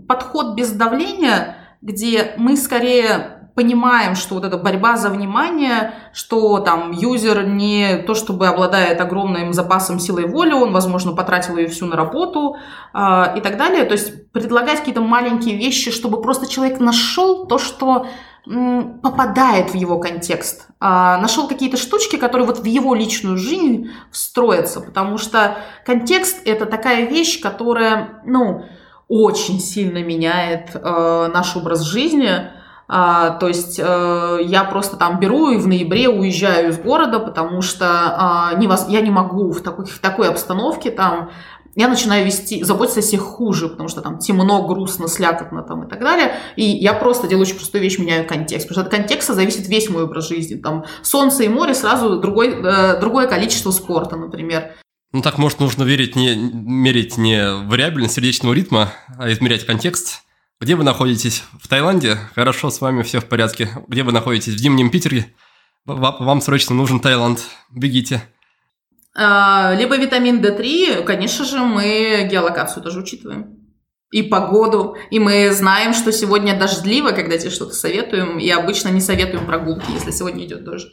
[0.07, 6.91] подход без давления, где мы скорее понимаем, что вот эта борьба за внимание, что там
[6.91, 11.97] юзер не то чтобы обладает огромным запасом силы воли, он, возможно, потратил ее всю на
[11.97, 12.55] работу
[12.93, 13.83] э, и так далее.
[13.83, 18.05] То есть предлагать какие-то маленькие вещи, чтобы просто человек нашел то, что
[19.03, 24.79] попадает в его контекст, э, нашел какие-то штучки, которые вот в его личную жизнь встроятся,
[24.79, 28.63] потому что контекст это такая вещь, которая, ну,
[29.09, 32.51] очень сильно меняет э, наш образ жизни,
[32.91, 37.61] а, то есть э, я просто там беру и в ноябре уезжаю из города, потому
[37.61, 38.87] что а, не воз...
[38.89, 41.29] я не могу в такой, в такой обстановке там
[41.75, 45.89] я начинаю вести, заботиться о себе хуже, потому что там темно, грустно, слякотно там и
[45.89, 46.33] так далее.
[46.55, 48.67] И я просто делаю очень простую вещь, меняю контекст.
[48.67, 50.55] Потому что от контекста зависит весь мой образ жизни.
[50.55, 54.71] Там солнце и море, сразу другой, э, другое количество спорта, например.
[55.13, 60.23] Ну так, может, нужно верить не, мерить не вариабельность сердечного ритма, а измерять контекст.
[60.61, 61.43] Где вы находитесь?
[61.57, 62.17] В Таиланде?
[62.35, 63.69] Хорошо, с вами все в порядке.
[63.87, 64.55] Где вы находитесь?
[64.55, 65.33] В зимнем Питере?
[65.85, 67.45] Вам срочно нужен Таиланд.
[67.71, 68.21] Бегите.
[69.15, 73.57] А, либо витамин D3, конечно же, мы геолокацию тоже учитываем.
[74.11, 74.97] И погоду.
[75.11, 78.37] И мы знаем, что сегодня дождливо, когда тебе что-то советуем.
[78.37, 80.89] И обычно не советуем прогулки, если сегодня идет дождь.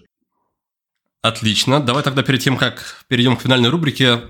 [1.23, 1.81] Отлично.
[1.81, 4.21] Давай тогда перед тем, как перейдем к финальной рубрике,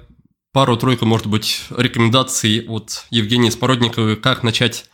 [0.53, 4.87] пару-тройку, может быть, рекомендаций от Евгении Спородниковой, как начать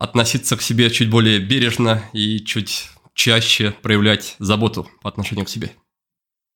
[0.00, 5.72] относиться к себе чуть более бережно и чуть чаще проявлять заботу по отношению к себе.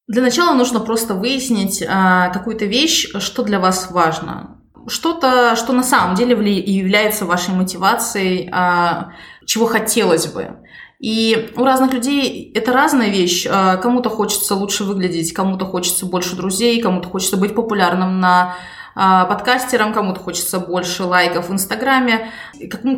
[0.09, 4.61] Для начала нужно просто выяснить а, какую-то вещь, что для вас важно.
[4.87, 9.13] Что-то, что на самом деле является вашей мотивацией, а,
[9.47, 10.57] чего хотелось бы.
[10.99, 13.47] И у разных людей это разная вещь.
[13.47, 18.57] А, кому-то хочется лучше выглядеть, кому-то хочется больше друзей, кому-то хочется быть популярным на
[18.95, 22.31] а, подкастером, кому-то хочется больше лайков в Инстаграме,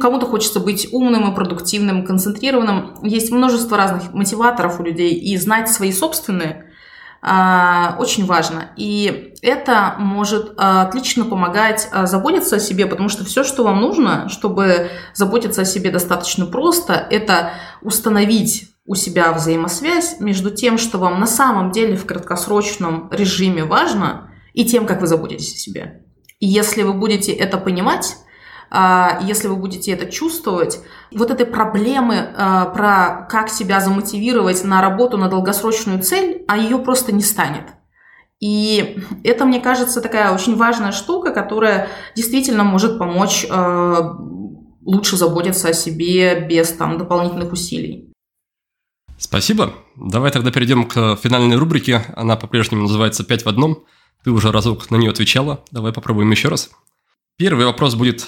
[0.01, 2.99] кому-то хочется быть умным и продуктивным, концентрированным.
[3.03, 6.71] Есть множество разных мотиваторов у людей, и знать свои собственные
[7.23, 8.71] а, очень важно.
[8.77, 14.29] И это может а, отлично помогать заботиться о себе, потому что все, что вам нужно,
[14.29, 21.19] чтобы заботиться о себе достаточно просто, это установить у себя взаимосвязь между тем, что вам
[21.19, 24.26] на самом деле в краткосрочном режиме важно,
[24.57, 26.03] и тем, как вы заботитесь о себе.
[26.41, 28.17] И если вы будете это понимать,
[28.71, 30.81] а, если вы будете это чувствовать,
[31.15, 36.79] вот этой проблемы а, про как себя замотивировать на работу, на долгосрочную цель, а ее
[36.79, 37.65] просто не станет.
[38.41, 44.17] И это, мне кажется, такая очень важная штука, которая действительно может помочь а,
[44.85, 48.11] лучше заботиться о себе без там, дополнительных усилий.
[49.19, 49.75] Спасибо.
[49.97, 52.03] Давай тогда перейдем к финальной рубрике.
[52.17, 53.85] Она по-прежнему называется «Пять в одном».
[54.27, 55.63] Ты уже разок на нее отвечала.
[55.71, 56.71] Давай попробуем еще раз.
[57.39, 58.27] Первый вопрос будет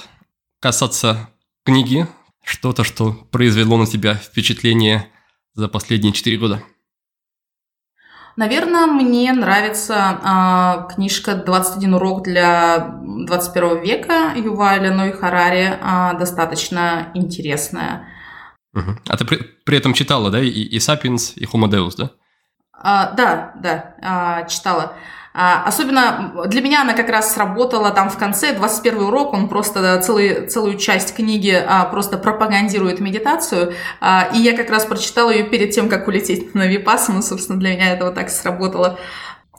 [0.61, 1.29] касаться
[1.65, 2.07] книги,
[2.45, 5.11] что-то, что произвело на тебя впечатление
[5.55, 6.63] за последние четыре года?
[8.37, 17.11] Наверное, мне нравится э, книжка «21 урок для 21 века» Юваля Ной Харари, э, достаточно
[17.15, 18.07] интересная.
[18.73, 18.99] Угу.
[19.09, 22.11] А ты при, при этом читала, да, и, и «Сапиенс», и «Homo Deus», да?
[22.73, 24.95] А, да, да, э, читала.
[24.95, 30.01] А, особенно для меня она как раз сработала там в конце, 21 урок, он просто
[30.01, 35.45] целый, целую часть книги а, просто пропагандирует медитацию, а, и я как раз прочитала ее
[35.45, 38.99] перед тем, как улететь на Випассану, собственно, для меня это вот так сработало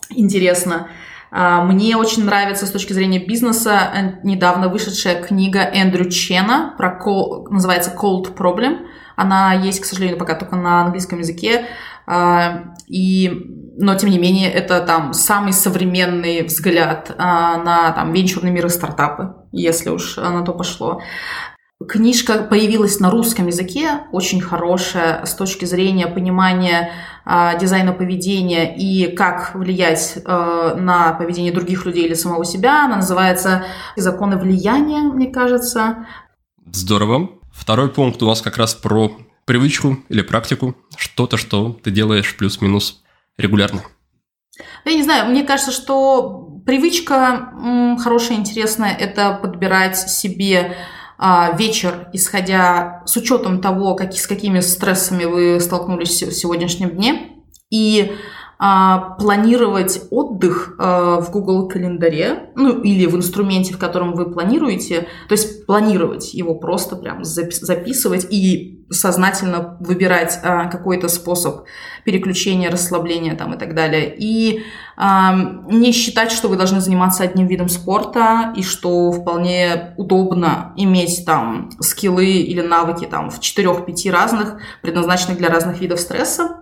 [0.10, 0.89] интересно.
[1.31, 6.99] Мне очень нравится с точки зрения бизнеса э, недавно вышедшая книга Эндрю Чена, про
[7.51, 8.88] называется Cold Problem.
[9.15, 11.68] Она есть, к сожалению, пока только на английском языке.
[12.90, 18.66] И но тем не менее это там самый современный взгляд а, на там венчурный мир
[18.66, 21.02] и стартапы, если уж на то пошло.
[21.88, 26.91] Книжка появилась на русском языке, очень хорошая с точки зрения понимания
[27.24, 32.84] а, дизайна поведения и как влиять а, на поведение других людей или самого себя.
[32.84, 33.64] Она называется
[33.95, 36.06] «Законы влияния», мне кажется.
[36.70, 37.30] Здорово.
[37.53, 39.11] Второй пункт у нас как раз про
[39.49, 43.01] привычку или практику, что-то, что ты делаешь плюс-минус
[43.35, 43.81] регулярно?
[44.85, 50.77] Я не знаю, мне кажется, что привычка м, хорошая, интересная, это подбирать себе
[51.17, 57.31] а, вечер, исходя с учетом того, как, с какими стрессами вы столкнулись в сегодняшнем дне,
[57.71, 58.11] и
[58.61, 65.07] а, планировать отдых а, в Google календаре, ну или в инструменте, в котором вы планируете,
[65.30, 71.68] то есть планировать его просто прям записывать и сознательно выбирать а, какой-то способ
[72.03, 74.14] переключения, расслабления там и так далее.
[74.18, 74.64] И
[74.98, 81.69] не считать, что вы должны заниматься одним видом спорта и что вполне удобно иметь там
[81.80, 86.57] скиллы или навыки там в 4-5 разных, предназначенных для разных видов стресса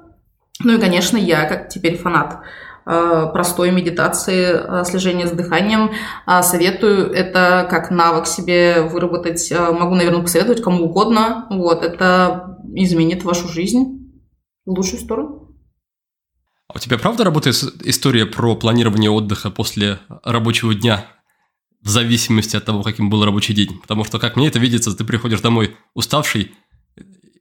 [0.59, 2.39] ну и, конечно, я, как теперь фанат
[2.85, 5.91] э, простой медитации, э, слежения с дыханием.
[6.25, 9.51] Э, советую это как навык себе выработать.
[9.51, 11.47] Могу, наверное, посоветовать кому угодно.
[11.49, 14.11] Вот, это изменит вашу жизнь
[14.65, 15.55] в лучшую сторону.
[16.69, 21.05] А у тебя правда работает история про планирование отдыха после рабочего дня?
[21.81, 23.79] В зависимости от того, каким был рабочий день.
[23.79, 26.51] Потому что, как мне это видится, ты приходишь домой уставший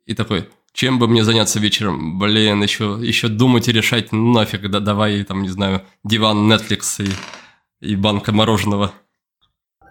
[0.04, 2.18] и такой, чем бы мне заняться вечером?
[2.18, 7.02] Блин, еще, еще думать и решать, ну нафиг, да, давай, там, не знаю, диван, Netflix
[7.02, 7.10] и,
[7.80, 8.92] и банка мороженого.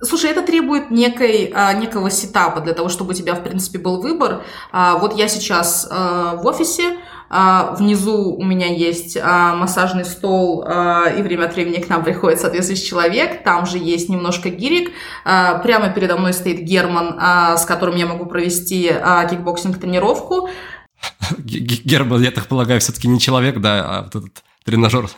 [0.02, 4.02] Слушай, это требует некой, а, некого сетапа для того, чтобы у тебя, в принципе, был
[4.02, 4.44] выбор.
[4.72, 6.98] А, вот я сейчас а, в офисе,
[7.28, 13.44] внизу у меня есть массажный стол, и время от времени к нам приходит соответствующий человек,
[13.44, 14.92] там же есть немножко гирик,
[15.24, 18.92] прямо передо мной стоит Герман, с которым я могу провести
[19.32, 20.50] кикбоксинг-тренировку.
[21.40, 25.10] Герман, я так полагаю, все-таки не человек, да, а вот этот тренажер.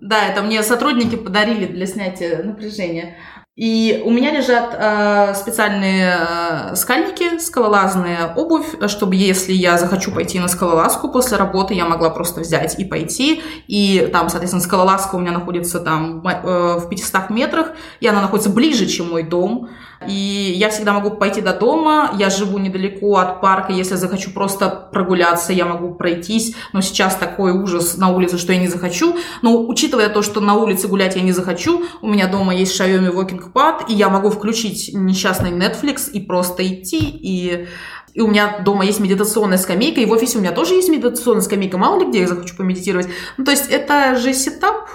[0.00, 3.16] Да, это мне сотрудники подарили для снятия напряжения.
[3.54, 10.40] И у меня лежат э, специальные э, скальники, скалолазная обувь, чтобы если я захочу пойти
[10.40, 13.42] на скалолазку после работы, я могла просто взять и пойти.
[13.68, 18.48] И там, соответственно, скалолазка у меня находится там э, в 500 метрах, и она находится
[18.48, 19.68] ближе, чем мой дом.
[20.08, 24.88] И я всегда могу пойти до дома, я живу недалеко от парка, если захочу просто
[24.92, 29.16] прогуляться, я могу пройтись, но сейчас такой ужас на улице, что я не захочу.
[29.42, 33.12] Но учитывая то, что на улице гулять я не захочу, у меня дома есть Xiaomi
[33.12, 37.66] Walking Pad, и я могу включить несчастный Netflix и просто идти, и
[38.14, 41.42] и у меня дома есть медитационная скамейка, и в офисе у меня тоже есть медитационная
[41.42, 43.08] скамейка, мало ли где я захочу помедитировать.
[43.38, 44.88] Ну, то есть это же сетап,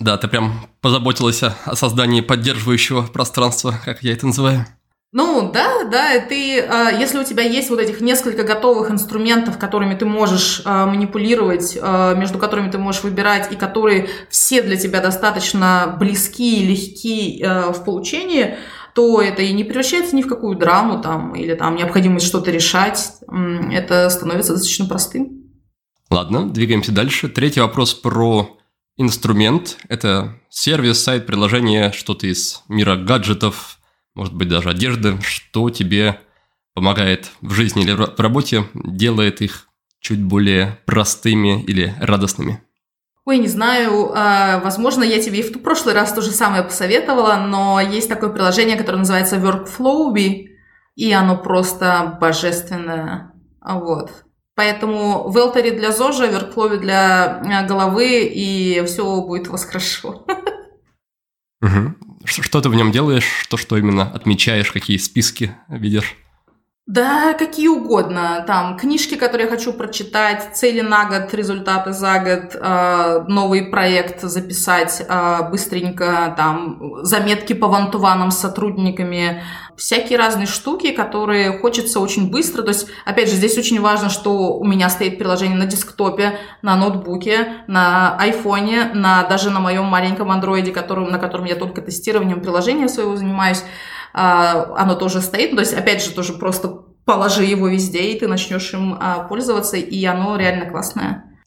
[0.00, 4.66] да, ты прям позаботилась о создании поддерживающего пространства, как я это называю.
[5.12, 9.94] Ну, да, да, ты, а, если у тебя есть вот этих несколько готовых инструментов, которыми
[9.94, 15.00] ты можешь а, манипулировать, а, между которыми ты можешь выбирать, и которые все для тебя
[15.00, 18.56] достаточно близки и легки в получении,
[18.94, 23.12] то это и не превращается ни в какую драму там, или там необходимость что-то решать.
[23.72, 25.44] Это становится достаточно простым.
[26.10, 27.28] Ладно, двигаемся дальше.
[27.28, 28.55] Третий вопрос про
[28.96, 33.78] инструмент, это сервис, сайт, приложение, что-то из мира гаджетов,
[34.14, 36.20] может быть, даже одежды, что тебе
[36.74, 39.68] помогает в жизни или в работе, делает их
[40.00, 42.62] чуть более простыми или радостными.
[43.24, 47.34] Ой, не знаю, а, возможно, я тебе и в прошлый раз то же самое посоветовала,
[47.36, 50.46] но есть такое приложение, которое называется Workflowby,
[50.94, 53.32] и оно просто божественное.
[53.60, 54.25] Вот.
[54.56, 60.26] Поэтому в Элтере для ЗОЖа, Веркфлове для э, головы, и все будет у вас хорошо.
[62.24, 63.26] Что ты в нем делаешь?
[63.42, 64.72] Что, что именно отмечаешь?
[64.72, 66.16] Какие списки видишь?
[66.86, 68.44] Да, какие угодно.
[68.46, 74.22] Там книжки, которые я хочу прочитать, цели на год, результаты за год, э, новый проект
[74.22, 79.42] записать э, быстренько, там заметки по вантуванам с сотрудниками,
[79.76, 82.62] всякие разные штуки, которые хочется очень быстро.
[82.62, 86.76] То есть, опять же, здесь очень важно, что у меня стоит приложение на десктопе, на
[86.76, 92.86] ноутбуке, на айфоне, на, даже на моем маленьком андроиде, на котором я только тестированием приложения
[92.86, 93.64] своего занимаюсь.
[94.18, 95.50] А, оно тоже стоит.
[95.50, 96.68] То есть, опять же, тоже просто
[97.04, 101.38] положи его везде, и ты начнешь им а, пользоваться, и оно реально классное.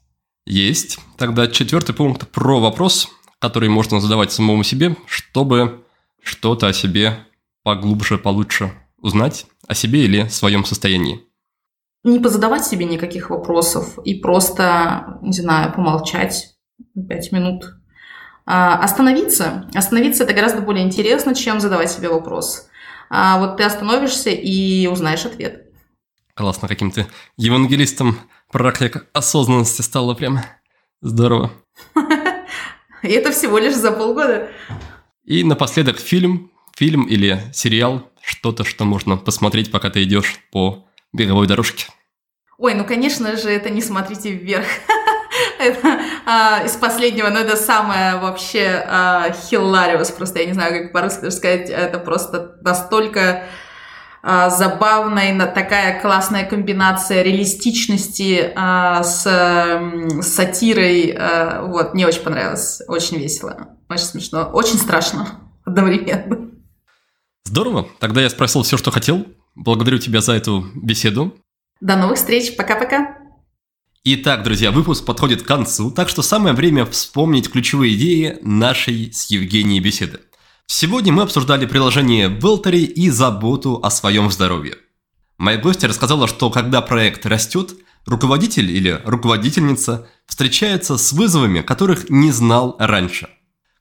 [0.45, 0.99] Есть.
[1.17, 3.09] Тогда четвертый пункт про вопрос,
[3.39, 5.83] который можно задавать самому себе, чтобы
[6.21, 7.25] что-то о себе
[7.63, 8.71] поглубже, получше
[9.01, 11.21] узнать о себе или своем состоянии.
[12.03, 16.55] Не позадавать себе никаких вопросов и просто, не знаю, помолчать
[17.07, 17.78] пять минут.
[18.51, 19.69] А, остановиться.
[19.75, 22.67] Остановиться это гораздо более интересно, чем задавать себе вопрос.
[23.11, 25.67] А вот ты остановишься и узнаешь ответ.
[26.33, 27.05] Классно, каким ты
[27.37, 28.17] евангелистом
[28.51, 30.39] практик осознанности стало прям
[30.99, 31.51] здорово.
[33.03, 34.49] И это всего лишь за полгода.
[35.25, 41.45] И напоследок фильм, фильм или сериал, что-то, что можно посмотреть, пока ты идешь по беговой
[41.45, 41.85] дорожке.
[42.57, 44.65] Ой, ну, конечно же, это не смотрите вверх.
[45.59, 50.39] это а, из последнего, но это самое вообще а, хилариус, просто.
[50.39, 53.43] Я не знаю, как по-русски даже сказать, это просто настолько
[54.21, 62.81] а, забавная, такая классная комбинация реалистичности а, с, с сатирой, а, вот, мне очень понравилось,
[62.87, 66.49] очень весело, очень смешно, очень страшно одновременно.
[67.45, 69.25] Здорово, тогда я спросил все, что хотел,
[69.55, 71.35] благодарю тебя за эту беседу.
[71.79, 73.18] До новых встреч, пока-пока.
[74.11, 79.29] Итак, друзья, выпуск подходит к концу, так что самое время вспомнить ключевые идеи нашей с
[79.29, 80.19] Евгенией беседы.
[80.65, 84.77] Сегодня мы обсуждали приложение Велтери и заботу о своем здоровье.
[85.37, 87.75] Моя гостья рассказала, что когда проект растет,
[88.07, 93.29] руководитель или руководительница встречается с вызовами, которых не знал раньше.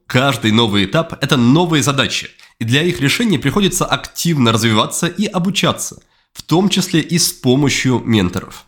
[0.07, 2.29] Каждый новый этап– это новые задачи,
[2.59, 6.03] и для их решения приходится активно развиваться и обучаться,
[6.35, 8.67] в том числе и с помощью менторов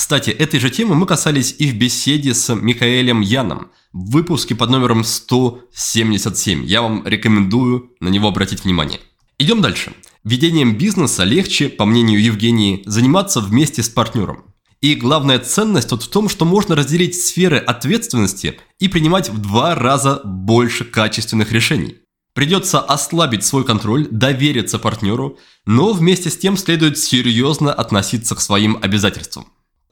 [0.00, 4.70] кстати, этой же темы мы касались и в беседе с Михаэлем Яном в выпуске под
[4.70, 6.64] номером 177.
[6.64, 8.98] Я вам рекомендую на него обратить внимание.
[9.36, 9.92] Идем дальше.
[10.24, 14.44] Ведением бизнеса легче, по мнению Евгении, заниматься вместе с партнером.
[14.80, 19.74] И главная ценность тут в том, что можно разделить сферы ответственности и принимать в два
[19.74, 21.96] раза больше качественных решений.
[22.32, 28.78] Придется ослабить свой контроль, довериться партнеру, но вместе с тем следует серьезно относиться к своим
[28.80, 29.44] обязательствам.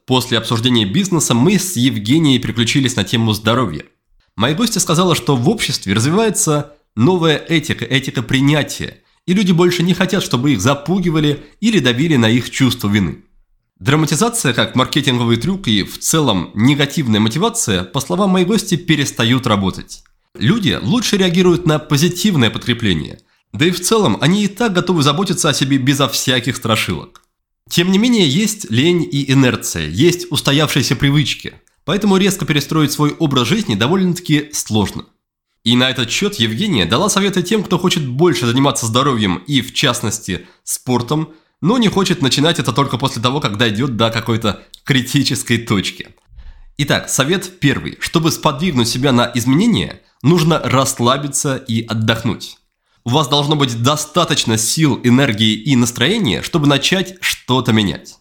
[0.09, 3.83] После обсуждения бизнеса мы с Евгенией переключились на тему здоровья.
[4.35, 9.93] Моя гостья сказала, что в обществе развивается новая этика, этика принятия, и люди больше не
[9.93, 13.19] хотят, чтобы их запугивали или давили на их чувство вины.
[13.79, 20.01] Драматизация как маркетинговый трюк и в целом негативная мотивация, по словам моей гости, перестают работать.
[20.33, 23.19] Люди лучше реагируют на позитивное подкрепление,
[23.53, 27.21] да и в целом они и так готовы заботиться о себе безо всяких страшилок.
[27.69, 31.53] Тем не менее, есть лень и инерция, есть устоявшиеся привычки,
[31.85, 35.05] поэтому резко перестроить свой образ жизни довольно-таки сложно.
[35.63, 39.73] И на этот счет Евгения дала советы тем, кто хочет больше заниматься здоровьем и, в
[39.73, 41.29] частности, спортом,
[41.61, 46.07] но не хочет начинать это только после того, как дойдет до какой-то критической точки.
[46.77, 47.97] Итак, совет первый.
[47.99, 52.58] Чтобы сподвигнуть себя на изменения, нужно расслабиться и отдохнуть.
[53.05, 58.17] У вас должно быть достаточно сил, энергии и настроения, чтобы начать что-то менять.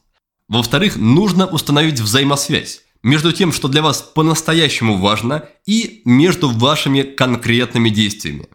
[0.49, 7.91] Во-вторых, нужно установить взаимосвязь между тем, что для вас по-настоящему важно, и между вашими конкретными
[7.91, 8.47] действиями.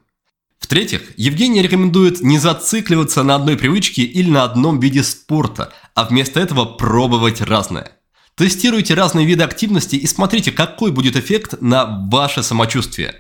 [0.60, 6.40] В-третьих, Евгений рекомендует не зацикливаться на одной привычке или на одном виде спорта, а вместо
[6.40, 7.92] этого пробовать разное.
[8.36, 13.16] Тестируйте разные виды активности и смотрите, какой будет эффект на ваше самочувствие.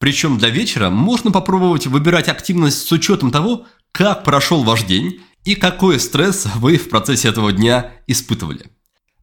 [0.00, 5.54] Причем для вечера можно попробовать выбирать активность с учетом того, как прошел ваш день и
[5.54, 8.70] какой стресс вы в процессе этого дня испытывали.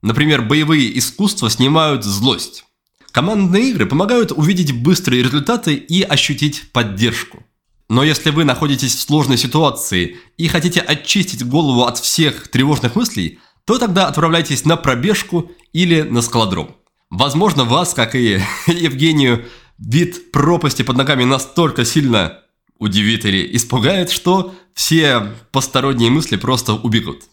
[0.03, 2.63] Например, боевые искусства снимают злость.
[3.11, 7.43] Командные игры помогают увидеть быстрые результаты и ощутить поддержку.
[7.89, 13.39] Но если вы находитесь в сложной ситуации и хотите очистить голову от всех тревожных мыслей,
[13.65, 16.75] то тогда отправляйтесь на пробежку или на скалодром.
[17.09, 19.45] Возможно, вас, как и Евгению,
[19.77, 22.39] вид пропасти под ногами настолько сильно
[22.79, 27.23] удивит или испугает, что все посторонние мысли просто убегут.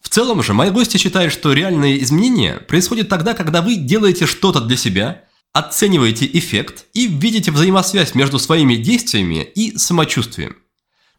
[0.00, 4.60] В целом же, мои гости считают, что реальные изменения происходят тогда, когда вы делаете что-то
[4.60, 10.56] для себя, оцениваете эффект и видите взаимосвязь между своими действиями и самочувствием.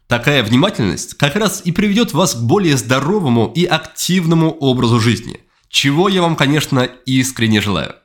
[0.06, 6.08] Такая внимательность как раз и приведет вас к более здоровому и активному образу жизни, чего
[6.08, 7.96] я вам, конечно, искренне желаю.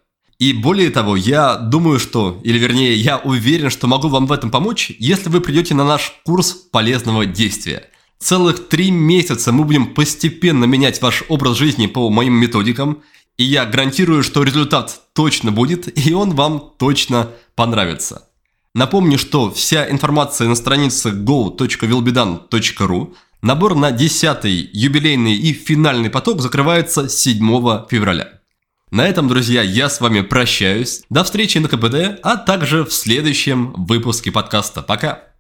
[0.42, 4.50] И более того, я думаю, что, или вернее, я уверен, что могу вам в этом
[4.50, 7.92] помочь, если вы придете на наш курс полезного действия.
[8.18, 13.04] Целых три месяца мы будем постепенно менять ваш образ жизни по моим методикам,
[13.38, 18.28] и я гарантирую, что результат точно будет, и он вам точно понравится.
[18.74, 23.14] Напомню, что вся информация на странице go.vilbedan.ru
[23.44, 27.38] Набор на 10 юбилейный и финальный поток закрывается 7
[27.92, 28.41] февраля.
[28.92, 31.04] На этом, друзья, я с вами прощаюсь.
[31.10, 34.82] До встречи на КПД, а также в следующем выпуске подкаста.
[34.82, 35.31] Пока!